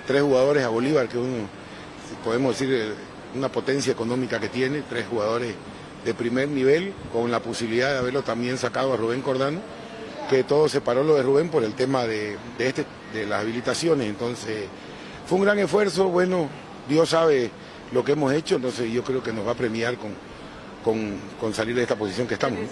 tres 0.05 0.23
jugadores 0.23 0.61
a 0.65 0.67
Bolívar, 0.67 1.07
que 1.07 1.17
es 1.17 1.23
uno, 1.23 1.47
podemos 2.21 2.59
decir, 2.59 2.75
eh, 2.75 2.93
una 3.33 3.47
potencia 3.47 3.93
económica 3.93 4.41
que 4.41 4.49
tiene, 4.49 4.81
tres 4.89 5.05
jugadores 5.09 5.55
de 6.03 6.13
primer 6.13 6.49
nivel, 6.49 6.93
con 7.11 7.31
la 7.31 7.39
posibilidad 7.39 7.91
de 7.91 7.97
haberlo 7.99 8.23
también 8.23 8.57
sacado 8.57 8.93
a 8.93 8.97
Rubén 8.97 9.21
Cordano, 9.21 9.59
que 10.29 10.43
todo 10.43 10.67
se 10.69 10.81
paró 10.81 11.03
lo 11.03 11.15
de 11.15 11.23
Rubén 11.23 11.49
por 11.49 11.63
el 11.63 11.73
tema 11.73 12.05
de, 12.05 12.37
de 12.57 12.67
este, 12.67 12.85
de 13.13 13.25
las 13.25 13.41
habilitaciones. 13.41 14.07
Entonces, 14.07 14.65
fue 15.27 15.37
un 15.37 15.45
gran 15.45 15.59
esfuerzo, 15.59 16.09
bueno, 16.09 16.49
Dios 16.87 17.09
sabe 17.09 17.51
lo 17.91 18.03
que 18.03 18.13
hemos 18.13 18.33
hecho, 18.33 18.55
entonces 18.55 18.91
yo 18.91 19.03
creo 19.03 19.23
que 19.23 19.31
nos 19.31 19.47
va 19.47 19.51
a 19.51 19.55
premiar 19.55 19.95
con, 19.97 20.11
con, 20.83 21.19
con 21.39 21.53
salir 21.53 21.75
de 21.75 21.83
esta 21.83 21.95
posición 21.95 22.27
que 22.27 22.33
estamos. 22.33 22.59
¿no? 22.59 22.67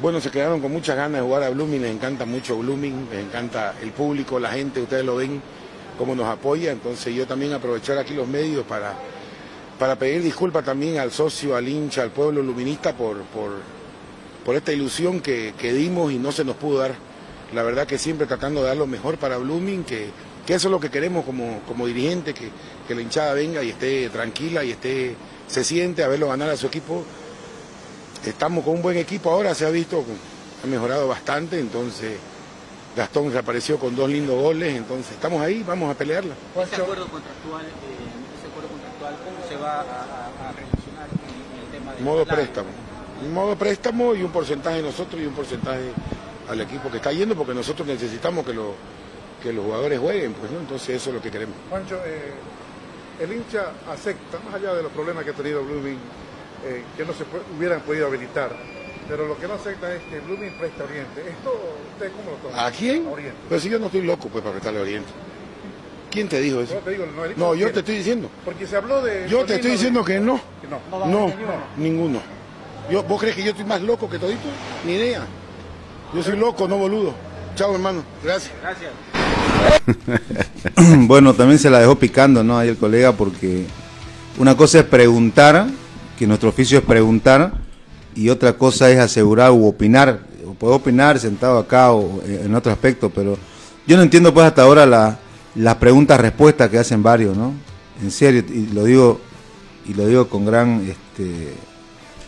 Bueno, 0.00 0.18
se 0.20 0.30
quedaron 0.30 0.60
con 0.60 0.72
muchas 0.72 0.96
ganas 0.96 1.20
de 1.20 1.26
jugar 1.26 1.42
a 1.42 1.50
Blooming, 1.50 1.82
les 1.82 1.92
encanta 1.92 2.24
mucho 2.24 2.56
Blooming, 2.56 3.08
les 3.10 3.22
encanta 3.22 3.74
el 3.82 3.90
público, 3.90 4.40
la 4.40 4.50
gente, 4.50 4.80
ustedes 4.80 5.04
lo 5.04 5.16
ven, 5.16 5.42
cómo 5.98 6.14
nos 6.14 6.26
apoya, 6.26 6.72
entonces 6.72 7.14
yo 7.14 7.26
también 7.26 7.52
aprovechar 7.52 7.98
aquí 7.98 8.14
los 8.14 8.26
medios 8.26 8.64
para, 8.64 8.94
para 9.80 9.96
pedir 9.96 10.22
disculpas 10.22 10.64
también 10.64 10.98
al 10.98 11.10
socio, 11.10 11.56
al 11.56 11.66
hincha, 11.66 12.02
al 12.02 12.10
pueblo 12.10 12.40
luminista 12.42 12.94
por, 12.94 13.22
por, 13.24 14.54
esta 14.54 14.72
ilusión 14.72 15.20
que, 15.20 15.54
que 15.56 15.72
dimos 15.72 16.12
y 16.12 16.18
no 16.18 16.30
se 16.32 16.44
nos 16.44 16.56
pudo 16.56 16.80
dar. 16.80 16.94
La 17.54 17.62
verdad 17.62 17.86
que 17.86 17.98
siempre 17.98 18.26
tratando 18.26 18.60
de 18.60 18.68
dar 18.68 18.76
lo 18.76 18.86
mejor 18.86 19.16
para 19.16 19.38
Blooming, 19.38 19.84
que, 19.84 20.10
que 20.46 20.54
eso 20.54 20.68
es 20.68 20.72
lo 20.72 20.80
que 20.80 20.90
queremos 20.90 21.24
como, 21.24 21.60
como 21.66 21.86
dirigente, 21.86 22.34
que, 22.34 22.50
que 22.86 22.94
la 22.94 23.00
hinchada 23.00 23.32
venga 23.34 23.62
y 23.62 23.70
esté 23.70 24.08
tranquila 24.10 24.64
y 24.64 24.72
esté, 24.72 25.16
se 25.46 25.64
siente 25.64 26.04
a 26.04 26.08
verlo 26.08 26.28
ganar 26.28 26.50
a 26.50 26.56
su 26.56 26.66
equipo 26.66 27.04
estamos 28.28 28.64
con 28.64 28.74
un 28.74 28.82
buen 28.82 28.96
equipo 28.96 29.30
ahora, 29.30 29.54
se 29.54 29.64
ha 29.64 29.70
visto, 29.70 30.04
ha 30.62 30.66
mejorado 30.66 31.08
bastante, 31.08 31.58
entonces 31.58 32.18
Gastón 32.96 33.32
reapareció 33.32 33.78
con 33.78 33.96
dos 33.96 34.10
lindos 34.10 34.40
goles, 34.40 34.76
entonces 34.76 35.12
estamos 35.12 35.40
ahí, 35.40 35.62
vamos 35.62 35.90
a 35.90 35.94
pelearla. 35.94 36.34
Ese 36.34 36.76
acuerdo 36.76 37.06
contractual, 37.08 37.64
eh, 37.64 38.36
ese 38.38 38.48
acuerdo 38.48 38.68
contractual, 38.68 39.16
¿cómo 39.24 39.48
se 39.48 39.49
va 39.62 39.80
a, 39.80 39.80
a- 39.80 40.48
a 40.48 40.52
relacionar 40.52 41.08
en 41.10 41.64
el 41.64 41.70
tema 41.72 41.94
de 41.94 42.02
Modo 42.02 42.24
préstamo. 42.26 42.68
Un 43.22 43.34
modo 43.34 43.56
préstamo 43.56 44.14
y 44.14 44.22
un 44.22 44.32
porcentaje 44.32 44.80
nosotros 44.82 45.20
y 45.20 45.26
un 45.26 45.34
porcentaje 45.34 45.92
al 46.48 46.60
equipo 46.60 46.90
que 46.90 46.96
está 46.96 47.12
yendo, 47.12 47.34
porque 47.36 47.52
nosotros 47.54 47.86
necesitamos 47.86 48.44
que, 48.46 48.54
lo- 48.54 48.74
que 49.42 49.52
los 49.52 49.64
jugadores 49.64 49.98
jueguen, 50.00 50.32
pues, 50.34 50.50
¿no? 50.50 50.58
Entonces 50.60 50.96
eso 50.96 51.10
es 51.10 51.16
lo 51.16 51.22
que 51.22 51.30
queremos. 51.30 51.54
Juancho, 51.68 51.96
eh, 52.04 52.32
el 53.20 53.32
hincha 53.32 53.72
acepta, 53.90 54.38
más 54.46 54.54
allá 54.54 54.72
de 54.74 54.82
los 54.82 54.92
problemas 54.92 55.24
que 55.24 55.30
ha 55.30 55.34
tenido 55.34 55.62
Blooming, 55.62 55.98
eh, 56.64 56.84
que 56.96 57.04
no 57.04 57.12
se 57.12 57.24
pu- 57.24 57.42
hubieran 57.58 57.82
podido 57.82 58.06
habilitar, 58.06 58.56
pero 59.06 59.26
lo 59.28 59.36
que 59.36 59.46
no 59.46 59.54
acepta 59.54 59.94
es 59.94 60.02
que 60.04 60.20
Blooming 60.20 60.52
preste 60.58 60.80
a 60.80 60.84
Oriente. 60.86 61.20
¿Esto 61.28 61.52
usted 61.92 62.10
cómo 62.12 62.30
lo 62.30 62.36
toma? 62.38 62.66
¿A 62.66 62.70
quién? 62.70 63.06
A 63.06 63.10
Oriente. 63.10 63.36
Pues 63.48 63.62
si 63.62 63.68
yo 63.68 63.78
no 63.78 63.86
estoy 63.86 64.02
loco 64.02 64.28
pues 64.28 64.42
para 64.42 64.52
prestarle 64.54 64.78
a 64.78 64.82
Oriente. 64.82 65.10
¿Quién 66.10 66.28
te 66.28 66.40
dijo 66.40 66.60
eso? 66.60 66.74
No, 66.74 66.80
te 66.80 66.90
digo, 66.90 67.06
no, 67.14 67.24
el 67.24 67.30
hincha 67.32 67.40
No, 67.40 67.46
no 67.48 67.54
yo 67.54 67.58
quiere. 67.58 67.72
te 67.72 67.78
estoy 67.80 67.96
diciendo. 67.96 68.28
Porque 68.44 68.66
se 68.66 68.76
habló 68.76 69.02
de... 69.02 69.26
Yo 69.28 69.44
te 69.44 69.54
estoy 69.56 69.72
diciendo 69.72 70.04
que 70.04 70.18
no. 70.18 70.40
que 70.60 70.66
no. 70.68 71.06
No, 71.06 71.32
ninguno. 71.76 72.20
Yo, 72.90 73.02
¿Vos 73.04 73.20
crees 73.20 73.36
que 73.36 73.44
yo 73.44 73.50
estoy 73.50 73.64
más 73.64 73.80
loco 73.82 74.10
que 74.10 74.18
todito? 74.18 74.40
Ni 74.84 74.94
idea. 74.94 75.22
Yo 76.14 76.22
soy 76.22 76.36
loco, 76.36 76.66
no 76.66 76.76
boludo. 76.78 77.14
Chao, 77.54 77.72
hermano. 77.74 78.02
Gracias. 78.24 78.52
Gracias. 78.60 78.90
bueno, 81.06 81.34
también 81.34 81.58
se 81.58 81.70
la 81.70 81.78
dejó 81.80 81.96
picando, 81.96 82.42
¿no? 82.42 82.58
Ahí 82.58 82.68
el 82.68 82.76
colega, 82.76 83.12
porque 83.12 83.64
una 84.38 84.56
cosa 84.56 84.78
es 84.80 84.84
preguntar, 84.84 85.66
que 86.18 86.26
nuestro 86.26 86.48
oficio 86.48 86.78
es 86.78 86.84
preguntar, 86.84 87.52
y 88.14 88.28
otra 88.28 88.54
cosa 88.54 88.90
es 88.90 88.98
asegurar 88.98 89.52
u 89.52 89.66
opinar. 89.66 90.20
O 90.46 90.54
Puedo 90.54 90.74
opinar 90.74 91.18
sentado 91.18 91.58
acá 91.58 91.92
o 91.92 92.20
en 92.26 92.54
otro 92.54 92.72
aspecto, 92.72 93.10
pero 93.10 93.38
yo 93.86 93.96
no 93.96 94.02
entiendo 94.02 94.34
pues 94.34 94.46
hasta 94.46 94.62
ahora 94.62 94.84
la- 94.86 95.18
las 95.54 95.74
preguntas-respuestas 95.76 96.68
que 96.70 96.78
hacen 96.78 97.02
varios, 97.02 97.36
¿no? 97.36 97.52
En 98.02 98.10
serio, 98.10 98.44
y 98.48 98.68
lo 98.72 98.84
digo, 98.84 99.20
y 99.86 99.94
lo 99.94 100.06
digo 100.06 100.28
con 100.28 100.46
gran 100.46 100.80
este, 100.88 101.54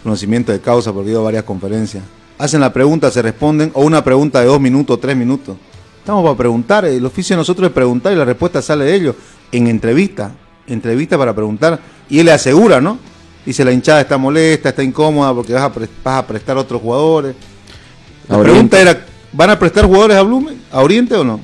conocimiento 0.03 0.53
de 0.53 0.61
causa, 0.61 0.93
porque 0.93 1.09
he 1.09 1.13
ido 1.13 1.21
a 1.21 1.25
varias 1.25 1.45
conferencias. 1.45 2.03
Hacen 2.39 2.61
la 2.61 2.73
pregunta, 2.73 3.11
se 3.11 3.23
responden, 3.23 3.71
o 3.75 3.83
una 3.83 4.03
pregunta 4.03 4.41
de 4.41 4.47
dos 4.47 4.61
minutos, 4.61 5.01
tres 5.01 5.17
minutos. 5.17 5.57
Estamos 5.99 6.25
para 6.25 6.37
preguntar, 6.37 6.85
el 6.85 7.07
oficio 7.07 7.37
de 7.37 7.39
nosotros 7.39 7.69
es 7.69 7.73
preguntar 7.73 8.13
y 8.13 8.17
la 8.17 8.25
respuesta 8.25 8.61
sale 8.61 8.85
de 8.85 8.95
ellos 8.95 9.15
en 9.53 9.69
entrevista, 9.69 10.33
entrevista 10.67 11.17
para 11.17 11.33
preguntar. 11.33 11.79
Y 12.09 12.19
él 12.19 12.27
le 12.27 12.33
asegura, 12.33 12.81
¿no? 12.81 12.99
Dice, 13.47 13.65
la 13.65 13.73
hinchada 13.73 14.01
está 14.01 14.19
molesta, 14.19 14.71
está 14.71 14.83
incómoda 14.83 15.33
porque 15.33 15.53
vas 15.53 15.63
a, 15.63 15.73
pre- 15.73 15.89
vas 16.03 16.19
a 16.19 16.27
prestar 16.27 16.57
a 16.57 16.61
otros 16.61 16.83
jugadores. 16.83 17.37
La 18.29 18.37
A 18.37 18.41
pregunta 18.41 18.77
Oriente. 18.77 18.81
era, 18.81 19.07
¿van 19.33 19.51
a 19.51 19.59
prestar 19.59 19.85
jugadores 19.87 20.17
a 20.17 20.23
Blumen, 20.23 20.61
a 20.73 20.81
Oriente 20.81 21.15
o 21.15 21.23
no? 21.23 21.41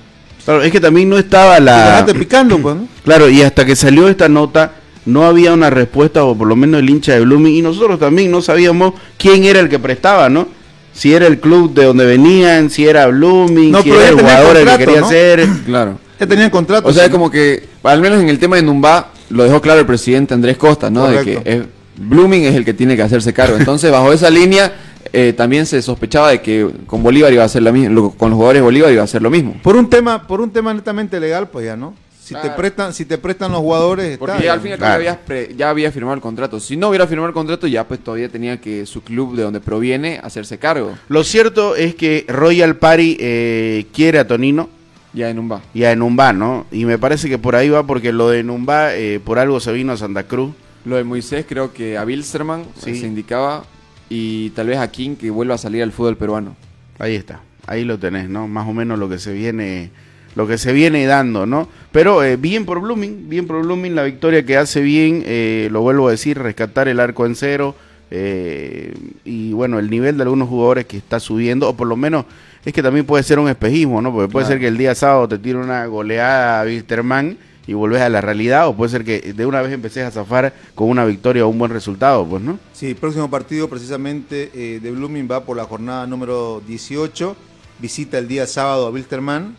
Claro, 0.49 0.63
es 0.63 0.73
que 0.73 0.81
también 0.81 1.11
no 1.11 1.19
estaba 1.19 1.61
la... 1.61 1.85
dejaste 1.85 2.15
picando, 2.15 2.57
pues, 2.59 2.75
¿no? 2.77 2.89
Claro, 3.05 3.29
y 3.29 3.43
hasta 3.43 3.67
que 3.67 3.77
salió 3.77 4.09
esta 4.09 4.31
nota, 4.31 4.73
no 5.05 5.25
había 5.27 5.53
una 5.53 5.69
respuesta, 5.69 6.25
o 6.25 6.35
por 6.35 6.49
lo 6.49 6.57
menos 6.57 6.81
el 6.81 6.89
hincha 6.89 7.13
de 7.13 7.21
Blooming, 7.21 7.55
y 7.57 7.61
nosotros 7.61 7.99
también 8.01 8.31
no 8.31 8.41
sabíamos 8.41 8.95
quién 9.19 9.45
era 9.45 9.61
el 9.61 9.69
que 9.69 9.79
prestaba, 9.79 10.31
¿no? 10.31 10.49
Si 10.95 11.13
era 11.13 11.27
el 11.27 11.39
club 11.39 11.75
de 11.75 11.85
donde 11.85 12.07
venían, 12.07 12.71
si 12.71 12.87
era 12.89 13.07
Blooming, 13.09 13.73
No, 13.73 13.83
si 13.83 13.91
era 13.91 14.09
el 14.09 14.15
jugador 14.15 14.57
el 14.57 14.67
que 14.71 14.79
quería 14.79 15.01
¿no? 15.03 15.09
ser. 15.11 15.47
Claro. 15.67 15.99
Ya 16.19 16.27
tenían 16.27 16.49
contrato. 16.49 16.89
O 16.89 16.93
sea, 16.95 17.11
como 17.11 17.31
que, 17.31 17.69
al 17.83 18.01
menos 18.01 18.19
en 18.23 18.31
el 18.31 18.39
tema 18.39 18.57
de 18.57 18.63
Numba, 18.63 19.09
lo 19.29 19.45
dejó 19.45 19.61
claro 19.61 19.81
el 19.81 19.87
presidente 19.87 20.33
Andrés 20.33 20.57
Costa, 20.57 20.89
¿no? 20.89 21.07
De 21.09 21.23
que 21.25 21.43
es- 21.45 21.63
Blooming 21.99 22.45
es 22.45 22.55
el 22.55 22.65
que 22.65 22.73
tiene 22.73 22.97
que 22.97 23.03
hacerse 23.03 23.35
cargo. 23.35 23.59
Entonces, 23.59 23.91
bajo 23.91 24.13
esa 24.15 24.31
línea, 24.31 24.73
eh, 25.13 25.33
también 25.33 25.67
se 25.67 25.81
sospechaba 25.83 26.31
de 26.31 26.41
que 26.41 26.69
con 26.87 27.03
Bolívar 27.03 27.33
iba 27.33 27.43
a 27.43 27.47
hacer 27.47 27.63
lo 27.63 27.73
mismo, 27.73 28.15
con 28.17 28.31
los 28.31 28.37
jugadores 28.37 28.61
de 28.61 28.65
Bolívar 28.65 28.93
iba 28.93 29.03
a 29.03 29.05
hacer 29.05 29.23
lo 29.23 29.31
mismo. 29.31 29.55
Por 29.63 29.77
un 29.77 29.89
tema, 29.91 30.27
por 30.27 30.41
un 30.41 30.51
tema 30.51 30.73
netamente 30.75 31.19
legal, 31.21 31.49
pues 31.49 31.67
ya, 31.67 31.77
¿no? 31.77 31.95
Si 32.23 32.35
te 32.35 32.51
prestan, 32.51 32.93
si 32.93 33.07
te 33.07 33.17
prestan 33.17 33.53
los 33.53 33.63
jugadores, 33.63 34.05
está, 34.07 34.19
Porque 34.19 34.45
ya 34.45 34.53
al 34.53 34.61
fin 34.61 34.71
y 34.71 34.73
al 34.75 34.79
cabo 34.79 34.91
Claro. 35.01 35.03
ya, 35.03 35.19
habías 35.27 35.57
ya 35.57 35.71
había 35.71 35.91
firmado 35.91 36.15
el 36.15 36.21
contrato. 36.21 36.61
Si 36.61 36.77
no 36.77 36.91
hubiera 36.91 37.07
firmado 37.07 37.29
el 37.29 37.33
contrato, 37.33 37.67
ya 37.67 37.89
pues 37.89 38.01
todavía 38.01 38.29
tenía 38.29 38.61
que 38.61 38.85
su 38.85 39.01
club 39.03 39.35
de 39.35 39.45
donde 39.45 39.61
proviene 39.61 40.21
hacerse 40.23 40.59
cargo. 40.59 40.93
Lo 41.09 41.25
cierto 41.25 41.75
es 41.75 41.95
que 41.95 42.27
Royal 42.29 42.77
Party 42.77 43.17
eh, 43.19 43.87
quiere 43.95 44.19
a 44.19 44.27
Tonino 44.29 44.69
Ya 45.15 45.31
en 45.31 45.37
Numba. 45.37 45.63
y 45.73 45.85
a 45.85 45.93
Enumba, 45.93 46.35
¿no? 46.35 46.67
Y 46.71 46.85
me 46.85 46.99
parece 46.99 47.31
que 47.31 47.39
por 47.39 47.57
ahí 47.57 47.71
va, 47.71 47.85
porque 47.87 48.13
lo 48.13 48.29
de 48.29 48.41
Enumba 48.41 48.95
eh, 48.95 49.21
por 49.25 49.39
algo 49.39 49.59
se 49.59 49.73
vino 49.73 49.93
a 49.95 49.97
Santa 49.97 50.25
Cruz. 50.25 50.51
Lo 50.85 50.97
de 50.97 51.05
Moisés, 51.05 51.47
creo 51.49 51.73
que 51.73 51.97
a 51.97 52.05
Bilsterman 52.05 52.65
Sí. 52.79 52.95
se 53.01 53.07
indicaba 53.07 53.65
y 54.09 54.51
tal 54.51 54.69
vez 54.69 54.79
a 54.79 54.91
King 54.91 55.17
que 55.17 55.31
vuelva 55.31 55.55
a 55.55 55.59
salir 55.59 55.83
al 55.83 55.93
fútbol 55.93 56.17
peruano. 56.17 56.57
Ahí 56.99 57.15
está, 57.15 57.41
ahí 57.67 57.85
lo 57.85 57.99
tenés, 57.99 58.29
¿no? 58.29 58.49
Más 58.49 58.67
o 58.69 58.73
menos 58.73 58.99
lo 58.99 59.09
que 59.09 59.19
se 59.19 59.33
viene, 59.33 59.91
lo 60.35 60.47
que 60.47 60.59
se 60.59 60.73
viene 60.73 61.05
dando, 61.07 61.47
¿no? 61.47 61.69
Pero 61.93 62.23
eh, 62.25 62.37
bien 62.37 62.65
por 62.65 62.81
Blooming, 62.81 63.29
bien 63.29 63.47
por 63.47 63.63
Blooming, 63.63 63.95
la 63.95 64.05
victoria 64.05 64.45
que 64.45 64.57
hace 64.57 64.81
bien, 64.81 65.23
eh, 65.27 65.69
lo 65.71 65.81
vuelvo 65.83 66.09
a 66.09 66.11
decir, 66.13 66.39
rescatar 66.39 66.89
el 66.89 67.01
arco 67.01 67.27
en 67.27 67.35
cero 67.37 67.75
eh, 68.11 68.95
y 69.25 69.53
bueno, 69.53 69.79
el 69.79 69.91
nivel 69.91 70.17
de 70.17 70.23
algunos 70.23 70.49
jugadores 70.49 70.87
que 70.87 70.97
está 70.97 71.21
subiendo, 71.21 71.69
o 71.69 71.77
por 71.77 71.87
lo 71.87 71.97
menos 71.97 72.25
es 72.65 72.73
que 72.73 72.83
también 72.83 73.05
puede 73.07 73.23
ser 73.23 73.39
un 73.39 73.49
espejismo, 73.49 74.01
¿no? 74.03 74.13
Porque 74.13 74.31
puede 74.33 74.45
Claro. 74.47 74.55
ser 74.55 74.61
que 74.61 74.69
el 74.69 74.77
día 74.79 74.95
sábado 74.95 75.29
te 75.29 75.39
tire 75.39 75.59
una 75.59 75.87
goleada 75.87 76.63
a 76.63 76.65
Wisterman 76.65 77.37
y 77.69 77.75
volvés 77.75 78.01
a 78.01 78.09
la 78.09 78.23
realidad, 78.23 78.67
o 78.67 78.75
puede 78.75 78.91
ser 78.91 79.05
que 79.05 79.21
de 79.35 79.45
una 79.45 79.61
vez 79.61 79.71
empecés 79.73 80.03
a 80.07 80.11
zafar 80.11 80.55
con 80.75 80.89
una 80.89 81.05
victoria 81.05 81.45
o 81.45 81.51
un 81.51 81.59
buen 81.59 81.71
resultado, 81.71 82.27
pues, 82.27 82.43
¿no? 82.43 82.59
Sí, 82.73 82.87
el 82.87 82.97
próximo 82.97 83.29
partido 83.29 83.69
precisamente 83.69 84.51
eh, 84.55 84.81
de 84.81 84.91
Blooming 84.91 85.29
va 85.31 85.45
por 85.45 85.55
la 85.55 85.65
jornada 85.65 86.07
número 86.07 86.63
18. 86.67 87.37
Visita 87.79 88.17
el 88.17 88.27
día 88.27 88.47
sábado 88.47 88.87
a 88.87 88.91
Wilterman 88.91 89.55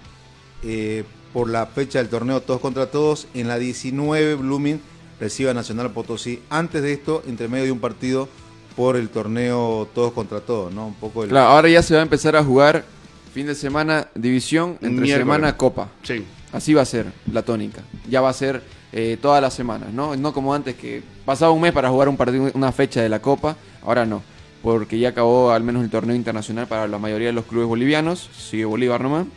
eh, 0.64 1.04
por 1.34 1.52
la 1.52 1.68
fecha 1.68 2.00
del 2.00 2.10
torneo 2.10 2.42
Todos 2.42 2.60
contra 2.62 2.88
Todos. 2.88 3.28
En 3.36 3.48
la 3.48 3.60
19 3.60 4.34
Blooming 4.34 4.82
recibe 5.20 5.52
a 5.52 5.54
Nacional 5.54 5.92
Potosí. 5.92 6.42
Antes 6.50 6.82
de 6.82 6.94
esto, 6.94 7.22
entre 7.28 7.48
medio 7.48 7.66
de 7.66 7.72
un 7.74 7.80
partido 7.80 8.28
por 8.76 8.96
el 8.96 9.10
torneo 9.10 9.88
Todos 9.94 10.14
contra 10.14 10.40
Todos, 10.42 10.74
¿no? 10.74 10.88
Un 10.88 10.96
poco 10.96 11.26
el... 11.26 11.30
Claro, 11.30 11.50
ahora 11.50 11.70
ya 11.70 11.84
se 11.84 11.94
va 11.94 12.00
a 12.00 12.04
empezar 12.04 12.36
a 12.36 12.44
jugar 12.44 12.86
fin 13.32 13.46
de 13.46 13.54
semana 13.54 14.08
división, 14.16 14.80
entre 14.82 15.06
semana 15.06 15.56
copa. 15.56 15.90
Sí. 16.02 16.26
Así 16.52 16.74
va 16.74 16.82
a 16.82 16.86
ser 16.86 17.08
la 17.32 17.44
tónica. 17.44 17.82
Ya 18.10 18.22
va 18.22 18.30
a 18.30 18.34
ser 18.34 18.64
eh, 18.92 19.18
todas 19.22 19.42
las 19.42 19.54
semanas, 19.54 19.94
¿no? 19.94 20.16
No 20.16 20.34
como 20.34 20.54
antes 20.54 20.76
que 20.76 21.04
pasaba 21.26 21.52
un 21.52 21.62
mes 21.62 21.74
para 21.74 21.90
jugar 21.90 22.10
un 22.10 22.18
partido, 22.18 22.50
una 22.54 22.72
fecha 22.72 23.02
de 23.02 23.10
la 23.10 23.22
Copa, 23.22 23.56
ahora 23.84 24.06
no. 24.06 24.24
Porque 24.64 25.00
ya 25.00 25.10
acabó 25.10 25.52
al 25.52 25.64
menos 25.64 25.84
el 25.84 25.90
torneo 25.90 26.16
internacional 26.16 26.68
para 26.68 26.88
la 26.88 26.98
mayoría 26.98 27.28
de 27.28 27.34
los 27.34 27.46
clubes 27.46 27.68
bolivianos, 27.68 28.30
sigue 28.36 28.66
Bolívar 28.66 29.02
nomás. 29.02 29.28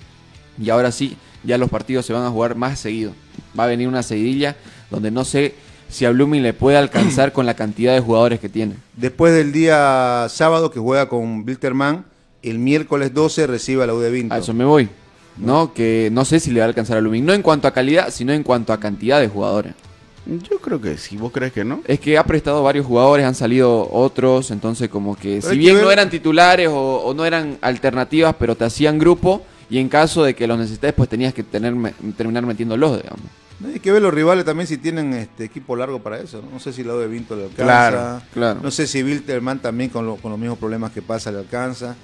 Y 0.61 0.71
ahora 0.71 0.91
sí, 0.91 1.17
ya 1.45 1.59
los 1.59 1.71
partidos 1.71 2.07
se 2.07 2.13
van 2.13 2.25
a 2.25 2.31
jugar 2.31 2.57
más 2.57 2.79
seguido. 2.79 3.13
Va 3.59 3.65
a 3.65 3.69
venir 3.69 3.89
una 3.89 4.03
seguidilla 4.03 4.57
donde 4.91 5.11
no 5.11 5.25
sé 5.25 5.55
si 5.89 6.07
a 6.07 6.11
Blooming 6.11 6.43
le 6.43 6.55
puede 6.55 6.79
alcanzar 6.79 7.33
con 7.33 7.45
la 7.45 7.55
cantidad 7.55 7.93
de 7.93 8.01
jugadores 8.01 8.41
que 8.41 8.49
tiene. 8.49 8.77
Después 8.97 9.35
del 9.35 9.53
día 9.53 10.27
sábado 10.31 10.71
que 10.71 10.81
juega 10.81 11.09
con 11.09 11.45
Wilterman, 11.47 12.07
el 12.43 12.59
miércoles 12.59 13.13
12 13.13 13.47
recibe 13.47 13.85
a 13.85 13.87
la 13.87 13.95
U 13.95 14.01
de 14.01 14.11
Vinto. 14.11 14.35
A 14.35 14.39
eso 14.39 14.55
me 14.55 14.65
voy. 14.65 14.89
¿No? 15.37 15.73
Que 15.73 16.11
no 16.13 16.25
sé 16.25 16.41
si 16.41 16.51
le 16.51 16.61
va 16.61 16.67
a 16.67 16.69
alcanzar 16.69 16.97
a 16.99 17.01
Blooming. 17.01 17.25
No 17.25 17.33
en 17.33 17.43
cuanto 17.43 17.67
a 17.69 17.73
calidad, 17.73 18.11
sino 18.11 18.33
en 18.33 18.43
cuanto 18.43 18.73
a 18.73 18.79
cantidad 18.81 19.21
de 19.21 19.29
jugadores. 19.29 19.75
Yo 20.25 20.59
creo 20.61 20.81
que 20.81 20.97
sí, 20.99 21.17
¿vos 21.17 21.33
crees 21.33 21.53
que 21.53 21.65
no? 21.65 21.81
Es 21.87 21.99
que 21.99 22.17
ha 22.17 22.23
prestado 22.25 22.63
varios 22.63 22.87
jugadores, 22.87 23.27
han 23.27 23.35
salido 23.35 23.89
otros, 23.91 24.53
entonces 24.53 24.89
como 24.89 25.17
que 25.17 25.39
Pero 25.41 25.49
si 25.49 25.55
que 25.55 25.59
bien 25.59 25.75
ver- 25.77 25.85
no 25.85 25.91
eran 25.91 26.11
titulares 26.11 26.69
o, 26.69 26.75
o 27.03 27.13
no 27.15 27.25
eran 27.25 27.59
alternativas, 27.61 28.37
pero 28.39 28.55
te 28.55 28.65
hacían 28.65 28.99
grupo 29.01 29.43
y 29.69 29.79
en 29.79 29.89
caso 29.89 30.23
de 30.23 30.35
que 30.35 30.47
los 30.47 30.57
necesites, 30.59 30.93
pues 30.93 31.09
tenías 31.09 31.35
que 31.35 31.43
tener, 31.43 31.75
me- 31.75 31.93
terminar 32.17 32.47
metiéndolos, 32.47 32.99
digamos. 33.03 33.21
Hay 33.67 33.81
que 33.81 33.91
ver 33.91 34.01
los 34.03 34.15
rivales 34.15 34.45
también 34.45 34.67
si 34.69 34.77
tienen 34.77 35.13
este 35.13 35.45
equipo 35.45 35.75
largo 35.75 36.01
para 36.01 36.19
eso. 36.21 36.41
No, 36.53 36.61
sé 36.61 36.73
si 36.73 36.83
el 36.83 36.89
lado 36.89 37.01
de 37.01 37.09
Vinto 37.09 37.35
le 37.35 37.45
alcanza. 37.45 37.65
Claro, 37.65 38.23
claro. 38.33 38.61
No 38.63 38.71
sé 38.71 38.87
si 38.87 39.03
Wilterman 39.03 39.59
también 39.61 39.91
con, 39.91 40.07
lo- 40.07 40.17
con 40.17 40.31
los 40.31 40.39
mismos 40.39 40.59
problemas 40.59 40.93
que 40.93 41.03
pasa 41.03 41.33
le 41.33 41.39
alcanza. 41.39 41.97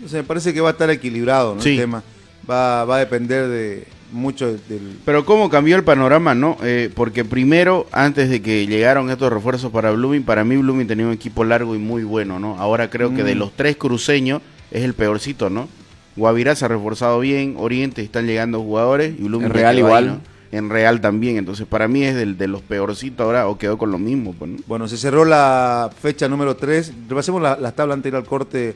No 0.00 0.08
sé, 0.08 0.16
me 0.16 0.22
parece 0.24 0.52
que 0.52 0.60
va 0.60 0.70
a 0.70 0.72
estar 0.72 0.90
equilibrado 0.90 1.54
¿no? 1.54 1.62
Sí. 1.62 1.70
el 1.74 1.76
tema. 1.78 2.02
Va, 2.50 2.84
va 2.84 2.96
a 2.96 2.98
depender 2.98 3.48
de 3.48 3.86
mucho 4.12 4.46
del... 4.68 4.98
Pero 5.04 5.24
cómo 5.24 5.48
cambió 5.48 5.76
el 5.76 5.84
panorama, 5.84 6.34
¿no? 6.34 6.56
Eh, 6.62 6.90
porque 6.94 7.24
primero, 7.24 7.86
antes 7.92 8.28
de 8.28 8.42
que 8.42 8.66
llegaron 8.66 9.10
estos 9.10 9.32
refuerzos 9.32 9.70
para 9.72 9.90
Blooming, 9.92 10.24
para 10.24 10.44
mí 10.44 10.56
Blooming 10.56 10.86
tenía 10.86 11.06
un 11.06 11.12
equipo 11.12 11.44
largo 11.44 11.74
y 11.74 11.78
muy 11.78 12.04
bueno, 12.04 12.38
¿no? 12.38 12.58
Ahora 12.58 12.90
creo 12.90 13.14
que 13.14 13.22
de 13.22 13.34
Mm. 13.34 13.38
los 13.38 13.52
tres 13.56 13.76
cruceños 13.76 14.42
es 14.70 14.82
el 14.84 14.94
peorcito, 14.94 15.48
¿no? 15.50 15.68
Guavirá 16.16 16.54
se 16.54 16.64
ha 16.66 16.68
reforzado 16.68 17.20
bien, 17.20 17.54
Oriente 17.58 18.02
están 18.02 18.26
llegando 18.26 18.60
jugadores 18.60 19.14
y 19.18 19.22
Blooming 19.22 19.46
En 19.46 19.52
Real 19.54 19.78
igual. 19.78 20.06
¿no? 20.08 20.20
En 20.50 20.68
Real 20.68 21.00
también, 21.00 21.38
entonces 21.38 21.66
para 21.66 21.88
mí 21.88 22.04
es 22.04 22.14
del, 22.14 22.36
de 22.36 22.46
los 22.48 22.60
peorcitos 22.60 23.24
ahora 23.24 23.48
o 23.48 23.56
quedó 23.56 23.78
con 23.78 23.90
lo 23.90 23.98
mismo, 23.98 24.34
pues, 24.38 24.50
¿no? 24.50 24.58
Bueno, 24.66 24.86
se 24.88 24.98
cerró 24.98 25.24
la 25.24 25.88
fecha 26.02 26.28
número 26.28 26.56
3. 26.56 26.92
Repasemos 27.08 27.40
la- 27.40 27.56
las 27.56 27.74
tablas 27.74 27.94
antes 27.94 28.12
de 28.12 28.18
ir 28.18 28.22
al 28.22 28.28
corte, 28.28 28.74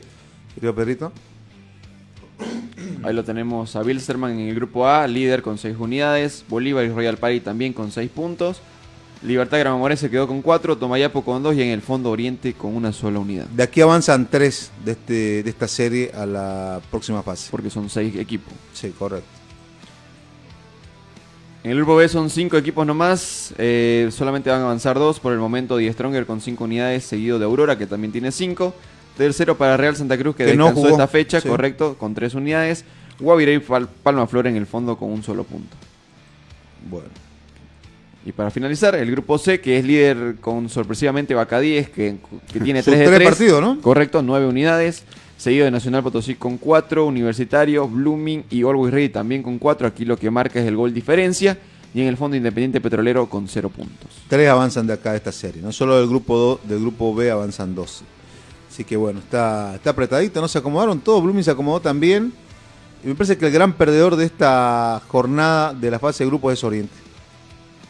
querido 0.55 0.73
Perrito. 0.73 1.11
Ahí 3.03 3.13
lo 3.13 3.23
tenemos 3.23 3.75
a 3.75 3.81
Bilsterman 3.83 4.39
en 4.39 4.49
el 4.49 4.55
grupo 4.55 4.87
A, 4.87 5.07
líder 5.07 5.41
con 5.41 5.57
6 5.57 5.75
unidades. 5.79 6.45
Bolívar 6.47 6.85
y 6.85 6.89
Royal 6.89 7.17
Party 7.17 7.39
también 7.39 7.73
con 7.73 7.91
6 7.91 8.09
puntos. 8.11 8.61
Libertad 9.23 9.57
Gramamoré 9.59 9.97
se 9.97 10.11
quedó 10.11 10.27
con 10.27 10.43
4, 10.43 10.77
Tomayapo 10.77 11.23
con 11.23 11.41
2 11.41 11.55
y 11.55 11.63
en 11.63 11.69
el 11.69 11.81
fondo 11.81 12.11
Oriente 12.11 12.53
con 12.53 12.75
una 12.75 12.93
sola 12.93 13.17
unidad. 13.17 13.47
De 13.47 13.63
aquí 13.63 13.81
avanzan 13.81 14.27
tres 14.29 14.71
de, 14.85 14.91
este, 14.91 15.43
de 15.43 15.49
esta 15.49 15.67
serie 15.67 16.11
a 16.13 16.27
la 16.27 16.79
próxima 16.91 17.23
fase. 17.23 17.47
Porque 17.49 17.71
son 17.71 17.89
6 17.89 18.15
equipos. 18.17 18.53
Sí, 18.73 18.91
correcto. 18.91 19.27
En 21.63 21.71
el 21.71 21.77
grupo 21.77 21.95
B 21.95 22.07
son 22.07 22.29
5 22.29 22.57
equipos 22.57 22.85
nomás. 22.85 23.53
eh, 23.57 24.07
solamente 24.11 24.51
van 24.51 24.61
a 24.61 24.65
avanzar 24.65 24.99
2. 24.99 25.19
Por 25.19 25.33
el 25.33 25.39
momento, 25.39 25.77
Die 25.77 25.91
Stronger 25.91 26.27
con 26.27 26.39
5 26.39 26.63
unidades, 26.63 27.03
seguido 27.03 27.39
de 27.39 27.45
Aurora, 27.45 27.77
que 27.77 27.87
también 27.87 28.11
tiene 28.11 28.31
5. 28.31 28.73
Tercero 29.17 29.57
para 29.57 29.75
Real 29.77 29.95
Santa 29.95 30.17
Cruz, 30.17 30.35
que, 30.35 30.45
Que 30.45 30.55
no 30.55 30.65
descansó 30.65 30.81
jugó, 30.89 30.91
esta 30.91 31.07
fecha, 31.07 31.41
sí. 31.41 31.47
correcto, 31.49 31.95
con 31.97 32.13
3 32.13 32.35
unidades. 32.35 32.85
Guavirá 33.19 33.51
y 33.51 33.57
Pal- 33.59 33.87
Palma 34.03 34.27
Flor 34.27 34.47
en 34.47 34.55
el 34.55 34.67
fondo 34.67 34.95
con 34.97 35.11
un 35.11 35.23
solo 35.23 35.43
punto. 35.43 35.75
Bueno. 36.89 37.07
Y 38.25 38.31
para 38.33 38.51
finalizar, 38.51 38.93
el 38.95 39.09
grupo 39.09 39.37
C, 39.37 39.61
que 39.61 39.79
es 39.79 39.85
líder 39.85 40.35
con 40.41 40.69
sorpresivamente 40.69 41.33
Bacadíes, 41.33 41.89
que, 41.89 42.17
que 42.51 42.59
tiene 42.59 42.81
Sus 42.83 42.93
3 42.93 42.99
de 42.99 43.05
tres 43.05 43.17
3. 43.17 43.29
partidos, 43.29 43.61
¿no? 43.61 43.81
Correcto, 43.81 44.21
9 44.21 44.47
unidades. 44.47 45.03
Seguido 45.37 45.65
de 45.65 45.71
Nacional 45.71 46.01
Potosí 46.03 46.33
con 46.35 46.57
4, 46.57 47.05
Universitario, 47.05 47.87
Blooming 47.87 48.43
y 48.49 48.63
Always 48.63 48.91
Ready 48.93 49.09
también 49.09 49.43
con 49.43 49.59
4. 49.59 49.87
Aquí 49.87 50.03
lo 50.03 50.17
que 50.17 50.29
marca 50.31 50.59
es 50.59 50.65
el 50.67 50.75
gol 50.75 50.93
diferencia. 50.93 51.57
Y 51.93 52.01
en 52.01 52.07
el 52.07 52.17
fondo 52.17 52.35
Independiente 52.35 52.81
Petrolero 52.81 53.27
con 53.29 53.47
0 53.47 53.69
puntos. 53.69 54.09
Tres 54.27 54.49
avanzan 54.49 54.85
de 54.87 54.93
acá 54.93 55.11
de 55.11 55.17
esta 55.17 55.31
serie. 55.31 55.61
No 55.61 55.71
solo 55.71 55.97
del 55.99 56.07
grupo, 56.09 56.37
do- 56.37 56.59
del 56.67 56.79
grupo 56.81 57.15
B 57.15 57.31
avanzan 57.31 57.73
dos. 57.75 58.03
Así 58.77 58.83
que 58.83 58.95
bueno, 58.95 59.17
está, 59.17 59.73
está 59.73 59.89
apretadito, 59.89 60.39
no 60.39 60.47
se 60.47 60.59
acomodaron 60.59 60.99
todos. 60.99 61.23
Blooming 61.23 61.43
se 61.43 61.49
acomodó 61.49 61.79
también. 61.79 62.31
Y 63.03 63.07
me 63.07 63.15
parece 63.15 63.35
que 63.35 63.47
el 63.47 63.51
gran 63.51 63.73
perdedor 63.73 64.15
de 64.15 64.25
esta 64.25 65.01
jornada 65.07 65.73
de 65.73 65.89
la 65.89 65.97
fase 65.97 66.23
de 66.23 66.29
grupos 66.29 66.53
es 66.53 66.63
Oriente. 66.63 66.93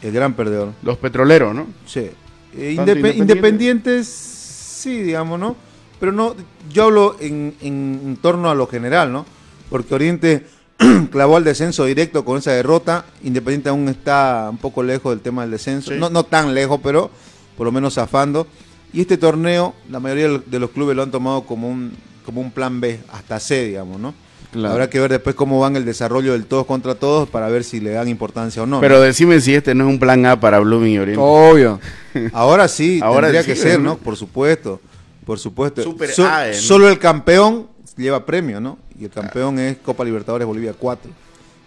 El 0.02 0.14
gran 0.14 0.34
perdedor. 0.34 0.70
Los 0.84 0.98
petroleros, 0.98 1.54
¿no? 1.54 1.68
Sí. 1.86 2.10
Eh, 2.56 2.72
independientes, 3.18 4.08
sí, 4.08 5.02
digamos, 5.02 5.38
¿no? 5.38 5.58
Pero 6.00 6.14
no, 6.14 6.36
yo 6.72 6.86
hablo 6.86 7.18
en, 7.20 7.54
en- 7.60 8.02
en 8.06 8.16
torno 8.22 8.50
a 8.50 8.56
lo 8.56 8.66
general, 8.68 9.12
¿no? 9.12 9.26
Porque 9.70 9.94
Oriente 9.94 10.46
clavó 11.12 11.36
al 11.36 11.44
descenso 11.44 11.84
directo 11.84 12.24
con 12.24 12.38
esa 12.38 12.52
derrota. 12.52 13.04
Independiente 13.26 13.68
aún 13.68 13.90
está 13.90 14.48
un 14.50 14.58
poco 14.58 14.84
lejos 14.84 15.12
del 15.12 15.20
tema 15.20 15.42
del 15.42 15.52
descenso. 15.52 15.92
Sí. 15.92 15.98
No, 16.00 16.10
no 16.10 16.24
tan 16.24 16.54
lejos, 16.56 16.80
pero 16.82 17.12
por 17.58 17.66
lo 17.66 17.74
menos 17.74 17.96
zafando. 17.96 18.48
Y 18.94 19.02
este 19.02 19.18
torneo, 19.18 19.74
la 19.90 20.00
mayoría 20.00 20.30
de 20.46 20.60
los 20.60 20.70
clubes 20.72 20.96
lo 20.96 21.04
han 21.04 21.12
tomado 21.12 21.42
como 21.44 21.70
un, 21.70 21.92
como 22.26 22.42
un 22.42 22.52
plan 22.52 22.80
B, 22.80 23.00
hasta 23.12 23.40
C, 23.40 23.66
digamos, 23.66 24.00
¿no? 24.00 24.14
Claro. 24.52 24.74
Habrá 24.74 24.90
que 24.90 25.00
ver 25.00 25.12
después 25.12 25.36
cómo 25.36 25.60
van 25.60 25.76
el 25.76 25.84
desarrollo 25.84 26.32
del 26.32 26.46
todos 26.46 26.66
contra 26.66 26.96
todos 26.96 27.28
para 27.28 27.50
ver 27.50 27.64
si 27.66 27.82
le 27.82 27.92
dan 27.92 28.08
importancia 28.08 28.64
o 28.64 28.66
no. 28.66 28.80
Pero 28.80 28.96
¿no? 28.96 29.02
decime 29.02 29.42
si 29.42 29.54
este 29.54 29.76
no 29.76 29.86
es 29.86 29.90
un 29.94 30.00
plan 30.00 30.26
A 30.26 30.40
para 30.40 30.60
Blooming 30.60 30.94
y 30.94 31.00
Oriente. 31.00 31.22
Obvio. 31.24 31.80
Ahora 32.34 32.68
sí, 32.70 33.00
Ahora 33.04 33.28
tendría 33.28 33.44
sí, 33.44 33.50
que 33.52 33.56
ser, 33.56 33.80
¿no? 33.80 33.92
¿no? 33.92 33.98
Por 33.98 34.16
supuesto, 34.16 34.80
por 35.26 35.38
supuesto. 35.38 35.84
Super 35.84 36.10
So- 36.12 36.26
A, 36.26 36.48
¿no? 36.48 36.54
Solo 36.54 36.88
el 36.90 36.98
campeón 36.98 37.68
lleva 37.98 38.26
premio, 38.26 38.62
¿no? 38.62 38.78
Y 38.98 39.04
el 39.04 39.12
campeón 39.12 39.60
es 39.60 39.78
Copa 39.78 40.06
Libertadores 40.06 40.48
Bolivia 40.48 40.74
4. 40.78 41.12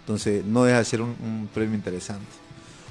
Entonces 0.01 0.43
no 0.43 0.63
deja 0.63 0.79
de 0.79 0.85
ser 0.85 1.01
un, 1.01 1.09
un 1.23 1.49
premio 1.53 1.75
interesante. 1.75 2.25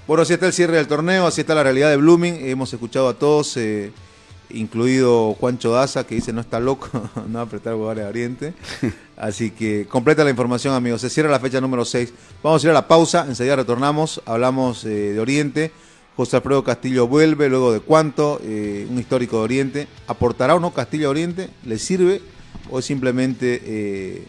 Bueno, 0.06 0.22
así 0.22 0.32
está 0.32 0.46
el 0.46 0.52
cierre 0.52 0.76
del 0.76 0.86
torneo, 0.86 1.26
así 1.26 1.40
está 1.40 1.54
la 1.54 1.62
realidad 1.64 1.90
de 1.90 1.96
Blooming. 1.96 2.48
Hemos 2.48 2.72
escuchado 2.72 3.08
a 3.08 3.14
todos, 3.14 3.56
eh, 3.56 3.90
incluido 4.52 5.34
Juancho 5.34 5.72
Daza, 5.72 6.06
que 6.06 6.14
dice 6.14 6.32
no 6.32 6.40
está 6.40 6.60
loco, 6.60 6.88
no 7.28 7.34
va 7.34 7.40
a 7.40 7.44
apretar 7.44 7.74
jugadores 7.74 8.04
de 8.04 8.08
Oriente. 8.08 8.54
Así 9.16 9.50
que 9.50 9.86
completa 9.86 10.24
la 10.24 10.30
información, 10.30 10.74
amigos. 10.74 11.00
Se 11.00 11.10
cierra 11.10 11.30
la 11.30 11.40
fecha 11.40 11.60
número 11.60 11.84
6. 11.84 12.12
Vamos 12.42 12.62
a 12.62 12.66
ir 12.66 12.70
a 12.70 12.74
la 12.74 12.88
pausa, 12.88 13.26
enseguida 13.28 13.56
retornamos, 13.56 14.22
hablamos 14.26 14.84
eh, 14.84 15.12
de 15.12 15.20
Oriente. 15.20 15.72
José 16.16 16.36
Alfredo 16.36 16.64
Castillo 16.64 17.06
vuelve, 17.06 17.48
luego 17.48 17.72
de 17.72 17.80
cuánto, 17.80 18.40
eh, 18.42 18.86
un 18.90 18.98
histórico 18.98 19.38
de 19.38 19.42
Oriente. 19.42 19.88
¿Aportará 20.06 20.54
o 20.54 20.60
no 20.60 20.74
Castillo 20.74 21.08
a 21.08 21.10
Oriente? 21.10 21.48
¿Le 21.64 21.78
sirve 21.78 22.20
o 22.70 22.78
es 22.78 22.84
simplemente 22.84 23.62
eh, 23.64 24.26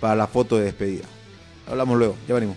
para 0.00 0.14
la 0.14 0.26
foto 0.26 0.56
de 0.56 0.64
despedida? 0.64 1.04
Hablamos 1.68 1.98
luego, 1.98 2.16
ya 2.28 2.34
venimos. 2.34 2.56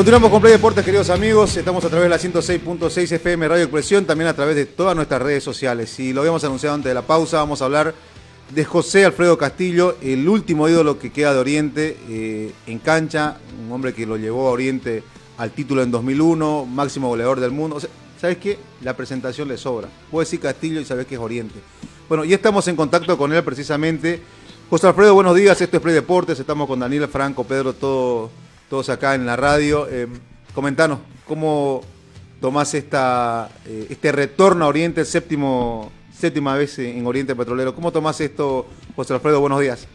Continuamos 0.00 0.30
con 0.30 0.40
Play 0.40 0.54
Deportes, 0.54 0.82
queridos 0.82 1.10
amigos. 1.10 1.58
Estamos 1.58 1.84
a 1.84 1.90
través 1.90 2.04
de 2.04 2.08
la 2.08 2.40
106.6 2.40 3.12
FM 3.16 3.46
Radio 3.46 3.64
Expresión, 3.64 4.06
también 4.06 4.28
a 4.28 4.34
través 4.34 4.56
de 4.56 4.64
todas 4.64 4.96
nuestras 4.96 5.20
redes 5.20 5.44
sociales. 5.44 6.00
Y 6.00 6.14
lo 6.14 6.22
habíamos 6.22 6.42
anunciado 6.42 6.74
antes 6.74 6.88
de 6.88 6.94
la 6.94 7.02
pausa, 7.02 7.36
vamos 7.36 7.60
a 7.60 7.66
hablar 7.66 7.94
de 8.48 8.64
José 8.64 9.04
Alfredo 9.04 9.36
Castillo, 9.36 9.98
el 10.00 10.26
último 10.26 10.70
ídolo 10.70 10.98
que 10.98 11.12
queda 11.12 11.34
de 11.34 11.40
Oriente 11.40 11.98
eh, 12.08 12.50
en 12.66 12.78
cancha, 12.78 13.36
un 13.62 13.70
hombre 13.70 13.92
que 13.92 14.06
lo 14.06 14.16
llevó 14.16 14.48
a 14.48 14.52
Oriente 14.52 15.02
al 15.36 15.50
título 15.50 15.82
en 15.82 15.90
2001, 15.90 16.64
máximo 16.64 17.08
goleador 17.08 17.38
del 17.38 17.50
mundo. 17.50 17.78
¿Sabes 18.18 18.38
qué? 18.38 18.58
La 18.80 18.96
presentación 18.96 19.48
le 19.48 19.58
sobra. 19.58 19.88
Puedes 20.10 20.30
decir 20.30 20.40
Castillo 20.40 20.80
y 20.80 20.86
sabes 20.86 21.04
que 21.04 21.16
es 21.16 21.20
Oriente. 21.20 21.56
Bueno, 22.08 22.24
ya 22.24 22.36
estamos 22.36 22.66
en 22.68 22.74
contacto 22.76 23.18
con 23.18 23.34
él 23.34 23.44
precisamente. 23.44 24.22
José 24.70 24.86
Alfredo, 24.86 25.12
buenos 25.12 25.36
días. 25.36 25.60
Esto 25.60 25.76
es 25.76 25.82
Play 25.82 25.94
Deportes. 25.94 26.40
Estamos 26.40 26.66
con 26.66 26.80
Daniel, 26.80 27.06
Franco, 27.06 27.44
Pedro, 27.44 27.74
todo, 27.74 28.30
todos 28.70 28.88
acá 28.88 29.16
en 29.16 29.26
la 29.26 29.34
radio. 29.36 29.88
Eh, 29.90 30.06
comentanos, 30.54 31.00
¿cómo 31.26 31.82
tomás 32.40 32.72
esta, 32.72 33.50
eh, 33.66 33.88
este 33.90 34.12
retorno 34.12 34.64
a 34.64 34.68
Oriente, 34.68 35.04
séptimo, 35.04 35.90
séptima 36.16 36.54
vez 36.56 36.78
en 36.78 37.04
Oriente 37.04 37.34
Petrolero? 37.34 37.74
¿Cómo 37.74 37.90
tomás 37.90 38.20
esto, 38.20 38.66
José 38.94 39.12
Alfredo? 39.12 39.40
Buenos 39.40 39.60
días. 39.60 39.88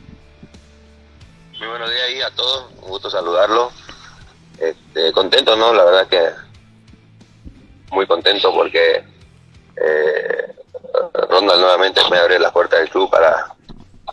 Muy 1.58 1.68
buenos 1.70 1.90
días 1.90 2.04
ahí 2.06 2.22
a 2.22 2.30
todos, 2.36 2.70
un 2.84 2.90
gusto 2.90 3.10
saludarlo. 3.10 3.72
Este, 4.60 5.12
contento, 5.14 5.56
¿no? 5.56 5.74
La 5.74 5.86
verdad 5.86 6.08
que 6.08 6.22
muy 7.92 8.06
contento 8.06 8.54
porque 8.54 9.06
eh, 9.78 10.56
Ronda 11.30 11.56
nuevamente 11.56 12.02
me 12.12 12.18
abre 12.18 12.40
las 12.40 12.52
puertas 12.52 12.82
del 12.82 12.90
club 12.90 13.10
para, 13.10 13.56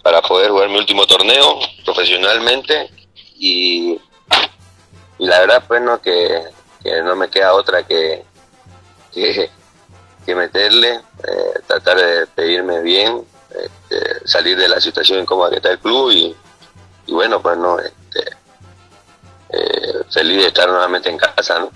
para 0.05 0.23
poder 0.23 0.53
jugar 0.53 0.69
mi 0.69 0.79
último 0.79 1.05
torneo 1.05 1.59
profesionalmente 1.85 2.91
y, 3.35 3.99
y 5.19 5.27
la 5.27 5.41
verdad 5.41 5.65
pues 5.67 5.83
no 5.83 6.01
que, 6.01 6.43
que 6.83 7.03
no 7.03 7.17
me 7.17 7.29
queda 7.29 7.55
otra 7.55 7.83
que, 7.83 8.25
que, 9.13 9.51
que 10.25 10.35
meterle, 10.35 10.95
eh, 10.95 11.61
tratar 11.67 11.97
de 11.97 12.27
pedirme 12.29 12.81
bien, 12.81 13.23
este, 13.51 14.27
salir 14.27 14.57
de 14.57 14.69
la 14.69 14.81
situación 14.81 15.21
incómoda 15.21 15.51
que 15.51 15.57
está 15.57 15.71
el 15.71 15.79
club 15.79 16.11
y, 16.11 16.35
y 17.07 17.13
bueno 17.13 17.41
pues 17.41 17.57
no 17.59 17.79
este, 17.79 18.25
eh, 19.51 20.05
feliz 20.11 20.39
de 20.39 20.47
estar 20.49 20.69
nuevamente 20.69 21.11
en 21.11 21.19
casa 21.19 21.59
¿no? 21.59 21.71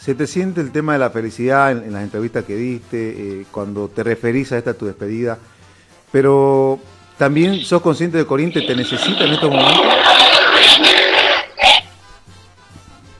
¿Se 0.00 0.14
te 0.14 0.26
siente 0.26 0.62
el 0.62 0.72
tema 0.72 0.94
de 0.94 0.98
la 0.98 1.10
felicidad 1.10 1.72
en, 1.72 1.92
las 1.92 2.02
entrevistas 2.02 2.44
que 2.44 2.56
diste, 2.56 2.96
eh, 3.40 3.46
cuando 3.50 3.88
te 3.88 4.02
referís 4.02 4.50
a 4.50 4.56
esta 4.56 4.72
tu 4.72 4.86
despedida? 4.86 5.38
Pero 6.10 6.80
también 7.18 7.60
sos 7.60 7.82
consciente 7.82 8.16
de 8.16 8.26
que 8.26 8.32
Oriente 8.32 8.62
te 8.62 8.74
necesita 8.74 9.24
en 9.24 9.34
estos 9.34 9.50
momentos. 9.50 9.84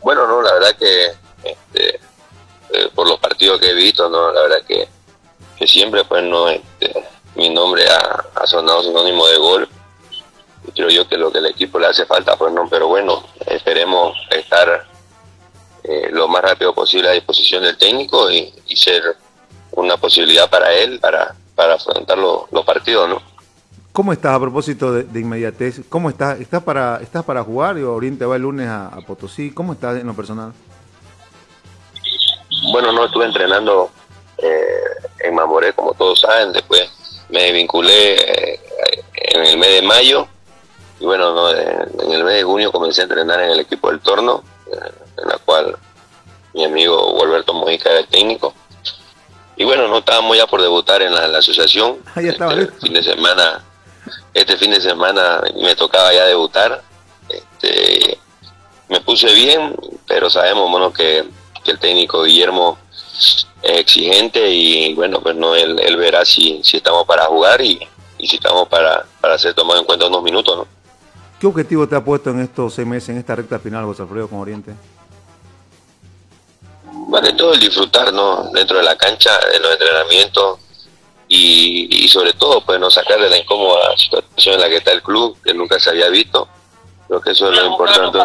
Bueno, 0.03 0.27
no, 0.27 0.41
la 0.43 0.55
verdad 0.55 0.77
que 0.77 1.07
este, 1.43 2.01
eh, 2.73 2.89
por 2.95 3.09
los 3.09 3.19
partidos 3.19 3.61
que 3.61 3.71
he 3.71 3.75
visto, 3.75 4.09
no, 4.09 4.33
la 4.33 4.43
verdad 4.43 4.63
que, 4.67 4.89
que 5.59 5.67
siempre 5.67 6.05
pues 6.05 6.23
no 6.23 6.49
este, 6.49 6.93
mi 7.35 7.51
nombre 7.51 7.85
ha, 7.89 8.47
sonado 8.47 8.83
sinónimo 8.83 9.27
de 9.27 9.37
gol. 9.39 9.69
Y 10.67 10.73
creo 10.73 10.89
yo 10.91 11.09
que 11.09 11.17
lo 11.17 11.31
que 11.33 11.39
el 11.39 11.47
equipo 11.47 11.79
le 11.79 11.87
hace 11.87 12.05
falta, 12.07 12.37
pues 12.37 12.53
no, 12.53 12.69
pero 12.69 12.89
bueno, 12.89 13.25
esperemos 13.47 14.17
estar 14.31 14.87
eh, 15.85 16.09
lo 16.13 16.29
más 16.29 16.43
rápido 16.43 16.75
posible 16.75 17.09
a 17.09 17.13
disposición 17.13 17.63
del 17.63 17.79
técnico 17.79 18.31
y, 18.31 18.53
ser 18.77 19.17
una 19.73 19.97
posibilidad 19.97 20.49
para 20.49 20.73
él 20.73 20.99
para, 21.01 21.35
para 21.55 21.75
afrontar 21.75 22.17
lo- 22.19 22.49
los 22.51 22.65
partidos, 22.65 23.09
¿no? 23.09 23.23
¿Cómo 23.93 24.13
estás 24.13 24.35
a 24.35 24.41
propósito 24.41 24.93
de, 24.93 25.03
de 25.05 25.21
inmediatez? 25.21 25.81
¿Cómo 25.89 26.11
estás? 26.11 26.41
¿Estás 26.41 26.63
para, 26.63 26.99
estás 27.03 27.25
para 27.25 27.43
jugar? 27.43 27.75
Digo, 27.75 27.95
Oriente 27.95 28.25
va 28.25 28.37
el 28.37 28.43
lunes 28.43 28.69
a, 28.69 28.87
a 28.89 29.01
Potosí. 29.01 29.51
¿Cómo 29.51 29.73
estás 29.73 29.99
en 29.99 30.07
lo 30.07 30.15
personal? 30.15 30.53
Bueno, 32.73 32.93
no 32.93 33.05
estuve 33.05 33.27
entrenando 33.27 33.91
eh, 34.39 34.75
en 35.21 35.35
Mamoré, 35.35 35.73
como 35.73 35.93
todos 35.95 36.21
saben, 36.21 36.53
después 36.53 36.89
me 37.29 37.53
vinculé 37.53 38.15
eh, 38.15 38.61
en 39.15 39.45
el 39.45 39.59
mes 39.59 39.81
de 39.81 39.83
mayo 39.83 40.29
y 41.01 41.05
bueno, 41.05 41.35
no, 41.35 41.51
en 41.51 42.13
el 42.13 42.25
mes 42.25 42.35
de 42.35 42.43
junio 42.43 42.71
comencé 42.71 43.01
a 43.01 43.05
entrenar 43.05 43.41
en 43.41 43.51
el 43.51 43.61
equipo 43.61 43.91
del 43.91 44.01
Torno, 44.01 44.45
eh, 44.67 44.93
en 45.23 45.29
la 45.29 45.39
cual 45.39 45.77
mi 46.53 46.65
amigo 46.65 47.23
Alberto 47.23 47.55
Mojica 47.55 47.91
era 47.91 48.01
el 48.01 48.07
técnico. 48.07 48.53
Y 49.57 49.65
bueno, 49.65 49.89
no 49.89 49.99
estábamos 49.99 50.37
ya 50.37 50.47
por 50.47 50.61
debutar 50.61 51.01
en 51.01 51.15
la, 51.15 51.25
en 51.25 51.33
la 51.33 51.39
asociación. 51.39 51.99
Ahí 52.15 52.29
estaba, 52.29 52.53
Este 52.53 52.73
fin 52.81 52.93
de 52.93 53.03
semana, 53.03 53.65
este 54.35 54.57
fin 54.57 54.71
de 54.71 54.81
semana 54.81 55.43
me 55.63 55.75
tocaba 55.75 56.13
ya 56.13 56.25
debutar. 56.27 56.83
Este, 57.29 58.19
me 58.89 59.01
puse 59.01 59.33
bien, 59.35 59.77
pero 60.07 60.29
sabemos 60.29 60.71
bueno, 60.71 60.93
que, 60.93 61.25
que 61.65 61.71
el 61.71 61.79
técnico 61.79 62.25
Guillermo 62.25 62.79
es 62.93 63.47
exigente 63.63 64.51
y 64.51 64.95
bueno, 64.95 65.21
pues 65.21 65.37
no, 65.37 65.55
él, 65.55 65.79
él 65.81 65.97
verá 65.97 66.25
si, 66.25 66.61
si 66.65 66.79
estamos 66.79 67.07
para 67.07 67.27
jugar 67.27 67.61
y, 67.61 67.79
y 68.19 68.27
si 68.27 68.37
estamos 68.37 68.69
para, 68.69 69.05
para 69.21 69.39
ser 69.39 69.55
tomados 69.55 69.81
en 69.81 69.87
cuenta 69.87 70.07
unos 70.07 70.23
minutos, 70.23 70.57
¿no? 70.57 70.67
¿Qué 71.39 71.47
objetivo 71.47 71.89
te 71.89 71.97
ha 71.97 72.05
puesto 72.05 72.31
en 72.31 72.41
estos 72.41 72.75
seis 72.75 72.87
meses, 72.87 73.09
en 73.11 73.19
esta 73.19 73.35
recta 73.35 73.59
final, 73.59 73.85
José 73.87 74.03
Alfredo, 74.03 74.29
con 74.29 74.41
Oriente? 74.41 74.73
Que 77.23 77.33
todo 77.33 77.55
el 77.55 77.61
disfrutar, 77.61 78.13
¿no? 78.13 78.51
Dentro 78.53 78.79
de 78.79 78.83
la 78.83 78.97
cancha, 78.97 79.31
de 79.53 79.59
los 79.59 79.73
entrenamientos 79.73 80.59
y, 81.33 82.05
y 82.05 82.09
sobre 82.09 82.33
todo, 82.33 82.61
pues, 82.61 82.81
no 82.81 82.91
sacar 82.91 83.21
de 83.21 83.31
la 83.31 83.39
incómoda 83.39 83.97
situación 83.97 84.57
en 84.57 84.61
la 84.63 84.69
que 84.69 84.79
está 84.79 84.91
el 84.91 85.01
club, 85.01 85.39
que 85.45 85.55
nunca 85.55 85.79
se 85.79 85.91
había 85.91 86.09
visto. 86.09 86.49
Creo 87.07 87.21
que 87.21 87.31
eso 87.31 87.53
es 87.53 87.57
lo 87.57 87.67
importante. 87.67 88.19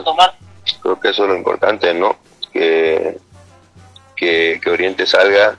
Creo 0.82 1.00
que 1.00 1.10
eso 1.10 1.24
es 1.24 1.30
lo 1.30 1.36
importante, 1.36 1.94
¿no? 1.94 2.18
Que, 2.52 3.20
que, 4.16 4.60
que 4.62 4.70
Oriente 4.72 5.06
salga 5.06 5.56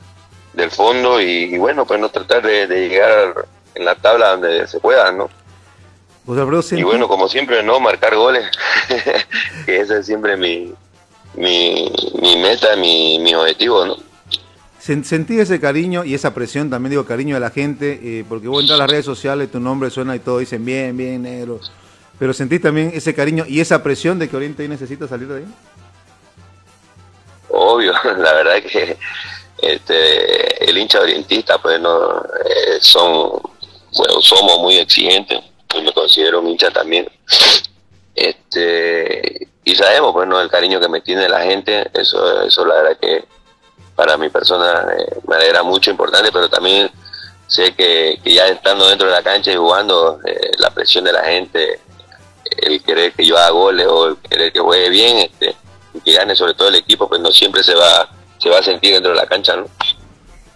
del 0.55 0.73
fondo 0.73 1.21
y, 1.21 1.55
y 1.55 1.59
bueno, 1.59 1.87
pues 1.87 2.01
no 2.01 2.09
tratar 2.09 2.43
de, 2.43 2.67
de 2.67 2.89
llegar 2.89 3.47
en 3.77 3.85
la 3.85 3.95
tabla 3.95 4.31
donde 4.31 4.67
se 4.67 4.81
pueda, 4.81 5.13
¿no? 5.13 5.31
Y 6.81 6.83
bueno, 6.83 7.07
como 7.07 7.29
siempre, 7.29 7.63
¿no? 7.63 7.79
Marcar 7.79 8.17
goles, 8.17 8.51
que 9.67 9.81
ese 9.81 9.99
es 9.99 10.07
siempre 10.07 10.37
mi, 10.37 10.75
mi, 11.35 11.93
mi 12.21 12.37
meta, 12.39 12.75
mi, 12.75 13.21
mi 13.21 13.35
objetivo, 13.37 13.87
¿no? 13.87 14.06
Sen- 14.87 15.05
sentí 15.05 15.39
ese 15.41 15.59
cariño 15.61 16.05
y 16.05 16.15
esa 16.15 16.33
presión, 16.35 16.71
también 16.71 16.91
digo 16.91 17.05
cariño 17.05 17.35
de 17.35 17.41
la 17.41 17.51
gente, 17.51 17.99
eh, 18.03 18.25
porque 18.29 18.49
vos 18.49 18.61
entras 18.63 18.79
a 18.79 18.83
las 18.83 18.91
redes 18.91 19.05
sociales, 19.05 19.51
tu 19.51 19.59
nombre 19.61 19.91
suena 19.91 20.15
y 20.15 20.21
todo, 20.21 20.39
dicen 20.39 20.65
bien, 20.65 20.97
bien, 20.97 21.23
negro. 21.23 21.61
Pero 22.19 22.33
sentís 22.33 22.63
también 22.63 22.93
ese 22.95 23.15
cariño 23.15 23.45
y 23.47 23.61
esa 23.61 23.83
presión 23.83 24.19
de 24.19 24.29
que 24.29 24.37
Oriente 24.37 24.63
ahí 24.63 24.69
necesita 24.69 25.07
salir 25.09 25.29
de 25.29 25.39
ahí. 25.39 25.45
Obvio, 27.49 27.93
la 28.05 28.33
verdad 28.33 28.63
que 28.63 28.97
este, 29.59 30.69
el 30.71 30.77
hincha 30.79 31.01
orientista, 31.01 31.59
pues 31.59 31.81
no, 31.81 32.19
eh, 32.21 32.79
son, 32.81 33.41
bueno, 33.97 34.21
somos 34.21 34.61
muy 34.61 34.77
exigentes, 34.77 35.41
yo 35.75 35.83
me 35.83 35.93
considero 35.93 36.41
un 36.41 36.49
hincha 36.49 36.71
también. 36.71 37.09
Este, 38.15 39.49
y 39.65 39.75
sabemos, 39.75 40.13
pues 40.13 40.27
no, 40.29 40.41
el 40.41 40.49
cariño 40.49 40.81
que 40.81 40.89
me 40.89 41.01
tiene 41.01 41.29
la 41.29 41.41
gente, 41.43 41.91
eso, 41.95 42.43
eso 42.43 42.65
la 42.65 42.77
verdad 42.83 42.99
que 43.01 43.25
para 43.97 44.17
mi 44.17 44.29
persona 44.29 44.87
eh, 44.97 45.19
me 45.27 45.37
alegra 45.37 45.63
mucho, 45.63 45.91
importante, 45.91 46.31
pero 46.31 46.49
también 46.49 46.91
sé 47.47 47.75
que, 47.75 48.21
que 48.23 48.35
ya 48.35 48.47
estando 48.47 48.87
dentro 48.89 49.07
de 49.07 49.15
la 49.15 49.23
cancha 49.23 49.51
y 49.51 49.57
jugando, 49.57 50.21
eh, 50.25 50.53
la 50.59 50.71
presión 50.71 51.03
de 51.05 51.13
la 51.13 51.25
gente, 51.25 51.81
el 52.59 52.83
querer 52.83 53.13
que 53.13 53.25
yo 53.25 53.37
haga 53.37 53.51
goles 53.51 53.87
o 53.89 54.09
el 54.09 54.17
querer 54.19 54.53
que 54.53 54.61
juegue 54.61 54.91
bien, 54.91 55.19
este, 55.19 55.57
y 55.95 56.01
que 56.01 56.13
gane 56.13 56.37
sobre 56.37 56.55
todo 56.55 56.69
el 56.69 56.77
equipo, 56.77 57.09
pues 57.09 57.21
no 57.21 57.33
siempre 57.33 57.65
se 57.65 57.75
va, 57.75 58.09
se 58.39 58.51
va 58.51 58.59
a 58.59 58.63
sentir 58.63 58.93
dentro 58.93 59.13
de 59.13 59.17
la 59.17 59.27
cancha, 59.27 59.57
¿no? 59.57 59.67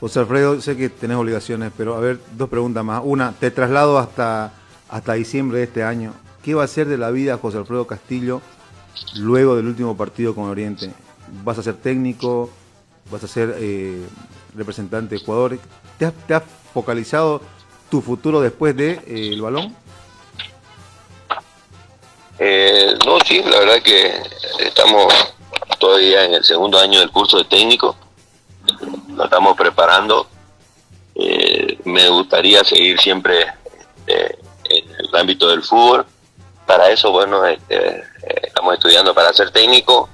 José 0.00 0.20
Alfredo, 0.20 0.60
sé 0.60 0.76
que 0.76 0.88
tenés 0.88 1.16
obligaciones, 1.16 1.72
pero 1.76 1.94
a 1.94 2.00
ver, 2.00 2.18
dos 2.32 2.48
preguntas 2.48 2.82
más. 2.84 3.02
Una, 3.04 3.34
te 3.38 3.50
traslado 3.50 3.98
hasta, 3.98 4.52
hasta 4.88 5.12
diciembre 5.14 5.58
de 5.58 5.64
este 5.64 5.82
año. 5.82 6.14
¿Qué 6.42 6.54
va 6.54 6.64
a 6.64 6.68
ser 6.68 6.86
de 6.86 6.96
la 6.96 7.10
vida 7.10 7.36
José 7.36 7.58
Alfredo 7.58 7.86
Castillo 7.86 8.40
luego 9.16 9.56
del 9.56 9.66
último 9.66 9.96
partido 9.98 10.34
con 10.34 10.44
Oriente? 10.44 10.90
¿Vas 11.44 11.58
a 11.58 11.62
ser 11.62 11.74
técnico? 11.74 12.50
¿Vas 13.10 13.24
a 13.24 13.28
ser 13.28 13.56
eh, 13.58 14.06
representante 14.54 15.14
de 15.14 15.20
Ecuador? 15.20 15.58
¿Te 15.98 16.06
has, 16.06 16.14
te 16.26 16.34
has 16.34 16.42
focalizado 16.72 17.40
tu 17.90 18.00
futuro 18.00 18.40
después 18.40 18.76
del 18.76 19.04
de, 19.04 19.28
eh, 19.28 19.32
el 19.32 19.42
balón? 19.42 19.74
Eh, 22.38 22.94
no, 23.04 23.18
sí, 23.20 23.42
la 23.42 23.58
verdad 23.58 23.82
que 23.82 24.14
estamos 24.60 25.12
todavía 25.78 26.24
en 26.24 26.34
el 26.34 26.44
segundo 26.44 26.78
año 26.78 27.00
del 27.00 27.10
curso 27.10 27.38
de 27.38 27.44
técnico, 27.44 27.96
nos 29.08 29.24
estamos 29.24 29.56
preparando. 29.56 30.26
Eh, 31.14 31.78
me 31.84 32.08
gustaría 32.08 32.64
seguir 32.64 32.98
siempre 32.98 33.46
eh, 34.06 34.38
en 34.64 34.90
el 34.90 35.16
ámbito 35.16 35.48
del 35.48 35.62
fútbol. 35.62 36.06
Para 36.66 36.90
eso, 36.90 37.10
bueno, 37.10 37.44
este, 37.44 37.76
eh, 37.76 38.04
estamos 38.44 38.74
estudiando 38.74 39.12
para 39.12 39.32
ser 39.32 39.50
técnico 39.50 40.08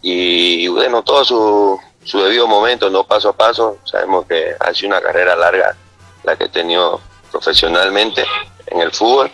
y, 0.00 0.66
bueno, 0.68 1.02
todo 1.02 1.24
su, 1.24 1.80
su 2.08 2.18
debido 2.22 2.46
momento, 2.46 2.88
no 2.88 3.04
paso 3.04 3.28
a 3.28 3.32
paso. 3.34 3.78
Sabemos 3.84 4.26
que 4.26 4.54
ha 4.58 4.72
sido 4.72 4.88
una 4.88 5.02
carrera 5.02 5.36
larga 5.36 5.76
la 6.24 6.36
que 6.36 6.44
he 6.44 6.48
tenido 6.48 7.00
profesionalmente 7.30 8.24
en 8.66 8.80
el 8.80 8.92
fútbol 8.92 9.30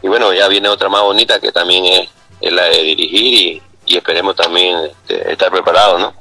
y 0.00 0.08
bueno, 0.08 0.32
ya 0.32 0.46
viene 0.46 0.68
otra 0.68 0.88
más 0.88 1.02
bonita 1.02 1.40
que 1.40 1.50
también 1.50 1.84
es, 1.84 2.08
es 2.40 2.52
la 2.52 2.64
de 2.64 2.82
dirigir 2.82 3.34
y, 3.34 3.62
y 3.86 3.96
esperemos 3.96 4.36
también 4.36 4.76
este, 4.84 5.32
estar 5.32 5.50
preparados, 5.50 6.00
¿no? 6.00 6.14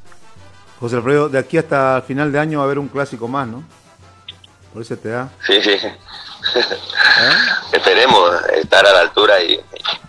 José 0.79 0.95
Alfredo, 0.95 1.29
de 1.29 1.37
aquí 1.37 1.59
hasta 1.59 2.01
final 2.01 2.31
de 2.31 2.39
año 2.39 2.57
va 2.57 2.63
a 2.63 2.65
haber 2.65 2.79
un 2.79 2.87
clásico 2.87 3.27
más, 3.27 3.47
¿no? 3.47 3.63
Por 4.73 4.81
ese 4.81 4.97
te 4.97 5.09
da. 5.09 5.29
Sí, 5.45 5.61
sí. 5.61 5.77
Esperemos 7.71 8.31
estar 8.53 8.85
a 8.85 8.93
la 8.93 8.99
altura 9.01 9.41
y, 9.41 9.59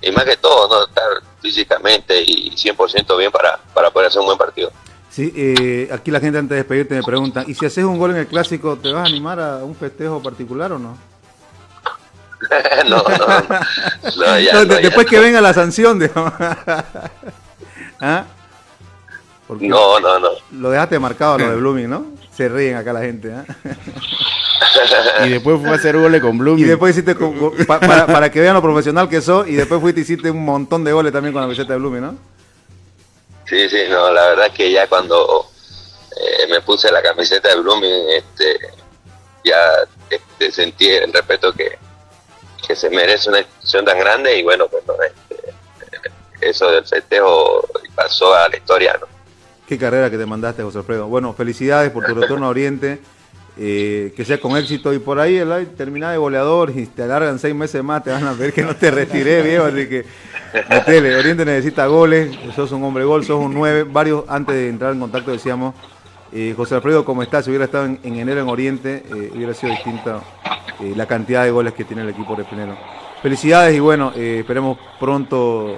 y 0.01 0.11
más 0.12 0.25
que 0.25 0.39
todo, 0.39 0.69
¿no? 0.69 0.87
Estar 0.87 1.05
físicamente 1.43 2.23
y 2.23 2.51
100% 2.53 3.19
bien 3.19 3.31
para, 3.31 3.59
para 3.75 3.91
poder 3.91 4.09
hacer 4.09 4.21
un 4.21 4.27
buen 4.27 4.39
partido. 4.39 4.73
Sí, 5.19 5.33
eh, 5.35 5.89
aquí 5.93 6.12
la 6.12 6.21
gente 6.21 6.39
antes 6.39 6.51
de 6.51 6.57
despedirte 6.59 6.95
me 6.95 7.03
pregunta, 7.03 7.43
¿y 7.45 7.53
si 7.53 7.66
haces 7.66 7.83
un 7.83 7.99
gol 7.99 8.12
en 8.12 8.19
el 8.19 8.29
clásico, 8.29 8.77
te 8.77 8.93
vas 8.93 9.03
a 9.05 9.07
animar 9.11 9.41
a 9.41 9.64
un 9.64 9.75
festejo 9.75 10.23
particular 10.23 10.71
o 10.71 10.79
no? 10.79 10.97
no, 12.89 13.03
no, 13.03 13.03
no, 13.03 14.39
ya, 14.39 14.53
No, 14.53 14.64
no, 14.64 14.64
de- 14.66 14.75
ya 14.77 14.81
después 14.83 15.07
no. 15.07 15.11
que 15.11 15.19
venga 15.19 15.41
la 15.41 15.53
sanción, 15.53 15.99
digamos. 15.99 16.33
¿Ah? 18.01 18.27
Porque 19.49 19.66
No, 19.66 19.99
no, 19.99 20.21
no. 20.21 20.29
Lo 20.53 20.71
dejaste 20.71 21.01
marcado 21.01 21.35
a 21.35 21.39
lo 21.39 21.51
de 21.51 21.57
Blooming, 21.57 21.91
¿no? 21.91 22.07
Se 22.33 22.49
ríen 22.49 22.77
acá 22.77 22.93
la 22.93 23.01
gente, 23.01 23.35
¿ah? 23.35 23.45
Y 25.27 25.31
después 25.31 25.61
fue 25.61 25.71
a 25.71 25.75
hacer 25.75 25.99
goles 25.99 26.21
con 26.23 26.39
Blooming. 26.39 26.64
Y 26.64 26.69
después 26.69 26.95
hiciste, 26.95 27.16
con- 27.16 27.37
con- 27.37 27.57
pa- 27.66 27.81
para, 27.81 28.07
para 28.07 28.31
que 28.31 28.41
vean 28.41 28.55
lo 28.55 28.62
profesional 28.62 29.09
que 29.09 29.21
sos, 29.21 29.49
y 29.49 29.55
después 29.57 29.81
fuiste 29.81 29.99
y 29.99 30.05
hiciste 30.05 30.31
un 30.31 30.45
montón 30.45 30.85
de 30.85 30.93
goles 30.93 31.12
también 31.12 31.33
con 31.33 31.43
la 31.43 31.49
camiseta 31.49 31.73
de 31.73 31.79
Blooming, 31.81 32.03
¿no? 32.03 32.38
Sí, 33.49 33.69
sí, 33.69 33.85
no, 33.89 34.13
la 34.13 34.29
verdad 34.29 34.47
es 34.49 34.53
que 34.53 34.71
ya 34.71 34.87
cuando 34.87 35.51
eh, 36.21 36.47
me 36.51 36.61
puse 36.61 36.93
la 36.93 37.03
camiseta 37.03 37.49
de 37.49 37.61
Blooming, 37.61 38.09
este, 38.11 38.59
ya 39.45 40.51
sentí 40.51 40.89
el 40.89 41.13
respeto 41.13 41.53
que, 41.53 41.79
que 42.67 42.77
se 42.77 42.91
merece 42.91 43.31
una 43.31 43.39
institución 43.39 43.85
tan 43.85 43.99
grande 43.99 44.39
y 44.39 44.43
bueno, 44.43 44.67
pues 44.69 44.85
no, 44.87 44.95
este, 45.03 45.55
eso 46.41 46.71
del 46.71 46.85
festejo 46.85 47.67
pasó 47.95 48.35
a 48.35 48.49
la 48.49 48.57
historia, 48.57 48.97
¿no? 49.01 49.07
Qué 49.67 49.79
carrera 49.79 50.11
que 50.11 50.19
te 50.19 50.27
mandaste, 50.27 50.63
José 50.63 50.79
Alfredo. 50.79 51.07
Bueno, 51.09 51.33
felicidades 51.35 51.91
por 51.91 52.05
tu 52.05 52.15
retorno 52.15 52.47
a 52.47 52.51
Oriente. 52.51 53.01
eh, 53.59 54.13
que 54.17 54.25
sea 54.25 54.41
con 54.41 54.57
éxito 54.57 54.93
y 54.93 54.99
por 55.01 55.19
ahí 55.19 55.37
el 55.37 55.75
terminar 55.75 56.13
de 56.13 56.19
goleador 56.19 56.71
y 56.71 56.87
te 56.87 57.03
alargan 57.03 57.39
seis 57.39 57.55
meses 57.55 57.83
más, 57.83 58.05
te 58.05 58.11
van 58.11 58.25
a 58.27 58.33
ver 58.33 58.53
que 58.53 58.63
no 58.63 58.77
te 58.77 58.91
retiré, 58.91 59.43
viejo, 59.43 59.65
así 59.65 59.89
que 59.89 60.07
metele, 60.69 61.17
Oriente 61.17 61.45
necesita 61.45 61.87
goles, 61.87 62.37
sos 62.55 62.73
un 62.73 62.85
hombre 62.85 63.05
gol, 63.05 63.25
sos 63.25 63.39
un 63.39 63.55
9, 63.55 63.85
varios 63.85 64.25
antes 64.29 64.55
de 64.55 64.69
entrar 64.69 64.93
en 64.93 65.01
contacto 65.01 65.31
decíamos, 65.31 65.75
eh, 66.33 66.55
José 66.57 66.75
Alfredo, 66.75 67.05
¿cómo 67.05 67.23
estás? 67.23 67.45
Si 67.45 67.51
hubiera 67.51 67.65
estado 67.65 67.87
en, 67.87 68.01
en 68.03 68.17
enero 68.17 68.41
en 68.41 68.49
Oriente, 68.49 69.03
eh, 69.07 69.31
hubiera 69.35 69.55
sido 69.55 69.73
distinta 69.73 70.21
eh, 70.81 70.93
la 70.95 71.07
cantidad 71.07 71.45
de 71.45 71.51
goles 71.51 71.73
que 71.73 71.85
tiene 71.85 72.03
el 72.03 72.11
equipo 72.11 72.37
de 72.37 72.45
Pinelo. 72.45 72.77
Felicidades 73.23 73.75
y 73.75 73.81
bueno, 73.81 74.13
esperemos 74.15 74.79
pronto 75.01 75.77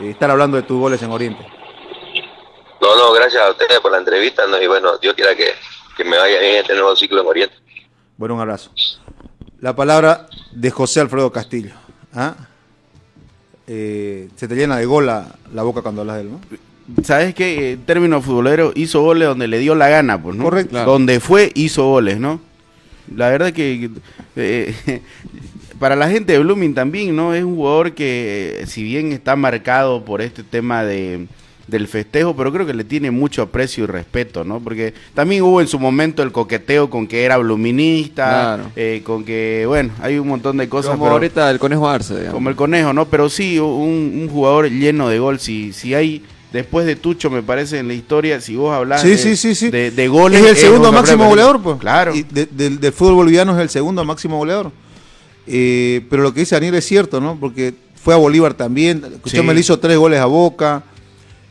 estar 0.00 0.30
hablando 0.30 0.56
de 0.56 0.62
tus 0.62 0.78
goles 0.78 1.02
en 1.02 1.10
Oriente. 1.10 1.46
No, 2.80 2.96
no, 2.96 3.12
gracias 3.12 3.42
a 3.42 3.50
ustedes 3.50 3.78
por 3.80 3.92
la 3.92 3.98
entrevista, 3.98 4.46
¿no? 4.46 4.60
y 4.62 4.66
bueno, 4.66 4.96
Dios 4.96 5.14
quiera 5.14 5.34
que, 5.34 5.52
que 5.96 6.04
me 6.04 6.16
vaya 6.16 6.40
bien 6.40 6.56
este 6.56 6.72
nuevo 6.72 6.96
ciclo 6.96 7.20
en 7.20 7.26
Oriente. 7.26 7.56
Bueno, 8.16 8.36
un 8.36 8.40
abrazo. 8.40 8.70
La 9.60 9.76
palabra 9.76 10.28
de 10.52 10.70
José 10.70 11.00
Alfredo 11.00 11.30
Castillo. 11.30 11.74
¿ah? 12.14 12.34
Eh, 13.68 14.28
se 14.34 14.48
te 14.48 14.54
llena 14.54 14.76
de 14.78 14.86
gol 14.86 15.06
la, 15.06 15.36
la 15.52 15.62
boca 15.62 15.82
cuando 15.82 16.00
hablas 16.00 16.16
de 16.16 16.22
él, 16.22 16.30
¿no? 16.30 16.40
¿Sabes 17.02 17.34
qué? 17.34 17.72
En 17.72 17.80
términos 17.82 18.24
futboleros, 18.24 18.72
hizo 18.74 19.02
goles 19.02 19.28
donde 19.28 19.46
le 19.46 19.58
dio 19.58 19.74
la 19.74 19.88
gana, 19.88 20.20
pues, 20.22 20.36
¿no? 20.36 20.44
Correcto. 20.44 20.70
Claro. 20.70 20.92
Donde 20.92 21.20
fue, 21.20 21.52
hizo 21.54 21.86
goles, 21.86 22.18
¿no? 22.18 22.40
La 23.14 23.28
verdad 23.28 23.52
que 23.52 23.90
eh, 24.36 25.02
para 25.78 25.96
la 25.96 26.08
gente 26.08 26.32
de 26.32 26.38
Blooming 26.38 26.74
también, 26.74 27.14
¿no? 27.14 27.34
Es 27.34 27.44
un 27.44 27.56
jugador 27.56 27.92
que, 27.92 28.60
eh, 28.60 28.66
si 28.66 28.82
bien 28.82 29.12
está 29.12 29.36
marcado 29.36 30.04
por 30.04 30.22
este 30.22 30.42
tema 30.42 30.82
de 30.82 31.26
del 31.68 31.86
festejo, 31.86 32.34
pero 32.34 32.50
creo 32.52 32.66
que 32.66 32.72
le 32.74 32.82
tiene 32.82 33.10
mucho 33.10 33.42
aprecio 33.42 33.84
y 33.84 33.86
respeto, 33.86 34.42
¿no? 34.42 34.58
Porque 34.58 34.94
también 35.14 35.42
hubo 35.42 35.60
en 35.60 35.68
su 35.68 35.78
momento 35.78 36.22
el 36.22 36.32
coqueteo 36.32 36.88
con 36.90 37.06
que 37.06 37.24
era 37.24 37.36
bluminista, 37.36 38.24
Claro. 38.56 38.72
eh, 38.74 39.02
con 39.04 39.22
que, 39.24 39.64
bueno, 39.66 39.90
hay 40.00 40.18
un 40.18 40.26
montón 40.28 40.56
de 40.56 40.68
cosas. 40.68 40.92
Como 40.92 41.04
pero- 41.04 41.12
ahorita 41.14 41.50
el 41.50 41.58
Conejo 41.58 41.88
Arce, 41.88 42.14
digamos. 42.14 42.34
como 42.34 42.48
el 42.50 42.56
conejo, 42.56 42.92
¿no? 42.92 43.04
Pero 43.06 43.28
sí, 43.28 43.58
un, 43.58 43.68
un 44.22 44.28
jugador 44.32 44.70
lleno 44.70 45.08
de 45.08 45.18
gol. 45.18 45.38
Si, 45.40 45.72
si 45.74 45.92
hay, 45.94 46.24
después 46.52 46.86
de 46.86 46.96
Tucho, 46.96 47.28
me 47.28 47.42
parece, 47.42 47.78
en 47.78 47.88
la 47.88 47.94
historia, 47.94 48.40
si 48.40 48.56
vos 48.56 48.74
hablas 48.74 49.02
Sí, 49.02 49.10
de, 49.10 49.18
sí, 49.18 49.36
sí, 49.36 49.54
sí. 49.54 49.70
de, 49.70 49.90
de 49.90 50.08
goles. 50.08 50.40
es 50.42 50.50
el 50.50 50.56
segundo 50.56 50.90
máximo 50.90 51.28
goleador, 51.28 51.60
pues. 51.62 51.76
Claro. 51.78 52.14
Y 52.14 52.22
de- 52.22 52.46
del, 52.46 52.80
del 52.80 52.92
fútbol 52.92 53.14
boliviano 53.16 53.54
es 53.54 53.60
el 53.60 53.68
segundo 53.68 54.02
máximo 54.04 54.38
goleador. 54.38 54.72
Eh, 55.46 56.02
pero 56.10 56.22
lo 56.22 56.32
que 56.32 56.40
dice 56.40 56.54
Daniel 56.54 56.74
es 56.74 56.84
cierto, 56.86 57.20
¿no? 57.20 57.36
Porque 57.38 57.74
fue 58.02 58.14
a 58.14 58.16
Bolívar 58.16 58.54
también. 58.54 59.02
Escuchame, 59.16 59.48
Sí. 59.50 59.54
le 59.54 59.60
hizo 59.60 59.78
tres 59.78 59.96
goles 59.98 60.20
a 60.20 60.26
Boca. 60.26 60.82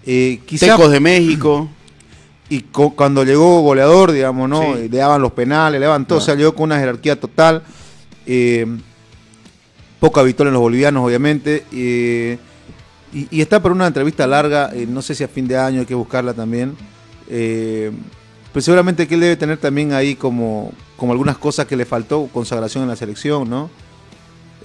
Eh, 0.08 0.40
quizá- 0.46 0.76
Tecos 0.78 0.90
de 0.92 1.00
México. 1.00 1.70
y 2.50 2.62
cuando 2.62 3.24
llegó 3.26 3.62
goleador, 3.62 4.12
digamos, 4.14 4.48
¿no? 4.50 4.62
Sí. 4.62 4.68
Eh, 4.84 4.90
Le 4.90 4.98
daban 4.98 5.22
los 5.22 5.34
penales, 5.34 5.80
le 5.82 5.86
daban 5.86 6.08
todo, 6.08 6.18
o 6.20 6.22
sea, 6.22 6.34
llegó 6.36 6.56
con 6.56 6.64
una 6.66 6.80
jerarquía 6.80 7.20
total. 7.20 7.62
eh, 8.26 8.66
poca 10.00 10.22
victoria 10.22 10.50
en 10.50 10.54
los 10.54 10.62
bolivianos, 10.62 11.04
obviamente. 11.06 11.66
eh, 11.72 12.38
y, 13.14 13.28
y 13.32 13.42
está 13.42 13.62
por 13.62 13.72
una 13.72 13.88
entrevista 13.88 14.28
larga, 14.28 14.70
eh, 14.74 14.86
no 14.88 15.02
sé 15.02 15.16
si 15.16 15.24
a 15.24 15.28
fin 15.28 15.48
de 15.48 15.58
año 15.58 15.80
hay 15.82 15.86
que 15.86 15.96
buscarla 15.96 16.34
también. 16.34 16.76
eh, 17.30 17.92
pero 18.54 18.62
seguramente 18.64 19.08
que 19.08 19.16
él 19.16 19.22
debe 19.22 19.36
tener 19.36 19.58
también 19.58 19.94
ahí 19.94 20.16
como, 20.16 20.72
como 20.96 21.12
algunas 21.12 21.38
cosas 21.38 21.66
que 21.68 21.76
le 21.76 21.86
faltó, 21.86 22.28
consagración 22.34 22.84
en 22.84 22.90
la 22.90 22.96
selección, 22.96 23.48
¿no? 23.50 23.70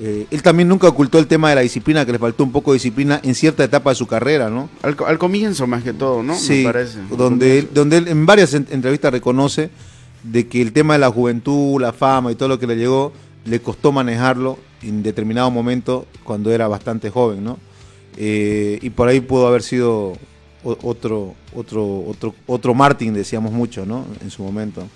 Eh, 0.00 0.26
él 0.30 0.42
también 0.42 0.68
nunca 0.68 0.88
ocultó 0.88 1.18
el 1.18 1.26
tema 1.26 1.50
de 1.50 1.54
la 1.56 1.60
disciplina, 1.60 2.04
que 2.06 2.12
le 2.12 2.18
faltó 2.18 2.44
un 2.44 2.50
poco 2.52 2.72
de 2.72 2.76
disciplina 2.76 3.20
en 3.22 3.34
cierta 3.34 3.62
etapa 3.62 3.90
de 3.90 3.96
su 3.96 4.06
carrera, 4.06 4.48
¿no? 4.50 4.68
Al, 4.82 4.96
co- 4.96 5.06
al 5.06 5.18
comienzo, 5.18 5.66
más 5.66 5.82
que 5.82 5.92
todo, 5.92 6.22
¿no? 6.22 6.34
Sí, 6.34 6.58
Me 6.64 6.72
parece. 6.72 6.98
donde 7.16 7.58
él, 7.60 7.68
donde 7.74 7.98
él 7.98 8.08
en 8.08 8.24
varias 8.26 8.54
en- 8.54 8.66
entrevistas 8.70 9.12
reconoce 9.12 9.70
de 10.22 10.48
que 10.48 10.62
el 10.62 10.72
tema 10.72 10.94
de 10.94 11.00
la 11.00 11.10
juventud, 11.10 11.80
la 11.80 11.92
fama 11.92 12.32
y 12.32 12.34
todo 12.36 12.48
lo 12.48 12.58
que 12.58 12.66
le 12.66 12.76
llegó, 12.76 13.12
le 13.44 13.60
costó 13.60 13.92
manejarlo 13.92 14.58
en 14.82 15.02
determinado 15.02 15.50
momento 15.50 16.06
cuando 16.24 16.50
era 16.52 16.68
bastante 16.68 17.10
joven, 17.10 17.44
¿no? 17.44 17.58
Eh, 18.16 18.78
y 18.82 18.90
por 18.90 19.08
ahí 19.08 19.20
pudo 19.20 19.46
haber 19.46 19.62
sido 19.62 20.14
otro, 20.64 21.34
otro, 21.54 22.04
otro, 22.06 22.34
otro 22.46 22.74
Martin, 22.74 23.14
decíamos 23.14 23.52
mucho, 23.52 23.84
¿no? 23.84 24.06
En 24.22 24.30
su 24.30 24.42
momento. 24.42 24.86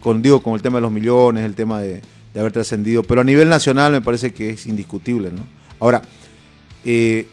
Con, 0.00 0.22
digo, 0.22 0.40
con 0.42 0.54
el 0.54 0.62
tema 0.62 0.78
de 0.78 0.82
los 0.82 0.92
millones, 0.92 1.44
el 1.44 1.54
tema 1.54 1.80
de, 1.80 2.00
de 2.34 2.40
haber 2.40 2.52
trascendido. 2.52 3.02
Pero 3.02 3.20
a 3.20 3.24
nivel 3.24 3.48
nacional 3.48 3.92
me 3.92 4.00
parece 4.00 4.32
que 4.32 4.50
es 4.50 4.66
indiscutible, 4.66 5.30
¿no? 5.32 5.42
Ahora, 5.80 6.02
eh, 6.84 7.26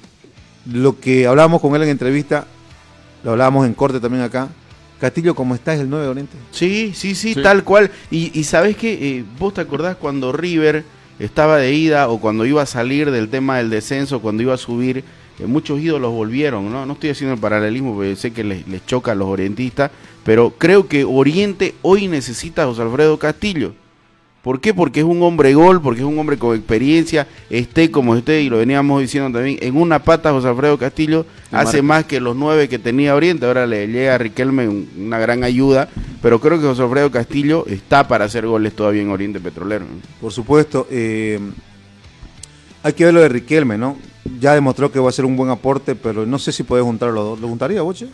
lo 0.72 1.00
que 1.00 1.28
hablábamos 1.28 1.62
con 1.62 1.76
él 1.76 1.84
en 1.84 1.90
entrevista, 1.90 2.46
lo 3.24 3.32
hablábamos 3.32 3.66
en 3.68 3.74
corte 3.74 4.00
también 4.00 4.24
acá. 4.24 4.50
Castillo, 5.00 5.36
¿cómo 5.36 5.56
está? 5.56 5.74
Es 5.74 5.82
el 5.82 5.90
9 5.90 6.06
de 6.06 6.10
Oriente. 6.12 6.38
Sí, 6.52 6.92
sí, 6.96 7.16
sí, 7.16 7.34
Sí. 7.34 7.42
tal 7.42 7.64
cual. 7.64 7.92
Y, 8.10 8.38
y 8.40 8.44
sabes 8.46 8.78
que 8.78 9.24
vos 9.38 9.54
te 9.54 9.62
acordás 9.62 9.98
cuando 9.98 10.32
River 10.32 10.86
estaba 11.20 11.58
de 11.58 11.74
ida 11.74 12.08
o 12.10 12.20
cuando 12.20 12.46
iba 12.46 12.62
a 12.62 12.66
salir 12.66 13.12
del 13.12 13.30
tema 13.30 13.58
del 13.58 13.70
descenso, 13.70 14.22
cuando 14.22 14.44
iba 14.44 14.54
a 14.54 14.58
subir, 14.58 15.04
eh, 15.40 15.46
muchos 15.46 15.80
ídolos 15.82 16.14
volvieron, 16.14 16.72
¿no? 16.72 16.86
No 16.86 16.94
estoy 16.94 17.10
haciendo 17.10 17.34
el 17.36 17.40
paralelismo 17.40 17.94
porque 17.94 18.16
sé 18.16 18.32
que 18.32 18.44
les, 18.44 18.68
les 18.68 18.86
choca 18.86 19.12
a 19.12 19.16
los 19.16 19.28
orientistas, 19.28 19.92
pero 20.24 20.54
creo 20.58 20.88
que 20.88 21.04
Oriente 21.04 21.76
hoy 21.82 22.08
necesita 22.08 22.64
a 22.64 22.66
José 22.68 22.82
Alfredo 22.82 23.20
Castillo. 23.20 23.74
¿Por 24.46 24.62
qué? 24.62 24.76
Porque 24.76 25.00
es 25.00 25.06
un 25.08 25.24
hombre 25.24 25.56
gol, 25.56 25.82
porque 25.82 26.02
es 26.02 26.06
un 26.06 26.20
hombre 26.20 26.38
con 26.38 26.56
experiencia, 26.56 27.28
esté 27.50 27.90
como 27.90 28.16
esté, 28.16 28.44
y 28.44 28.50
lo 28.50 28.60
veníamos 28.60 29.02
diciendo 29.02 29.36
también, 29.36 29.58
en 29.60 29.76
una 29.76 29.98
pata 29.98 30.30
José 30.32 30.48
Alfredo 30.50 30.78
Castillo 30.78 31.26
Y 31.52 31.56
hace 31.56 31.82
marca. 31.82 32.04
más 32.04 32.06
que 32.06 32.20
los 32.20 32.36
nueve 32.36 32.70
que 32.70 32.78
tenía 32.78 33.16
Oriente, 33.16 33.48
ahora 33.48 33.66
le 33.66 33.88
llega 33.88 34.14
a 34.14 34.18
Riquelme 34.20 34.68
un- 34.70 34.88
una 35.00 35.18
gran 35.18 35.44
ayuda, 35.44 35.90
pero 36.22 36.40
creo 36.40 36.60
que 36.62 36.68
José 36.68 36.84
Alfredo 36.84 37.10
Castillo 37.10 37.66
está 37.66 38.08
para 38.08 38.26
hacer 38.26 38.46
goles 38.46 38.76
todavía 38.76 39.02
en 39.02 39.10
Oriente 39.10 39.40
Petrolero. 39.40 39.86
Por 40.22 40.32
supuesto. 40.32 40.86
eh, 40.92 41.40
hay 42.84 42.94
que 42.94 43.04
ver 43.06 43.16
lo 43.16 43.22
de 43.22 43.30
Riquelme, 43.30 43.80
¿no? 43.80 43.98
Ya 44.40 44.54
demostró 44.54 44.92
que 44.92 45.00
va 45.00 45.10
a 45.10 45.12
ser 45.12 45.26
un 45.26 45.36
buen 45.36 45.50
aporte, 45.50 45.96
pero 45.96 46.24
no 46.28 46.38
sé 46.38 46.52
si 46.52 46.62
puede 46.62 46.84
juntar 46.84 47.10
a 47.10 47.14
los 47.14 47.24
dos. 47.26 47.40
¿Lo 47.40 47.48
juntaría, 47.48 47.82
Boche? 47.82 48.10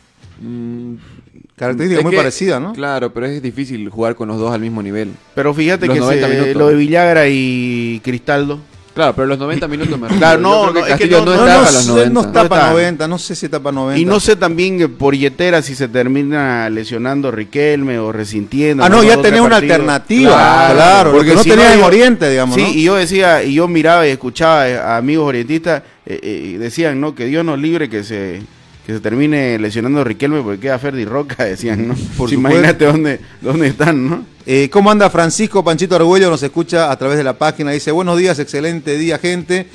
Característica 1.62 2.00
Es 2.00 2.04
muy 2.04 2.12
que- 2.12 2.18
parecida, 2.18 2.60
¿no? 2.60 2.74
Claro, 2.74 3.14
pero 3.14 3.28
es 3.28 3.40
difícil 3.40 3.88
jugar 3.90 4.16
con 4.16 4.28
los 4.28 4.40
dos 4.40 4.52
al 4.52 4.62
mismo 4.62 4.82
nivel. 4.82 5.12
Pero 5.36 5.54
fíjate 5.54 5.86
Los 5.86 5.94
que 5.94 6.00
90 6.02 6.28
se- 6.28 6.34
minutos. 6.34 6.56
lo 6.56 6.68
de 6.70 6.76
Villagra 6.76 7.28
y 7.30 8.02
Cristaldo. 8.04 8.60
Claro, 8.96 9.14
pero 9.16 9.26
los 9.28 9.38
90 9.40 9.68
minutos 9.70 9.98
me 9.98 10.08
Claro, 10.18 10.42
no, 10.42 10.72
no, 10.74 10.86
es 10.86 10.96
que 10.98 11.08
no- 11.08 11.24
no, 11.24 11.26
no, 11.26 11.32
está 11.34 11.54
no 11.54 11.60
para 11.62 11.72
los 11.72 11.84
sé, 11.84 11.90
90. 11.92 12.10
no 12.14 12.22
está 12.22 12.44
No 12.44 12.50
para 12.50 12.62
está. 12.64 12.74
90, 12.74 13.08
no 13.08 13.18
sé 13.20 13.36
si 13.36 13.46
está 13.46 13.60
para 13.62 13.74
90. 13.76 14.02
Y 14.02 14.06
no 14.06 14.20
sé 14.20 14.36
también 14.36 14.82
eh, 14.82 14.88
por 14.90 15.16
Yetera 15.16 15.62
si 15.62 15.76
se 15.76 15.88
termina 15.88 16.68
lesionando 16.70 17.30
Riquelme 17.32 18.00
o 18.00 18.12
resintiendo. 18.12 18.84
Ah, 18.84 18.90
no, 18.90 19.02
ya 19.04 19.22
tenés 19.22 19.40
una 19.40 19.52
partidos. 19.52 19.76
alternativa, 19.78 20.70
claro, 20.74 21.14
lo 21.14 21.24
que 21.24 21.36
no 21.36 21.44
si 21.44 21.52
tenías 21.52 21.76
en 21.76 21.84
Oriente, 21.84 22.30
digamos, 22.30 22.56
Sí, 22.56 22.64
¿no? 22.64 22.68
y 22.70 22.84
yo 22.84 22.96
decía, 22.96 23.44
y 23.44 23.54
yo 23.54 23.68
miraba 23.68 24.06
y 24.08 24.10
escuchaba 24.12 24.68
eh, 24.68 24.78
a 24.78 24.98
amigos 24.98 25.26
orientistas, 25.28 25.84
eh, 26.06 26.20
eh, 26.22 26.58
decían, 26.60 27.00
¿no? 27.00 27.16
Que 27.16 27.26
Dios 27.28 27.46
nos 27.46 27.60
libre 27.60 27.88
que 27.90 28.04
se 28.04 28.42
que 28.92 28.98
se 28.98 29.02
termine 29.02 29.58
lesionando 29.58 30.04
Riquelme 30.04 30.42
porque 30.42 30.60
queda 30.60 30.78
Ferdi 30.78 31.06
Roca, 31.06 31.44
decían, 31.46 31.88
¿no? 31.88 31.96
Por 32.18 32.30
Sí. 32.30 32.36
Imagínate 32.36 32.86
dónde, 32.86 33.20
dónde 33.42 33.68
están, 33.68 34.10
¿no? 34.10 34.26
Eh, 34.46 34.70
¿Cómo 34.72 34.92
anda 34.92 35.10
Francisco 35.10 35.64
Panchito 35.64 35.96
Argüello? 35.96 36.30
Nos 36.30 36.44
escucha 36.44 36.92
a 36.92 36.98
través 36.98 37.18
de 37.18 37.24
la 37.24 37.38
página. 37.38 37.72
Dice, 37.72 37.92
buenos 37.92 38.18
días, 38.18 38.40
excelente 38.40 38.98
día, 38.98 39.18
gente. 39.18 39.68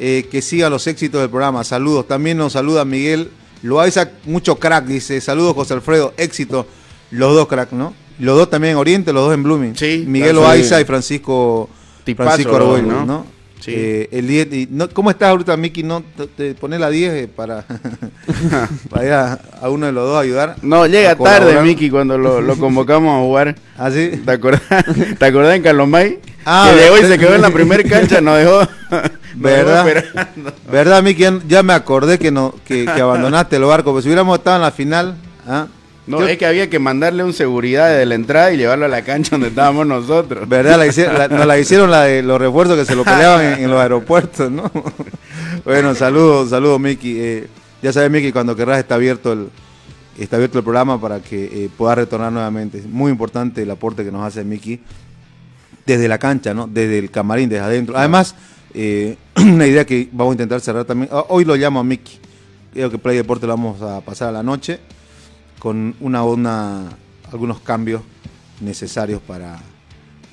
Eh, 0.00 0.26
que 0.30 0.42
siga 0.42 0.68
los 0.70 0.86
éxitos 0.86 1.20
del 1.20 1.30
programa. 1.30 1.62
Saludos. 1.62 2.08
También 2.08 2.36
nos 2.38 2.54
saluda 2.54 2.84
Miguel 2.84 3.30
Loaiza, 3.62 4.10
mucho 4.24 4.56
crack, 4.56 4.86
dice. 4.86 5.20
Saludos, 5.20 5.54
José 5.54 5.74
Alfredo. 5.74 6.12
Éxito. 6.16 6.66
Los 7.10 7.34
dos 7.34 7.46
crack, 7.46 7.72
¿no? 7.72 7.94
Los 8.18 8.36
dos 8.36 8.50
también 8.50 8.72
en 8.72 8.78
Oriente, 8.78 9.12
los 9.12 9.26
dos 9.26 9.34
en 9.34 9.42
Blooming. 9.42 9.76
Sí. 9.76 10.04
Miguel. 10.06 10.36
Loaiza 10.36 10.80
y 10.80 10.84
Francisco, 10.84 11.68
Tipazo 12.04 12.30
Francisco 12.30 12.56
Argüello, 12.56 12.86
¿no? 12.86 13.06
¿no? 13.06 13.26
Sí. 13.64 13.72
Eh, 13.74 14.08
el 14.12 14.26
10 14.26 14.52
y 14.52 14.68
no- 14.70 14.90
¿Cómo 14.90 15.08
estás 15.10 15.30
ahorita, 15.30 15.56
Miki? 15.56 15.82
¿No 15.82 16.02
te, 16.36 16.54
pones 16.54 16.78
la 16.80 16.90
10 16.90 17.12
eh, 17.14 17.28
para, 17.34 17.64
para 18.90 19.04
ir 19.06 19.12
a, 19.12 19.40
a 19.62 19.70
uno 19.70 19.86
de 19.86 19.92
los 19.92 20.06
dos 20.06 20.16
a 20.18 20.20
ayudar? 20.20 20.56
No, 20.60 20.86
llega 20.86 21.16
tarde, 21.16 21.62
Miki, 21.62 21.88
cuando 21.88 22.18
lo, 22.18 22.42
lo 22.42 22.56
convocamos 22.58 23.16
a 23.16 23.20
jugar. 23.20 23.54
¿Ah, 23.78 23.90
sí? 23.90 24.20
¿Te 24.22 24.30
acordás, 24.32 24.60
¿Te 25.18 25.24
acordás 25.24 25.56
en 25.56 25.62
Calomay? 25.62 26.18
Ah, 26.44 26.70
que 26.74 26.80
llegó 26.82 26.98
y 26.98 27.02
se 27.10 27.18
quedó 27.18 27.34
en 27.34 27.40
la 27.40 27.50
primera 27.50 27.82
cancha, 27.88 28.20
nos 28.20 28.36
dejó. 28.38 28.58
nos 29.36 29.52
dejó 29.52 29.70
esperando. 29.88 30.52
¿Verdad, 30.70 31.02
Miki? 31.02 31.24
Ya, 31.48 31.62
me 31.62 31.72
acordé 31.72 32.18
que, 32.18 32.30
no, 32.30 32.54
que, 32.66 32.84
que 32.84 33.00
abandonaste 33.00 33.56
el 33.56 33.64
barco. 33.64 33.92
Pues 33.92 34.02
si 34.04 34.10
hubiéramos 34.10 34.36
estado 34.38 34.56
en 34.56 34.62
la 34.62 34.70
final... 34.72 35.16
¿ah? 35.46 35.66
No, 36.06 36.20
Yo- 36.20 36.28
es 36.28 36.36
que 36.36 36.44
había 36.46 36.68
que 36.68 36.78
mandarle 36.78 37.24
un 37.24 37.32
seguridad 37.32 37.96
de 37.96 38.04
la 38.04 38.14
entrada 38.14 38.52
y 38.52 38.58
llevarlo 38.58 38.84
a 38.84 38.88
la 38.88 39.02
cancha 39.02 39.30
donde 39.32 39.48
estábamos 39.48 39.86
nosotros. 39.86 40.46
¿Verdad? 40.48 40.78
La 40.78 40.86
hicieron, 40.86 41.14
la- 41.18 41.28
nos 41.28 41.46
la 41.46 41.58
hicieron 41.58 41.90
la 41.90 42.02
de 42.02 42.22
los 42.22 42.38
refuerzos 42.38 42.76
que 42.78 42.84
se 42.84 42.94
lo 42.94 43.04
peleaban 43.04 43.44
en, 43.44 43.64
en 43.64 43.70
los 43.70 43.80
aeropuertos, 43.80 44.50
¿no? 44.50 44.70
bueno, 45.64 45.94
saludos, 45.94 46.50
saludos, 46.50 46.78
Miki. 46.80 47.16
Eh, 47.18 47.48
ya 47.82 47.92
sabes, 47.92 48.10
Miki, 48.10 48.32
cuando 48.32 48.54
querrás 48.54 48.78
está 48.78 48.96
abierto 48.96 49.32
el 49.32 49.48
está 50.18 50.36
abierto 50.36 50.58
el 50.58 50.64
programa 50.64 51.00
para 51.00 51.18
que 51.20 51.44
eh, 51.64 51.68
puedas 51.76 51.96
retornar 51.98 52.30
nuevamente. 52.32 52.78
Es 52.78 52.86
muy 52.86 53.10
importante 53.10 53.62
el 53.62 53.70
aporte 53.70 54.04
que 54.04 54.12
nos 54.12 54.24
hace 54.24 54.44
Miki 54.44 54.80
desde 55.86 56.06
la 56.06 56.18
cancha, 56.18 56.54
¿no? 56.54 56.66
Desde 56.66 56.98
el 56.98 57.10
camarín, 57.10 57.48
desde 57.48 57.64
adentro. 57.64 57.96
Además, 57.96 58.34
eh, 58.74 59.16
una 59.36 59.66
idea 59.66 59.84
que 59.84 60.08
vamos 60.12 60.32
a 60.32 60.34
intentar 60.34 60.60
cerrar 60.60 60.84
también. 60.84 61.08
Ah, 61.12 61.24
Hoy 61.30 61.44
lo 61.44 61.56
llamo 61.56 61.80
a 61.80 61.84
Miki. 61.84 62.18
Creo 62.72 62.90
que 62.90 62.98
Play 62.98 63.16
Deporte 63.16 63.46
lo 63.46 63.54
vamos 63.54 63.80
a 63.82 64.00
pasar 64.02 64.28
a 64.28 64.32
la 64.32 64.42
noche 64.42 64.80
con 65.64 65.94
una, 66.00 66.90
algunos 67.32 67.60
cambios 67.60 68.02
necesarios 68.60 69.22
para, 69.26 69.58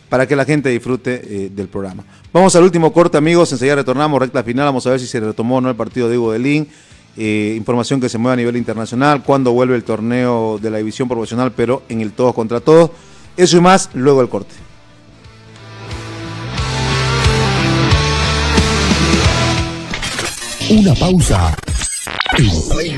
para 0.10 0.28
que 0.28 0.36
la 0.36 0.44
gente 0.44 0.68
disfrute 0.68 1.22
eh, 1.24 1.50
del 1.50 1.70
programa. 1.70 2.04
Vamos 2.34 2.54
al 2.58 2.64
último 2.64 2.92
corte, 2.92 3.18
amigos. 3.18 3.50
Enseguida 3.54 3.76
retornamos, 3.76 4.20
recta 4.20 4.44
final. 4.44 4.66
Vamos 4.66 4.86
a 4.88 4.90
ver 4.90 5.00
si 5.00 5.08
se 5.08 5.22
retomó 5.22 5.56
o 5.56 5.62
no 5.62 5.70
el 5.70 5.78
partido 5.78 6.10
de 6.10 6.18
Hugo 6.18 6.34
Delín. 6.34 6.68
Eh, 7.16 7.54
información 7.56 8.02
que 8.02 8.10
se 8.10 8.18
mueve 8.18 8.34
a 8.34 8.36
nivel 8.36 8.58
internacional. 8.58 9.24
Cuándo 9.24 9.54
vuelve 9.54 9.78
el 9.78 9.86
torneo 9.86 10.60
de 10.62 10.70
la 10.70 10.80
división 10.80 11.08
profesional, 11.08 11.54
pero 11.54 11.84
en 11.88 12.02
el 12.02 12.12
todos 12.12 12.36
contra 12.36 12.60
todos. 12.60 12.92
Eso 13.38 13.56
y 13.56 13.62
más, 13.62 13.90
luego 13.94 14.22
el 14.22 14.28
corte. 14.28 14.54
Una 20.70 20.94
pausa. 20.96 21.56
En 22.38 22.50
Play. 22.70 22.98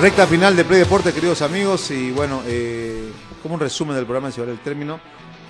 Recta 0.00 0.26
final 0.26 0.54
de 0.54 0.62
Play 0.62 0.80
Deporte, 0.80 1.10
queridos 1.14 1.40
amigos, 1.40 1.90
y 1.90 2.10
bueno, 2.10 2.42
eh, 2.46 3.10
como 3.42 3.54
un 3.54 3.60
resumen 3.60 3.96
del 3.96 4.04
programa, 4.04 4.30
si 4.30 4.38
vale 4.40 4.52
el 4.52 4.58
término, 4.58 5.00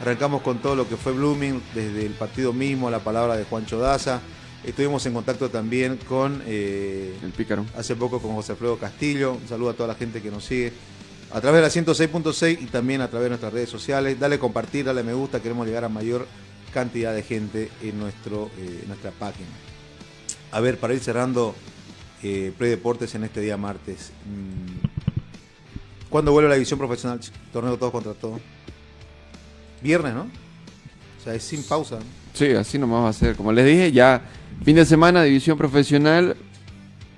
arrancamos 0.00 0.40
con 0.40 0.58
todo 0.58 0.76
lo 0.76 0.88
que 0.88 0.96
fue 0.96 1.12
Blooming, 1.12 1.60
desde 1.74 2.06
el 2.06 2.12
partido 2.12 2.52
mismo, 2.52 2.88
la 2.88 3.00
palabra 3.00 3.36
de 3.36 3.42
Juancho 3.42 3.80
Daza, 3.80 4.20
estuvimos 4.62 5.04
en 5.04 5.14
contacto 5.14 5.50
también 5.50 5.98
con, 6.08 6.44
eh, 6.46 7.18
El 7.24 7.32
pícaro. 7.32 7.66
hace 7.76 7.96
poco 7.96 8.20
con 8.20 8.36
José 8.36 8.52
Alfredo 8.52 8.78
Castillo, 8.78 9.32
un 9.32 9.48
saludo 9.48 9.70
a 9.70 9.74
toda 9.74 9.88
la 9.88 9.96
gente 9.96 10.22
que 10.22 10.30
nos 10.30 10.44
sigue 10.44 10.72
a 11.32 11.40
través 11.40 11.58
de 11.58 11.62
la 11.62 11.70
106.6 11.70 12.58
y 12.62 12.66
también 12.66 13.00
a 13.00 13.08
través 13.08 13.24
de 13.24 13.30
nuestras 13.30 13.52
redes 13.52 13.68
sociales, 13.68 14.18
dale 14.20 14.38
compartir, 14.38 14.84
dale 14.84 15.02
me 15.02 15.12
gusta, 15.12 15.42
queremos 15.42 15.66
llegar 15.66 15.84
a 15.84 15.88
mayor 15.88 16.24
cantidad 16.72 17.12
de 17.12 17.24
gente 17.24 17.68
en 17.82 17.98
nuestro, 17.98 18.48
eh, 18.58 18.78
en 18.82 18.86
nuestra 18.86 19.10
página. 19.10 19.50
A 20.52 20.60
ver, 20.60 20.78
para 20.78 20.94
ir 20.94 21.00
cerrando 21.00 21.56
eh, 22.22 22.52
Play 22.56 22.70
Deportes 22.70 23.14
en 23.14 23.24
este 23.24 23.40
día 23.40 23.56
martes. 23.56 24.12
mm, 24.24 24.86
¿Cuándo 26.08 26.32
vuelve 26.32 26.48
la 26.48 26.54
división 26.54 26.78
profesional? 26.78 27.20
Torneo 27.52 27.76
todos 27.76 27.92
contra 27.92 28.14
todos. 28.14 28.40
Viernes, 29.82 30.14
¿no? 30.14 30.22
O 30.22 31.24
sea, 31.24 31.34
es 31.34 31.42
sin 31.42 31.62
pausa. 31.62 31.98
Sí, 32.32 32.52
así 32.52 32.78
nomás 32.78 33.04
va 33.04 33.08
a 33.08 33.12
ser. 33.12 33.36
Como 33.36 33.52
les 33.52 33.66
dije, 33.66 33.92
ya 33.92 34.22
fin 34.64 34.76
de 34.76 34.86
semana, 34.86 35.22
división 35.24 35.58
profesional, 35.58 36.36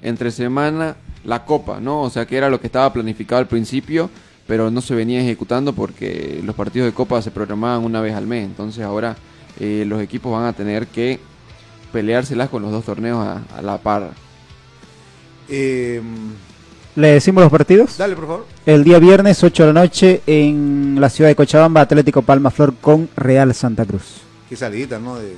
entre 0.03 0.30
semana, 0.30 0.96
la 1.24 1.44
copa, 1.44 1.80
¿no? 1.80 2.03
O 2.03 2.11
sea, 2.11 2.26
que 2.26 2.36
era 2.36 2.49
lo 2.49 2.61
que 2.61 2.66
estaba 2.66 2.92
planificado 2.92 3.40
al 3.40 3.49
principio, 3.49 4.11
pero 4.46 4.70
no 4.70 4.80
se 4.80 4.94
venía 4.94 5.20
ejecutando 5.20 5.74
porque 5.74 6.40
los 6.42 6.57
partidos 6.57 6.86
de 6.86 6.94
copa 6.94 7.20
se 7.20 7.30
programaban 7.30 7.84
una 7.84 8.01
vez 8.01 8.14
al 8.14 8.26
mes. 8.26 8.44
Entonces 8.44 8.82
ahora 8.82 9.16
eh, 9.61 9.84
los 9.86 10.01
equipos 10.01 10.32
van 10.32 10.44
a 10.44 10.55
tener 10.55 10.86
que 10.86 11.20
peleárselas 11.92 12.49
con 12.49 12.62
los 12.62 12.72
dos 12.72 12.84
torneos 12.84 13.18
a 13.24 13.62
la 13.62 13.78
par. 13.78 14.12
Eh, 15.49 16.01
¿Le 16.96 17.09
decimos 17.12 17.42
los 17.42 17.51
partidos? 17.51 17.96
dale, 17.96 18.16
por 18.16 18.26
favor. 18.26 18.46
El 18.66 18.82
día 18.84 18.99
viernes, 18.99 19.42
8 19.42 19.66
de 19.66 19.72
la 19.72 19.80
noche, 19.80 20.20
en 20.26 20.96
la 21.01 21.09
ciudad 21.09 21.30
de 21.30 21.36
Cochabamba, 21.36 21.82
Atlético 21.82 22.22
Palma 22.22 22.51
Flor 22.51 22.74
con 22.80 23.09
Real 23.16 23.55
Santa 23.55 23.84
Cruz. 23.84 24.22
Qué 24.49 24.57
salidita, 24.57 24.99
¿no? 24.99 25.16
De, 25.16 25.34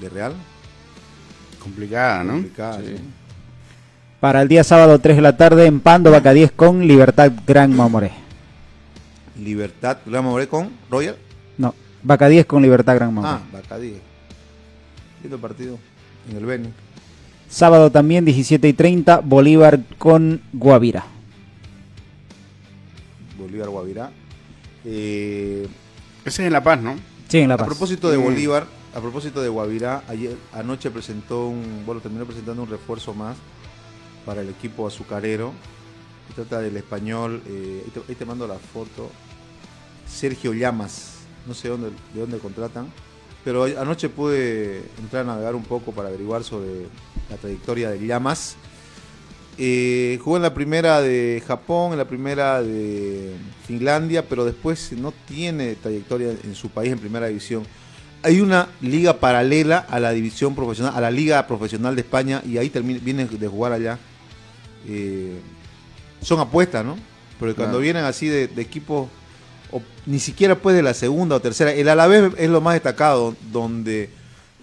de 0.00 0.08
Real. 0.08 0.32
Complicada, 1.60 2.24
¿no? 2.24 2.32
Complicada, 2.34 2.78
Sí. 2.78 2.94
sí. 2.96 3.02
Para 4.20 4.40
el 4.42 4.48
día 4.48 4.62
sábado, 4.64 4.98
3 5.00 5.16
de 5.16 5.22
la 5.22 5.36
tarde, 5.36 5.66
en 5.66 5.80
Pando, 5.80 6.10
Vaca 6.12 6.32
10 6.32 6.52
con 6.52 6.86
Libertad 6.86 7.32
Gran 7.46 7.74
Mamoré. 7.76 8.12
Libertad, 9.38 9.98
¿le 10.06 10.12
vamos 10.12 10.34
a 10.34 10.38
ver 10.38 10.48
con 10.48 10.70
Royal? 10.90 11.16
No, 11.58 11.74
Vaca 12.02 12.28
10 12.28 12.46
con 12.46 12.62
Libertad 12.62 12.94
Gran 12.94 13.12
Mamoré. 13.12 13.34
Ah, 13.34 13.40
Bacadí. 13.52 13.94
Lindo 15.22 15.38
partido. 15.38 15.78
En 16.30 16.36
el 16.36 16.46
Beni. 16.46 16.68
Sábado 17.56 17.90
también, 17.92 18.24
17 18.24 18.66
y 18.66 18.72
30, 18.72 19.20
Bolívar 19.20 19.80
con 19.98 20.40
Guavira. 20.54 21.04
Bolívar 23.38 23.68
Guavirá. 23.68 24.10
Eh, 24.86 25.68
Ese 26.24 26.42
es 26.42 26.46
en 26.46 26.52
La 26.54 26.62
Paz, 26.62 26.80
¿no? 26.80 26.94
Sí, 27.28 27.40
en 27.40 27.48
La 27.48 27.54
A 27.54 27.58
Paz. 27.58 27.66
propósito 27.66 28.10
de 28.10 28.16
Mm. 28.16 28.22
Bolívar, 28.24 28.66
a 28.94 29.00
propósito 29.00 29.42
de 29.42 29.50
Guavirá, 29.50 30.02
ayer 30.08 30.34
anoche 30.54 30.90
presentó 30.90 31.46
un, 31.48 31.82
bueno, 31.84 32.00
terminó 32.00 32.24
presentando 32.24 32.62
un 32.62 32.70
refuerzo 32.70 33.12
más 33.12 33.36
para 34.24 34.40
el 34.40 34.48
equipo 34.48 34.86
azucarero. 34.86 35.52
Se 36.28 36.34
trata 36.34 36.60
del 36.60 36.74
español, 36.78 37.42
eh, 37.46 37.82
ahí, 37.84 37.90
te, 37.90 38.00
ahí 38.08 38.14
te 38.14 38.24
mando 38.24 38.46
la 38.48 38.54
foto, 38.54 39.10
Sergio 40.06 40.54
Llamas, 40.54 41.16
no 41.46 41.52
sé 41.52 41.68
dónde, 41.68 41.90
de 42.14 42.20
dónde 42.20 42.38
contratan, 42.38 42.86
Pero 43.44 43.64
anoche 43.64 44.08
pude 44.08 44.82
entrar 45.00 45.22
a 45.22 45.26
navegar 45.26 45.54
un 45.54 45.64
poco 45.64 45.92
para 45.92 46.08
averiguar 46.08 46.44
sobre 46.44 46.86
la 47.28 47.36
trayectoria 47.36 47.90
de 47.90 48.06
Llamas. 48.06 48.56
Eh, 49.58 50.18
jugó 50.22 50.36
en 50.36 50.42
la 50.42 50.54
primera 50.54 51.02
de 51.02 51.42
Japón, 51.46 51.92
en 51.92 51.98
la 51.98 52.06
primera 52.06 52.62
de 52.62 53.34
Finlandia, 53.66 54.26
pero 54.28 54.44
después 54.44 54.92
no 54.92 55.12
tiene 55.26 55.74
trayectoria 55.74 56.30
en 56.42 56.54
su 56.54 56.70
país 56.70 56.92
en 56.92 56.98
primera 56.98 57.26
división. 57.26 57.64
Hay 58.22 58.40
una 58.40 58.68
liga 58.80 59.18
paralela 59.18 59.78
a 59.78 59.98
la 59.98 60.12
división 60.12 60.54
profesional, 60.54 60.94
a 60.96 61.00
la 61.00 61.10
liga 61.10 61.44
profesional 61.48 61.96
de 61.96 62.02
España, 62.02 62.40
y 62.46 62.56
ahí 62.56 62.70
termina, 62.70 63.00
viene 63.02 63.26
de 63.26 63.48
jugar 63.48 63.72
allá. 63.72 63.98
Eh, 64.88 65.38
son 66.22 66.38
apuestas, 66.40 66.84
¿no? 66.84 66.96
Porque 67.38 67.54
cuando 67.54 67.72
Claro. 67.72 67.82
vienen 67.82 68.04
así 68.04 68.28
de, 68.28 68.46
de 68.46 68.62
equipos, 68.62 69.08
o 69.72 69.82
ni 70.06 70.18
siquiera 70.20 70.54
pues 70.54 70.76
de 70.76 70.82
la 70.82 70.94
segunda 70.94 71.36
o 71.36 71.40
tercera, 71.40 71.72
el 71.72 71.88
Alavés 71.88 72.32
es 72.38 72.48
lo 72.50 72.60
más 72.60 72.74
destacado, 72.74 73.34
donde 73.50 74.10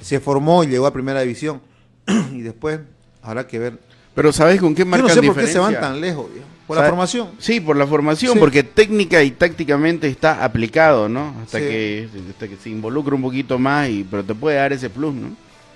se 0.01 0.19
formó 0.19 0.63
y 0.63 0.67
llegó 0.67 0.85
a 0.87 0.93
primera 0.93 1.21
división. 1.21 1.61
y 2.31 2.41
después 2.41 2.79
habrá 3.21 3.45
que 3.47 3.59
ver. 3.59 3.79
Pero 4.15 4.31
¿sabes 4.31 4.59
con 4.59 4.73
qué 4.75 4.83
Yo 4.83 4.85
marcan 4.87 5.07
no 5.07 5.13
sé 5.13 5.21
por 5.23 5.35
qué 5.35 5.47
se 5.47 5.59
van 5.59 5.73
tan 5.73 5.99
lejos, 5.99 6.31
viejo. 6.33 6.47
Por 6.67 6.77
la 6.77 6.85
formación. 6.85 7.29
Sí, 7.39 7.59
por 7.59 7.75
la 7.75 7.87
formación, 7.87 8.33
Sí. 8.33 8.39
porque 8.39 8.61
técnica 8.61 9.23
y 9.23 9.31
tácticamente 9.31 10.07
está 10.07 10.43
aplicado, 10.43 11.09
¿no? 11.09 11.33
Hasta, 11.43 11.57
Sí. 11.57 11.63
que, 11.63 12.09
hasta 12.29 12.47
que 12.47 12.57
se 12.57 12.69
involucra 12.69 13.15
un 13.15 13.23
poquito 13.23 13.57
más, 13.57 13.89
y 13.89 14.03
pero 14.03 14.23
te 14.23 14.35
puede 14.35 14.57
dar 14.57 14.71
ese 14.71 14.87
plus, 14.89 15.15
¿no? 15.15 15.29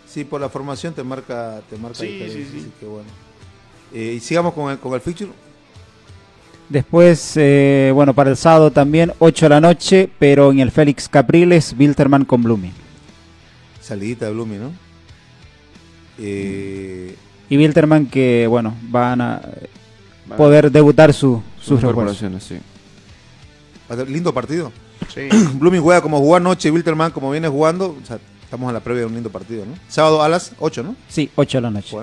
Sí, 0.07 0.23
por 0.23 0.39
la 0.39 0.49
formación 0.49 0.93
te 0.93 1.03
marca, 1.03 1.61
te 1.67 1.77
marca 1.77 1.97
Sí, 1.97 2.05
diferencia, 2.05 2.41
sí, 2.43 2.47
sí. 2.51 2.57
así 2.59 2.71
que 2.79 2.85
bueno. 2.85 3.07
Eh, 3.91 4.13
y 4.17 4.19
sigamos 4.19 4.53
con 4.53 4.71
el, 4.71 4.77
con 4.77 4.93
el 4.93 5.01
feature. 5.01 5.31
Después, 6.69 7.33
eh, 7.35 7.91
bueno, 7.93 8.13
para 8.13 8.29
el 8.31 8.37
sábado 8.37 8.71
también, 8.71 9.11
8 9.19 9.45
de 9.45 9.49
la 9.49 9.61
noche, 9.61 10.09
pero 10.17 10.51
en 10.51 10.59
el 10.59 10.71
Félix 10.71 11.07
Capriles, 11.07 11.75
Wilterman 11.77 12.25
con 12.25 12.41
Blooming. 12.43 12.71
Salidita 13.81 14.25
de 14.25 14.31
Blooming, 14.33 14.59
¿no? 14.61 14.71
Eh, 16.19 17.15
Y 17.49 17.57
Wilterman 17.57 18.05
que, 18.07 18.47
bueno, 18.49 18.75
van 18.83 19.21
a 19.21 19.35
a- 19.35 20.35
poder 20.37 20.71
debutar 20.71 21.13
su, 21.13 21.41
sus 21.61 21.79
incorporaciones, 21.81 22.43
sí. 22.43 22.55
va 23.89 23.95
a 23.95 23.97
ser 23.97 24.09
lindo 24.09 24.33
partido. 24.33 24.71
Sí. 25.13 25.21
Blooming 25.55 25.81
juega 25.81 26.01
como 26.01 26.19
jugó 26.19 26.37
anoche, 26.37 26.71
Wilterman 26.71 27.11
como 27.11 27.29
viene 27.29 27.47
jugando. 27.49 27.97
O 28.01 28.05
sea, 28.05 28.17
estamos 28.43 28.69
en 28.69 28.73
la 28.73 28.79
previa 28.79 29.01
de 29.01 29.07
un 29.07 29.13
lindo 29.13 29.29
partido, 29.29 29.65
¿no? 29.65 29.73
Sábado 29.89 30.23
a 30.23 30.29
las 30.29 30.53
8, 30.59 30.81
¿no? 30.83 30.95
Sí, 31.09 31.29
8 31.35 31.57
de 31.57 31.61
la 31.61 31.69
noche. 31.71 31.95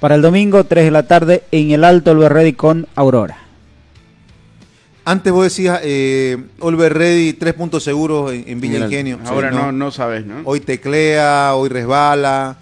Para 0.00 0.14
el 0.14 0.22
domingo, 0.22 0.64
3 0.64 0.84
de 0.86 0.90
la 0.90 1.06
tarde, 1.06 1.44
en 1.52 1.70
el 1.70 1.84
Alto 1.84 2.14
Ready 2.28 2.54
con 2.54 2.86
Aurora. 2.96 3.38
Antes 5.08 5.32
vos 5.32 5.44
decías, 5.44 5.80
eh, 5.84 6.36
Olver 6.58 6.92
Ready, 6.92 7.32
tres 7.34 7.54
puntos 7.54 7.84
seguros 7.84 8.32
en, 8.32 8.42
en 8.48 8.60
Villa 8.60 8.78
Ingenio. 8.86 9.20
Ahora 9.24 9.52
Sí, 9.52 9.56
no, 9.56 9.70
no 9.70 9.92
sabes, 9.92 10.26
¿no? 10.26 10.40
Hoy 10.42 10.58
teclea, 10.58 11.54
hoy 11.54 11.68
resbala. 11.68 12.56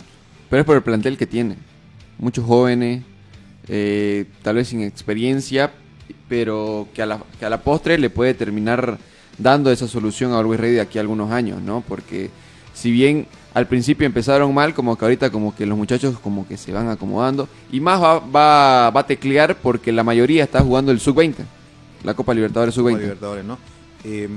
Pero 0.50 0.60
es 0.60 0.66
por 0.66 0.76
el 0.76 0.82
plantel 0.82 1.16
que 1.16 1.26
tiene. 1.26 1.56
Muchos 2.18 2.44
jóvenes, 2.44 3.02
eh, 3.66 4.26
tal 4.42 4.56
vez 4.56 4.68
sin 4.68 4.82
experiencia, 4.82 5.72
pero 6.28 6.86
que 6.92 7.00
a, 7.00 7.06
la, 7.06 7.18
que 7.38 7.46
a 7.46 7.48
la 7.48 7.62
postre 7.62 7.96
le 7.96 8.10
puede 8.10 8.34
terminar 8.34 8.98
dando 9.38 9.70
esa 9.70 9.88
solución 9.88 10.32
a 10.32 10.38
Always 10.38 10.60
Ready 10.60 10.74
de 10.74 10.80
aquí 10.82 10.98
a 10.98 11.00
algunos 11.00 11.32
años, 11.32 11.62
¿no? 11.62 11.82
Porque 11.88 12.28
si 12.74 12.90
bien 12.90 13.26
al 13.54 13.68
principio 13.68 14.04
empezaron 14.04 14.52
mal, 14.52 14.74
como 14.74 14.98
que 14.98 15.04
ahorita 15.06 15.30
como 15.30 15.56
que 15.56 15.64
los 15.64 15.78
muchachos 15.78 16.18
como 16.18 16.46
que 16.46 16.58
se 16.58 16.72
van 16.72 16.90
acomodando. 16.90 17.48
Y 17.72 17.80
más 17.80 18.02
va, 18.02 18.18
va, 18.18 18.90
va 18.90 19.00
a 19.00 19.06
teclear 19.06 19.56
porque 19.56 19.92
la 19.92 20.04
mayoría 20.04 20.44
está 20.44 20.60
jugando 20.60 20.92
el 20.92 21.00
Sub-20, 21.00 21.36
la 22.04 22.14
Copa 22.14 22.32
Libertadores 22.34 22.74
Copa 22.74 22.90
Sub-20. 22.90 23.00
Libertadores, 23.00 23.44
¿no? 23.44 23.58
Eh, 24.04 24.28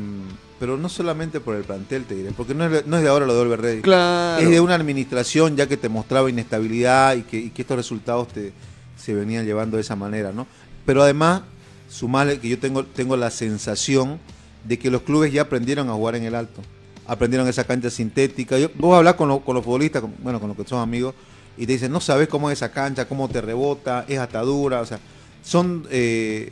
pero 0.59 0.75
no 0.77 0.89
solamente 0.89 1.39
por 1.39 1.55
el 1.55 1.63
plantel, 1.63 2.05
te 2.05 2.15
diré, 2.15 2.31
porque 2.31 2.55
no 2.55 2.65
es, 2.65 2.87
no 2.87 2.97
es 2.97 3.03
de 3.03 3.09
ahora 3.09 3.25
lo 3.27 3.35
de 3.35 3.41
Olver 3.41 3.61
Ready. 3.61 3.81
Claro. 3.81 4.41
Es 4.41 4.49
de 4.49 4.59
una 4.59 4.73
administración 4.75 5.55
ya 5.55 5.67
que 5.67 5.77
te 5.77 5.87
mostraba 5.89 6.29
inestabilidad 6.29 7.15
y 7.15 7.21
que, 7.23 7.37
y 7.37 7.49
que 7.51 7.61
estos 7.61 7.77
resultados 7.77 8.29
te, 8.29 8.53
se 8.97 9.13
venían 9.13 9.45
llevando 9.45 9.77
de 9.77 9.81
esa 9.81 9.95
manera, 9.95 10.31
¿no? 10.31 10.47
Pero 10.85 11.03
además, 11.03 11.41
sumarle 11.89 12.39
que 12.39 12.49
yo 12.49 12.57
tengo, 12.59 12.85
tengo 12.85 13.15
la 13.17 13.29
sensación 13.29 14.19
de 14.63 14.79
que 14.79 14.89
los 14.89 15.01
clubes 15.03 15.31
ya 15.31 15.43
aprendieron 15.43 15.89
a 15.89 15.93
jugar 15.93 16.15
en 16.15 16.23
el 16.23 16.33
alto. 16.33 16.61
Aprendieron 17.05 17.47
esa 17.47 17.63
cancha 17.65 17.89
sintética. 17.89 18.57
Yo, 18.57 18.69
vos 18.75 18.97
hablas 18.97 19.13
con, 19.15 19.27
lo- 19.29 19.41
con 19.41 19.53
los 19.55 19.63
futbolistas, 19.63 20.01
con- 20.01 20.13
bueno, 20.23 20.39
con 20.39 20.47
los 20.49 20.57
que 20.57 20.65
son 20.67 20.79
amigos, 20.79 21.13
y 21.57 21.65
te 21.65 21.73
dicen, 21.73 21.91
no 21.91 21.99
sabes 22.01 22.27
cómo 22.29 22.49
es 22.49 22.57
esa 22.57 22.71
cancha, 22.71 23.05
cómo 23.07 23.29
te 23.29 23.41
rebota, 23.41 24.05
es 24.07 24.17
atadura, 24.19 24.81
o 24.81 24.85
sea, 24.85 24.99
son 25.43 25.85
eh, 25.91 26.51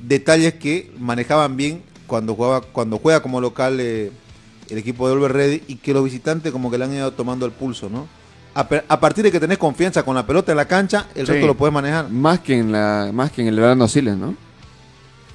detalles 0.00 0.54
que 0.54 0.92
manejaban 0.98 1.56
bien 1.56 1.82
cuando 2.06 2.34
jugaba, 2.34 2.60
cuando 2.60 2.98
juega 2.98 3.20
como 3.20 3.40
local 3.40 3.78
eh, 3.80 4.12
el 4.70 4.78
equipo 4.78 5.06
de 5.08 5.14
Olver 5.14 5.32
Ready 5.32 5.62
y 5.68 5.76
que 5.76 5.92
los 5.94 6.04
visitantes 6.04 6.52
como 6.52 6.70
que 6.70 6.78
le 6.78 6.84
han 6.84 6.94
ido 6.94 7.12
tomando 7.12 7.46
el 7.46 7.52
pulso, 7.52 7.88
¿no? 7.88 8.06
A, 8.54 9.00
partir 9.00 9.22
de 9.22 9.30
que 9.30 9.38
tenés 9.38 9.58
confianza 9.58 10.02
con 10.02 10.14
la 10.14 10.26
pelota 10.26 10.50
en 10.50 10.56
la 10.56 10.64
cancha, 10.64 11.08
el 11.14 11.26
Sí. 11.26 11.32
resto 11.32 11.46
lo 11.46 11.54
puedes 11.58 11.74
manejar. 11.74 12.08
Más 12.10 12.40
que 12.40 12.58
en 12.58 12.72
la 12.72 13.10
más 13.12 13.30
que 13.30 13.42
en 13.42 13.48
el 13.48 13.56
verano 13.56 13.86
Siles, 13.86 14.16
¿no? 14.16 14.34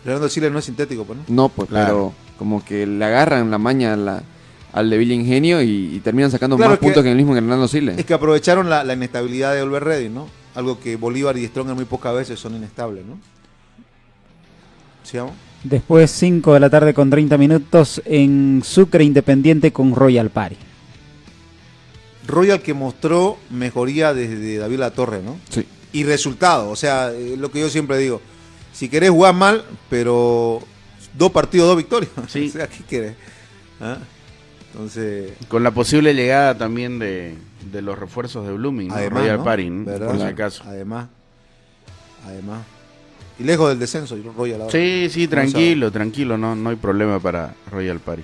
Fernando 0.04 0.28
Chile 0.28 0.50
no 0.50 0.58
es 0.58 0.66
sintético, 0.66 1.06
pues, 1.06 1.20
¿no? 1.20 1.26
No, 1.28 1.50
pues, 1.50 1.70
Claro. 1.70 1.86
pero 1.86 2.14
como 2.40 2.66
que 2.66 2.88
le 2.88 3.06
agarran 3.06 3.52
la 3.52 3.60
maña 3.60 3.94
a 3.94 3.96
la- 3.96 4.24
al 4.74 4.90
de 4.90 4.98
Villa 4.98 5.14
Ingenio 5.14 5.62
y, 5.62 5.96
y 5.96 6.00
terminan 6.00 6.32
sacando 6.32 6.56
Claro 6.58 6.72
más 6.72 6.80
que- 6.80 6.86
puntos 6.86 7.04
que 7.04 7.12
el 7.12 7.18
mismo 7.18 7.36
Hernando 7.36 7.68
Siles. 7.68 8.00
Es 8.00 8.06
que 8.06 8.14
aprovecharon 8.16 8.70
la, 8.72 8.84
la 8.84 8.94
inestabilidad 8.94 9.54
de 9.54 9.62
Olver 9.62 9.84
Ready, 9.84 10.10
¿no? 10.10 10.28
Algo 10.56 10.80
que 10.80 10.96
Bolívar 10.96 11.38
y 11.38 11.46
Stronger 11.46 11.76
muy 11.76 11.86
pocas 11.86 12.16
veces 12.16 12.40
son 12.40 12.56
inestables, 12.56 13.06
¿no? 13.06 13.20
¿Sigamos? 15.04 15.34
Después, 15.64 16.10
5 16.12 16.56
de 16.56 16.60
la 16.60 16.70
tarde 16.70 16.94
con 16.94 17.10
30 17.10 17.38
minutos, 17.38 18.02
en 18.06 18.62
Sucre 18.66 19.04
Independiente 19.04 19.72
con 19.72 19.94
Royal 19.96 20.30
Party. 20.30 20.58
Royal 22.28 22.62
que 22.62 22.74
mostró 22.74 23.38
mejoría 23.50 24.14
desde 24.14 24.58
David 24.58 24.78
La 24.80 24.92
Torre, 24.92 25.22
¿no? 25.22 25.38
Sí. 25.50 25.66
Y 25.94 26.04
resultado, 26.04 26.70
o 26.70 26.76
sea, 26.76 27.12
eh, 27.12 27.36
lo 27.38 27.52
que 27.52 27.60
yo 27.60 27.70
siempre 27.70 27.98
digo, 27.98 28.22
si 28.72 28.90
querés 28.90 29.10
jugar 29.10 29.36
mal, 29.36 29.66
pero 29.90 30.62
dos 31.18 31.32
partidos, 31.32 31.68
dos 31.68 31.78
victorias. 31.78 32.12
Sí. 32.28 32.48
o 32.48 32.52
sea, 32.52 32.68
¿qué 32.68 32.84
querés? 32.84 33.16
¿Ah? 33.80 33.98
Entonces, 34.72 35.34
Con 35.50 35.64
la 35.64 35.72
posible 35.72 36.14
llegada 36.14 36.58
también 36.58 36.98
de, 36.98 37.36
de 37.72 37.82
los 37.82 38.00
refuerzos 38.00 38.48
de 38.48 38.54
Blooming, 38.54 38.88
¿no? 38.88 38.96
además, 38.96 39.20
Royal 39.22 39.38
¿no? 39.38 39.44
Party, 39.44 39.70
por 39.70 40.18
si 40.18 40.24
acaso. 40.24 40.64
Además, 40.66 41.08
además. 42.26 42.62
Y 43.42 43.44
lejos 43.44 43.70
del 43.70 43.80
descenso, 43.80 44.16
Royal 44.38 44.62
ahora. 44.62 44.72
Sí, 44.72 45.08
sí, 45.10 45.28
tranquilo, 45.28 45.92
tranquilo, 45.92 46.38
no, 46.38 46.56
no 46.56 46.70
hay 46.70 46.76
problema 46.76 47.20
para 47.20 47.56
Royal 47.72 48.00
Party. 48.00 48.24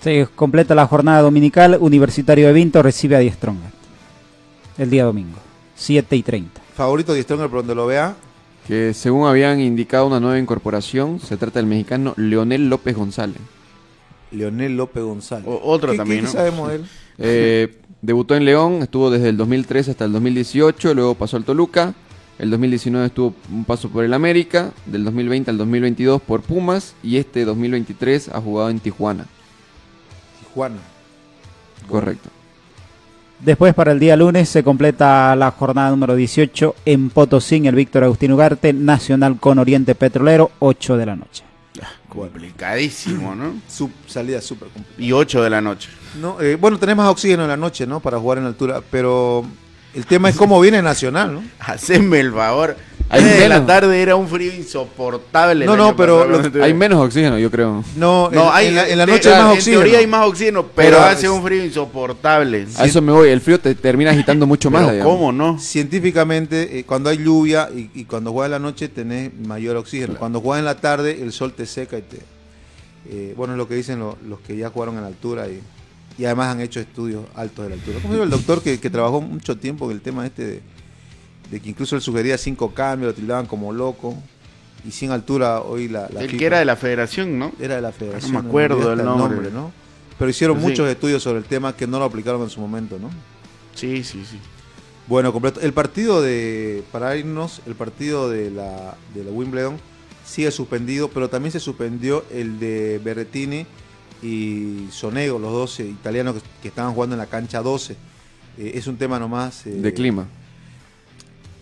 Se 0.00 0.26
completa 0.34 0.74
la 0.74 0.86
jornada 0.86 1.22
dominical. 1.22 1.76
Universitario 1.80 2.46
de 2.48 2.52
Vinto 2.52 2.82
recibe 2.82 3.16
a 3.16 3.18
Die 3.20 3.30
Strongest. 3.32 3.74
El 4.76 4.90
día 4.90 5.04
domingo, 5.04 5.38
7 5.76 6.16
y 6.16 6.22
30. 6.22 6.60
Favorito 6.74 7.12
de 7.14 7.22
Stronger 7.22 7.48
por 7.48 7.60
donde 7.60 7.74
lo 7.74 7.86
vea. 7.86 8.14
Que 8.66 8.92
según 8.94 9.26
habían 9.26 9.60
indicado 9.60 10.06
una 10.06 10.20
nueva 10.20 10.38
incorporación, 10.38 11.20
se 11.20 11.36
trata 11.36 11.58
del 11.58 11.66
mexicano 11.66 12.14
Leonel 12.16 12.68
López 12.68 12.94
González. 12.96 13.38
Leonel 14.30 14.76
López 14.76 15.02
González. 15.02 15.46
O- 15.48 15.60
otro 15.72 15.92
¿Qué- 15.92 15.96
también, 15.98 16.20
qué 16.20 16.26
¿no? 16.26 16.32
sabemos 16.32 16.68
de 16.68 16.74
él? 16.76 16.84
Eh, 17.18 17.78
debutó 18.02 18.34
en 18.36 18.44
León, 18.44 18.82
estuvo 18.82 19.10
desde 19.10 19.30
el 19.30 19.36
2013 19.36 19.92
hasta 19.92 20.04
el 20.04 20.12
2018, 20.12 20.92
luego 20.94 21.14
pasó 21.14 21.36
al 21.36 21.44
Toluca. 21.44 21.94
El 22.38 22.50
2019 22.50 23.06
estuvo 23.06 23.34
un 23.50 23.64
paso 23.64 23.88
por 23.88 24.04
el 24.04 24.14
América, 24.14 24.70
del 24.86 25.04
2020 25.04 25.50
al 25.50 25.58
2022 25.58 26.22
por 26.22 26.42
Pumas 26.42 26.94
y 27.02 27.16
este 27.16 27.44
2023 27.44 28.28
ha 28.28 28.40
jugado 28.40 28.70
en 28.70 28.78
Tijuana. 28.78 29.26
Tijuana. 30.40 30.78
Correcto. 31.88 32.30
Después, 33.40 33.74
para 33.74 33.92
el 33.92 34.00
día 34.00 34.16
lunes, 34.16 34.48
se 34.48 34.62
completa 34.64 35.34
la 35.36 35.50
jornada 35.52 35.90
número 35.90 36.14
18 36.14 36.74
en 36.84 37.10
Potosí, 37.10 37.56
en 37.56 37.66
el 37.66 37.74
Víctor 37.74 38.04
Agustín 38.04 38.32
Ugarte, 38.32 38.72
Nacional 38.72 39.38
con 39.38 39.58
Oriente 39.58 39.94
Petrolero, 39.94 40.50
8 40.58 40.96
de 40.96 41.06
la 41.06 41.16
noche. 41.16 41.44
Complicadísimo, 42.08 43.34
¿no? 43.34 43.54
Su 43.68 43.90
salida 44.06 44.40
súper 44.40 44.68
complicada. 44.68 45.04
Y 45.04 45.12
8 45.12 45.42
de 45.42 45.50
la 45.50 45.60
noche. 45.60 45.88
No, 46.20 46.40
eh, 46.40 46.56
bueno, 46.56 46.78
tenés 46.78 46.96
más 46.96 47.08
oxígeno 47.08 47.44
en 47.44 47.48
la 47.48 47.56
noche, 47.56 47.86
¿no? 47.86 48.00
Para 48.00 48.18
jugar 48.18 48.38
en 48.38 48.44
altura, 48.44 48.82
pero 48.90 49.44
el 49.94 50.06
tema 50.06 50.28
es 50.28 50.36
cómo 50.36 50.60
viene 50.60 50.80
Nacional, 50.82 51.34
¿no? 51.34 51.42
Haceme 51.58 52.20
el 52.20 52.32
favor. 52.32 52.76
Hay 53.10 53.22
Tres 53.22 53.38
de 53.38 53.48
la 53.48 53.54
menos. 53.54 53.66
tarde 53.68 54.02
era 54.02 54.16
un 54.16 54.28
frío 54.28 54.52
insoportable. 54.52 55.64
No, 55.64 55.78
no, 55.78 55.96
pero. 55.96 56.26
Hay 56.62 56.74
menos 56.74 57.02
oxígeno, 57.02 57.38
yo 57.38 57.50
creo. 57.50 57.82
No, 57.96 58.28
No, 58.30 58.42
en, 58.48 58.50
hay, 58.52 58.66
en 58.66 58.74
la, 58.74 58.88
en 58.90 58.98
la 58.98 59.06
de- 59.06 59.12
noche 59.12 59.28
hay 59.30 59.34
más 59.42 59.52
En 59.52 59.56
oxígeno. 59.56 59.80
teoría 59.80 59.98
hay 60.00 60.06
más 60.06 60.26
oxígeno, 60.26 60.62
pero, 60.66 60.90
Pero 60.98 61.00
hace 61.04 61.24
es- 61.24 61.32
un 61.32 61.42
frío 61.42 61.64
insoportable. 61.64 62.66
A 62.76 62.84
eso 62.84 63.00
me 63.00 63.10
voy, 63.12 63.30
el 63.30 63.40
frío 63.40 63.58
te 63.58 63.74
termina 63.74 64.10
agitando 64.10 64.46
mucho 64.46 64.70
más. 64.70 64.90
Digamos. 64.92 65.10
¿cómo 65.10 65.32
no? 65.32 65.58
Científicamente, 65.58 66.80
eh, 66.80 66.84
cuando 66.84 67.08
hay 67.08 67.16
lluvia 67.24 67.70
y, 67.74 67.88
y 67.94 68.04
cuando 68.04 68.30
juegas 68.32 68.48
en 68.48 68.52
la 68.52 68.58
noche 68.58 68.88
tenés 68.88 69.32
mayor 69.34 69.76
oxígeno. 69.76 70.16
Cuando 70.18 70.42
juegas 70.42 70.58
en 70.58 70.64
la 70.66 70.74
tarde, 70.78 71.18
el 71.22 71.32
sol 71.32 71.54
te 71.54 71.64
seca 71.64 71.96
y 71.96 72.02
te... 72.02 72.18
eh, 73.08 73.32
bueno, 73.38 73.54
es 73.54 73.56
lo 73.58 73.66
que 73.66 73.74
dicen 73.74 74.00
lo- 74.00 74.18
los 74.28 74.40
que 74.40 74.54
ya 74.54 74.68
jugaron 74.68 74.98
en 74.98 75.04
altura 75.04 75.46
y, 75.48 75.62
y 76.18 76.24
además 76.24 76.48
han 76.48 76.60
hecho 76.60 76.80
estudios 76.80 77.24
altos 77.34 77.64
de 77.64 77.68
la 77.70 77.74
altura. 77.76 77.98
¿Cómo 78.02 78.12
se 78.12 78.18
llama 78.18 78.24
el 78.24 78.30
doctor 78.30 78.62
que, 78.62 78.80
que 78.80 78.90
trabajó 78.90 79.20
mucho 79.20 79.56
tiempo 79.56 79.86
en 79.86 79.92
el 79.92 80.00
tema 80.02 80.26
este 80.26 80.44
de, 80.44 80.60
de 81.50 81.60
que 81.60 81.70
incluso 81.70 81.94
él 81.96 82.02
sugería 82.02 82.36
cinco 82.36 82.74
cambios, 82.74 83.12
lo 83.12 83.14
tildaban 83.14 83.46
como 83.46 83.72
loco? 83.72 84.16
Y 84.86 84.90
sin 84.90 85.10
altura 85.10 85.60
hoy 85.60 85.88
la... 85.88 86.08
la 86.12 86.20
El 86.20 86.28
FIFA 86.28 86.38
que 86.38 86.46
era 86.46 86.58
de 86.58 86.64
la 86.64 86.76
federación, 86.76 87.38
¿no? 87.38 87.52
Era 87.60 87.76
de 87.76 87.82
la 87.82 87.92
federación. 87.92 88.32
No 88.32 88.42
me 88.42 88.48
acuerdo 88.48 88.94
del 88.94 89.04
nombre. 89.04 89.50
¿no? 89.50 89.72
Pero 90.18 90.30
hicieron 90.30 90.60
muchos 90.60 90.88
estudios 90.88 91.22
sobre 91.22 91.38
el 91.38 91.44
tema 91.44 91.76
que 91.76 91.86
no 91.86 91.98
lo 91.98 92.04
aplicaron 92.04 92.42
en 92.42 92.50
su 92.50 92.60
momento, 92.60 92.98
¿no? 92.98 93.10
Sí, 93.74 94.02
sí, 94.02 94.24
sí. 94.28 94.38
Bueno, 95.06 95.32
completo. 95.32 95.60
El 95.60 95.72
partido 95.72 96.20
de, 96.20 96.82
para 96.92 97.16
irnos, 97.16 97.62
el 97.66 97.74
partido 97.74 98.28
de 98.28 98.50
la, 98.50 98.96
de 99.14 99.24
la 99.24 99.30
Wimbledon 99.30 99.78
sigue 100.24 100.50
suspendido, 100.50 101.08
pero 101.08 101.30
también 101.30 101.52
se 101.52 101.60
suspendió 101.60 102.24
el 102.30 102.58
de 102.58 103.00
Berrettini 103.02 103.66
y 104.22 104.88
Sonego, 104.90 105.38
los 105.38 105.52
dos 105.52 105.80
eh, 105.80 105.86
italianos 105.88 106.34
que, 106.36 106.40
que 106.62 106.68
estaban 106.68 106.92
jugando 106.94 107.14
en 107.14 107.18
la 107.20 107.26
cancha 107.26 107.62
12. 107.62 107.96
Eh, 108.58 108.72
es 108.74 108.86
un 108.86 108.96
tema 108.96 109.18
nomás... 109.18 109.66
eh, 109.66 109.70
De 109.70 109.92
clima. 109.94 110.26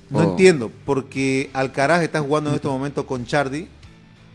No 0.09 0.19
Oh. 0.21 0.23
entiendo, 0.23 0.71
porque 0.85 1.51
Alcaraz 1.53 2.03
está 2.03 2.21
jugando 2.21 2.51
en 2.51 2.57
este 2.57 2.69
momento 2.69 3.07
con 3.07 3.27
Chardi, 3.27 3.67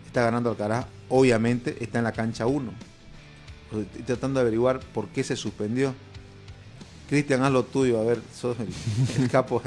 está 0.06 0.22
ganando 0.24 0.50
Alcaraz, 0.50 0.86
obviamente 1.10 1.78
está 1.80 2.00
en 2.00 2.04
la 2.04 2.12
cancha 2.12 2.46
1. 2.46 2.72
Estoy 3.72 4.04
tratando 4.04 4.40
de 4.40 4.42
averiguar 4.42 4.82
por 4.82 5.08
qué 5.08 5.24
se 5.24 5.36
suspendió. 5.38 5.94
Cristian, 7.10 7.42
haz 7.44 7.52
lo 7.54 7.64
tuyo, 7.64 8.00
a 8.02 8.04
ver, 8.04 8.22
sos 8.38 8.58
el, 8.60 8.68
el 9.24 9.30
capo. 9.30 9.62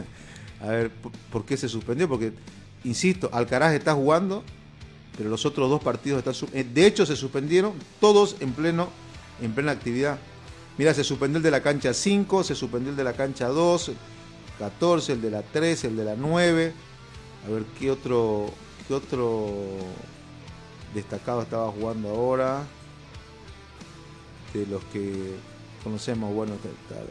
A 0.61 0.67
ver, 0.67 0.91
¿por, 0.91 1.13
por 1.33 1.45
qué 1.47 1.57
se 1.57 1.69
suspendió? 1.71 2.07
Porque, 2.09 2.33
insisto, 2.85 3.31
Alcaraz 3.33 3.73
está 3.75 3.95
jugando, 3.95 4.45
pero 5.17 5.31
los 5.31 5.47
otros 5.47 5.71
dos 5.71 5.83
partidos 5.83 6.19
están... 6.25 6.49
eh, 6.53 6.65
De 6.65 6.87
hecho, 6.87 7.07
se 7.07 7.17
suspendieron 7.17 7.73
todos 8.01 8.37
en, 8.41 8.53
pleno, 8.53 8.89
en 9.41 9.53
plena 9.55 9.73
actividad. 9.73 10.19
Mira, 10.77 10.93
se 10.93 11.05
suspendió 11.05 11.37
el 11.39 11.43
de 11.43 11.51
la 11.51 11.62
cancha 11.62 11.95
5, 11.95 12.43
se 12.43 12.55
suspendió 12.55 12.91
el 12.91 12.97
de 12.97 13.05
la 13.05 13.12
cancha 13.12 13.49
2, 13.49 13.93
14, 14.59 15.12
el 15.12 15.23
de 15.23 15.31
la 15.31 15.43
3, 15.43 15.85
el 15.85 15.97
de 15.97 16.05
la 16.05 16.17
9. 16.17 16.73
A 17.47 17.51
ver 17.51 17.65
qué 17.79 17.91
otro 17.91 18.51
qué 18.89 18.95
otro 18.95 19.53
destacado 20.95 21.43
estaba 21.43 21.71
jugando 21.71 22.09
ahora. 22.11 22.62
De 24.53 24.67
los 24.67 24.83
que 24.87 25.35
conocemos, 25.83 26.33
bueno, 26.33 26.55
claro. 26.89 27.09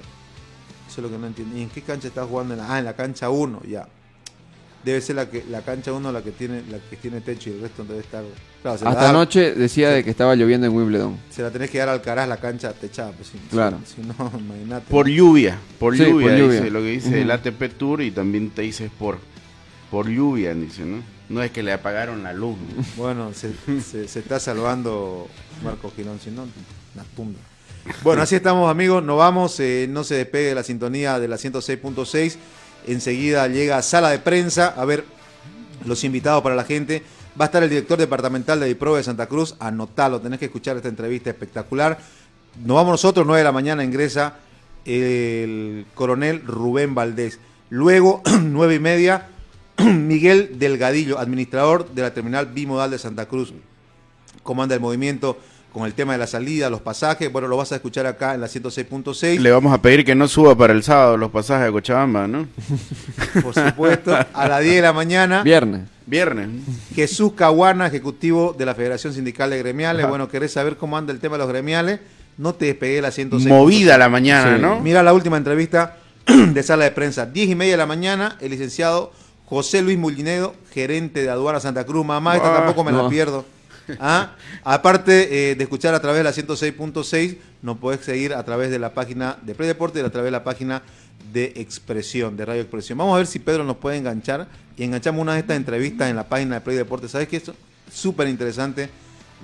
eso 0.87 1.01
es 1.01 1.03
lo 1.03 1.09
que 1.09 1.17
no 1.17 1.27
entiendo. 1.27 1.57
¿Y 1.57 1.61
en 1.61 1.69
qué 1.69 1.81
cancha 1.81 2.07
está 2.07 2.25
jugando? 2.25 2.55
Ah, 2.61 2.79
en 2.79 2.85
la 2.85 2.95
cancha 2.95 3.29
1, 3.29 3.63
ya. 3.67 3.87
Debe 4.83 4.99
ser 4.99 5.15
la 5.15 5.29
que 5.29 5.45
la 5.49 5.61
cancha 5.61 5.93
1 5.93 6.11
la 6.11 6.21
que 6.21 6.31
tiene 6.31 6.61
la 6.69 6.77
que 6.77 6.97
tiene 6.97 7.21
techo 7.21 7.49
y 7.49 7.53
el 7.53 7.61
resto 7.61 7.83
debe 7.85 8.01
estar. 8.01 8.23
Claro, 8.61 8.75
Hasta 8.75 8.93
da- 8.93 9.09
anoche 9.09 9.53
decía 9.55 9.89
de 9.91 10.03
que 10.03 10.09
estaba 10.09 10.35
lloviendo 10.35 10.67
en 10.67 10.73
Wimbledon. 10.73 11.17
se 11.29 11.41
la 11.41 11.51
tenés 11.51 11.69
que 11.69 11.77
dar 11.77 11.89
al 11.89 12.01
Caraz 12.01 12.27
la 12.27 12.37
cancha 12.37 12.73
techada, 12.73 13.11
pues 13.11 13.29
si, 13.29 13.37
Claro. 13.49 13.79
si, 13.85 14.01
si 14.01 14.07
no, 14.07 14.13
imagínate. 14.39 14.85
Por 14.89 15.07
lluvia, 15.07 15.57
por 15.79 15.95
Sí, 15.95 16.03
lluvia, 16.03 16.27
por 16.29 16.37
lluvia. 16.37 16.59
dice 16.59 16.71
lo 16.71 16.79
que 16.79 16.85
dice 16.87 17.21
el. 17.21 17.31
ATP 17.31 17.69
Tour 17.77 18.01
y 18.01 18.11
también 18.11 18.49
te 18.49 18.61
dice 18.63 18.89
por, 18.99 19.19
por 19.89 20.07
lluvia, 20.09 20.53
dice, 20.53 20.83
¿no? 20.83 21.01
No 21.29 21.41
es 21.41 21.51
que 21.51 21.63
le 21.63 21.71
apagaron 21.71 22.21
la 22.23 22.33
luz. 22.33 22.57
¿no? 22.57 22.83
Bueno, 22.97 23.31
se, 23.33 23.53
se- 23.81 24.07
se 24.09 24.19
está 24.19 24.39
salvando 24.39 25.27
Marco 25.63 25.91
Girón, 25.95 26.19
si 26.21 26.29
no, 26.29 26.43
una 26.43 27.03
tumba. 27.15 27.39
Bueno, 28.01 28.21
así 28.21 28.35
estamos 28.35 28.69
amigos, 28.71 29.03
nos 29.03 29.17
vamos, 29.17 29.59
eh, 29.59 29.87
no 29.89 30.03
se 30.05 30.15
despegue 30.15 30.49
de 30.49 30.55
la 30.55 30.63
sintonía 30.63 31.19
de 31.19 31.27
la 31.27 31.35
106.6, 31.37 32.35
enseguida 32.87 33.47
llega 33.47 33.81
Sala 33.81 34.09
de 34.09 34.19
Prensa, 34.19 34.73
a 34.77 34.85
ver 34.85 35.05
los 35.85 36.03
invitados 36.03 36.41
para 36.43 36.55
la 36.55 36.63
gente, 36.63 37.03
va 37.39 37.45
a 37.45 37.47
estar 37.47 37.63
el 37.63 37.69
director 37.69 37.97
departamental 37.97 38.59
de 38.59 38.67
Diprobe 38.67 38.97
de 38.97 39.03
Santa 39.03 39.27
Cruz, 39.27 39.55
anotalo, 39.59 40.21
tenés 40.21 40.39
que 40.39 40.45
escuchar 40.45 40.77
esta 40.77 40.89
entrevista 40.89 41.29
espectacular. 41.29 41.99
Nos 42.63 42.75
vamos 42.75 42.91
nosotros, 42.91 43.25
9 43.25 43.39
de 43.39 43.43
la 43.43 43.51
mañana 43.51 43.83
ingresa 43.83 44.35
el 44.85 45.85
coronel 45.93 46.45
Rubén 46.45 46.93
Valdés. 46.93 47.39
Luego, 47.69 48.21
9 48.41 48.75
y 48.75 48.79
media, 48.79 49.27
Miguel 49.77 50.59
Delgadillo, 50.59 51.19
administrador 51.19 51.89
de 51.89 52.01
la 52.01 52.13
terminal 52.13 52.47
bimodal 52.47 52.91
de 52.91 52.99
Santa 52.99 53.27
Cruz. 53.27 53.53
Comanda 54.43 54.75
el 54.75 54.81
movimiento 54.81 55.37
con 55.73 55.85
el 55.85 55.93
tema 55.93 56.13
de 56.13 56.19
la 56.19 56.27
salida, 56.27 56.69
los 56.69 56.81
pasajes. 56.81 57.31
Bueno, 57.31 57.47
lo 57.47 57.57
vas 57.57 57.71
a 57.71 57.75
escuchar 57.75 58.05
acá 58.05 58.35
en 58.35 58.41
la 58.41 58.47
106.6. 58.47 59.39
Le 59.39 59.51
vamos 59.51 59.73
a 59.73 59.81
pedir 59.81 60.05
que 60.05 60.13
no 60.13 60.27
suba 60.27 60.55
para 60.55 60.71
el 60.71 60.83
sábado 60.83 61.17
los 61.17 61.31
pasajes 61.31 61.67
a 61.67 61.71
Cochabamba, 61.71 62.27
¿no? 62.27 62.47
Por 63.41 63.53
supuesto, 63.55 64.15
a 64.15 64.47
las 64.47 64.61
10 64.61 64.75
de 64.75 64.81
la 64.83 64.93
mañana. 64.93 65.41
Viernes. 65.43 65.81
Viernes. 66.05 66.49
Jesús 66.93 67.33
Caguana, 67.33 67.87
ejecutivo 67.87 68.55
de 68.57 68.65
la 68.65 68.75
Federación 68.75 69.13
Sindical 69.13 69.49
de 69.49 69.57
Gremiales. 69.57 70.03
Ajá. 70.03 70.09
Bueno, 70.09 70.29
querés 70.29 70.53
saber 70.53 70.77
cómo 70.77 70.95
anda 70.97 71.11
el 71.11 71.19
tema 71.19 71.35
de 71.35 71.39
los 71.39 71.49
gremiales. 71.49 71.99
No 72.37 72.53
te 72.53 72.65
despegué 72.65 72.95
de 72.95 73.01
la 73.01 73.11
106. 73.11 73.47
Movida 73.49 73.97
la 73.97 74.09
mañana, 74.09 74.57
¿no? 74.57 74.79
Mira 74.79 75.01
la 75.01 75.13
última 75.13 75.37
entrevista 75.37 75.97
de 76.27 76.63
sala 76.63 76.83
de 76.83 76.91
prensa. 76.91 77.25
10 77.25 77.49
y 77.49 77.55
media 77.55 77.73
de 77.73 77.77
la 77.77 77.85
mañana, 77.87 78.37
el 78.41 78.51
licenciado 78.51 79.11
José 79.45 79.81
Luis 79.81 79.97
Mullinedo, 79.97 80.55
gerente 80.71 81.23
de 81.23 81.29
Aduana 81.29 81.59
Santa 81.59 81.83
Cruz. 81.83 82.05
Mamá, 82.05 82.35
esta 82.35 82.51
Ah, 82.53 82.57
tampoco 82.57 82.83
me 82.83 82.91
la 82.91 83.09
pierdo. 83.09 83.45
¿Ah? 83.99 84.35
Aparte 84.63 85.51
eh, 85.51 85.55
de 85.55 85.63
escuchar 85.63 85.93
a 85.93 85.99
través 86.01 86.19
de 86.19 86.23
la 86.23 86.31
106.6, 86.31 87.37
nos 87.61 87.77
podés 87.77 88.01
seguir 88.01 88.33
a 88.33 88.43
través 88.43 88.69
de 88.71 88.79
la 88.79 88.93
página 88.93 89.37
de 89.41 89.55
Play 89.55 89.67
Deporte 89.67 89.99
y 89.99 90.03
a 90.03 90.09
través 90.09 90.27
de 90.27 90.31
la 90.31 90.43
página 90.43 90.83
de 91.31 91.53
Expresión, 91.55 92.37
de 92.37 92.45
Radio 92.45 92.61
Expresión. 92.61 92.97
Vamos 92.97 93.15
a 93.15 93.17
ver 93.17 93.27
si 93.27 93.39
Pedro 93.39 93.63
nos 93.63 93.77
puede 93.77 93.97
enganchar 93.97 94.47
y 94.77 94.83
enganchamos 94.83 95.21
una 95.21 95.33
de 95.33 95.39
estas 95.39 95.57
entrevistas 95.57 96.09
en 96.09 96.15
la 96.15 96.27
página 96.27 96.55
de 96.55 96.61
Play 96.61 96.77
Deporte. 96.77 97.07
¿Sabes 97.07 97.27
qué? 97.27 97.37
Es 97.37 97.51
súper 97.91 98.27
interesante 98.27 98.89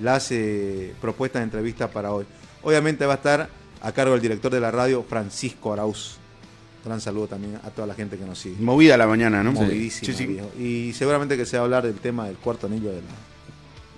las 0.02 0.32
eh, 0.32 0.94
propuestas 1.02 1.42
de 1.42 1.44
entrevista 1.46 1.90
para 1.90 2.12
hoy. 2.12 2.26
Obviamente 2.64 3.06
va 3.06 3.14
a 3.14 3.18
estar 3.18 3.50
a 3.82 3.92
cargo 3.92 4.14
del 4.14 4.22
director 4.22 4.52
de 4.52 4.60
la 4.60 4.72
radio, 4.72 5.04
Francisco 5.08 5.74
Arauz. 5.74 6.18
Gran 6.86 7.02
saludo 7.02 7.28
también 7.28 7.60
a 7.64 7.70
toda 7.72 7.88
la 7.88 7.94
gente 7.94 8.18
que 8.18 8.26
nos 8.26 8.40
sigue. 8.40 8.56
Movida 8.60 8.96
la 8.98 9.08
mañana, 9.08 9.44
¿no? 9.44 9.52
Movidísima, 9.52 10.06
Sí, 10.06 10.14
sí. 10.14 10.26
viejo. 10.26 10.50
Y 10.58 10.94
seguramente 10.94 11.36
que 11.36 11.46
se 11.46 11.58
va 11.58 11.62
a 11.62 11.66
hablar 11.66 11.84
del 11.84 11.96
tema 11.96 12.28
del 12.28 12.38
cuarto 12.38 12.68
anillo 12.68 12.90
de 12.90 13.02
la, 13.02 13.08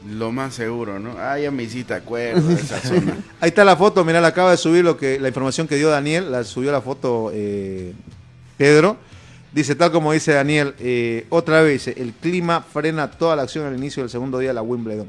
Lo 0.09 0.31
más 0.31 0.55
seguro, 0.55 0.99
¿no? 0.99 1.15
Ah, 1.19 1.37
ya 1.37 1.51
me 1.51 1.63
hiciste 1.63 1.93
acuerdo 1.93 2.47
de 2.47 2.55
esa 2.55 2.79
zona. 2.81 3.17
Ahí 3.39 3.49
está 3.49 3.63
la 3.63 3.75
foto, 3.75 4.03
mirá, 4.03 4.19
la 4.19 4.29
acaba 4.29 4.51
de 4.51 4.57
subir 4.57 4.83
lo 4.83 4.97
que, 4.97 5.19
la 5.19 5.27
información 5.27 5.67
que 5.67 5.75
dio 5.75 5.89
Daniel, 5.89 6.31
la 6.31 6.43
subió 6.43 6.71
la 6.71 6.81
foto 6.81 7.29
eh, 7.33 7.93
Pedro. 8.57 8.97
Dice, 9.53 9.75
tal 9.75 9.91
como 9.91 10.13
dice 10.13 10.31
Daniel, 10.31 10.73
eh, 10.79 11.25
otra 11.29 11.61
vez, 11.61 11.87
el 11.87 12.13
clima 12.13 12.61
frena 12.61 13.11
toda 13.11 13.35
la 13.35 13.43
acción 13.43 13.65
al 13.65 13.77
inicio 13.77 14.01
del 14.01 14.09
segundo 14.09 14.39
día 14.39 14.49
de 14.49 14.53
la 14.55 14.61
Wimbledon. 14.61 15.07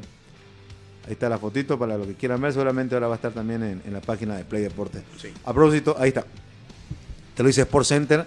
Ahí 1.06 1.12
está 1.12 1.28
la 1.28 1.38
fotito 1.38 1.78
para 1.78 1.96
los 1.96 2.06
que 2.06 2.14
quieran 2.14 2.40
ver, 2.40 2.52
seguramente 2.52 2.94
ahora 2.94 3.06
va 3.06 3.14
a 3.14 3.16
estar 3.16 3.32
también 3.32 3.62
en, 3.62 3.82
en 3.84 3.92
la 3.92 4.00
página 4.00 4.36
de 4.36 4.44
Play 4.44 4.62
Deportes. 4.62 5.02
A 5.44 5.52
propósito, 5.52 5.96
ahí 5.98 6.08
está. 6.08 6.24
Te 7.34 7.42
lo 7.42 7.46
dice 7.46 7.62
Sport 7.62 7.86
Center. 7.86 8.26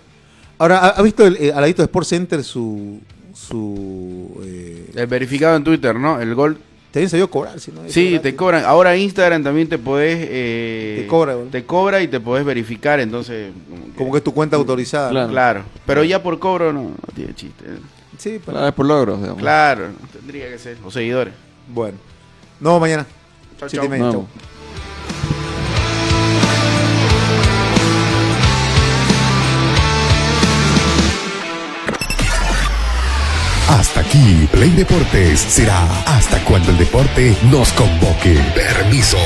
Ahora, 0.58 0.80
¿ha, 0.80 0.90
ha 0.90 1.02
visto 1.02 1.26
el, 1.26 1.36
eh, 1.38 1.52
al 1.54 1.62
ladito 1.62 1.82
de 1.82 1.86
Sport 1.86 2.08
Center 2.08 2.44
su... 2.44 3.00
su 3.36 4.42
eh, 4.44 4.90
El 4.96 5.08
verificado 5.08 5.56
en 5.56 5.64
Twitter, 5.64 5.96
¿no? 5.96 6.20
El 6.20 6.34
gol. 6.36 6.58
También 6.92 7.10
se 7.10 7.18
dio 7.18 7.30
cobrar, 7.30 7.60
si 7.60 7.72
no. 7.74 7.82
Sí, 7.88 8.20
te 8.24 8.36
cobran. 8.38 8.64
Ahora 8.64 8.96
Instagram 8.96 9.44
también 9.44 9.68
te 9.68 9.78
podés... 9.78 10.18
eh, 10.32 11.00
Te 11.02 11.08
cobra, 11.08 11.36
boludo. 11.36 11.52
Te 11.52 11.66
cobra 11.66 12.02
y 12.02 12.08
te 12.08 12.22
podés 12.22 12.46
verificar, 12.46 13.02
entonces... 13.02 13.52
Como 13.98 14.12
que 14.14 14.20
es 14.20 14.24
tu 14.24 14.34
cuenta 14.34 14.56
autorizada. 14.56 15.10
Claro. 15.28 15.60
¿no? 15.60 15.66
Pero 15.86 16.06
ya 16.06 16.24
por 16.24 16.40
cobro 16.40 16.72
no, 16.72 16.84
no 16.84 16.96
tiene 17.14 17.36
chiste. 17.36 17.66
Sí, 18.18 18.40
pero- 18.40 18.54
Claro, 18.54 18.68
es 18.70 18.74
por 18.74 18.86
logros, 18.86 19.20
digamos. 19.20 19.42
Claro, 19.42 19.90
tendría 20.14 20.50
que 20.50 20.58
ser. 20.58 20.78
O 20.86 20.90
seguidores. 20.90 21.34
Bueno. 21.68 21.98
Nos 22.62 22.70
vemos 22.72 22.82
mañana. 22.82 23.06
Chau, 23.60 23.68
Siete 23.70 23.90
aquí, 34.16 34.48
Play 34.52 34.70
Deportes 34.72 35.40
será 35.40 35.86
hasta 36.06 36.40
cuando 36.44 36.72
el 36.72 36.78
deporte 36.78 37.36
nos 37.50 37.72
convoque. 37.74 38.36
Permiso. 38.56 39.18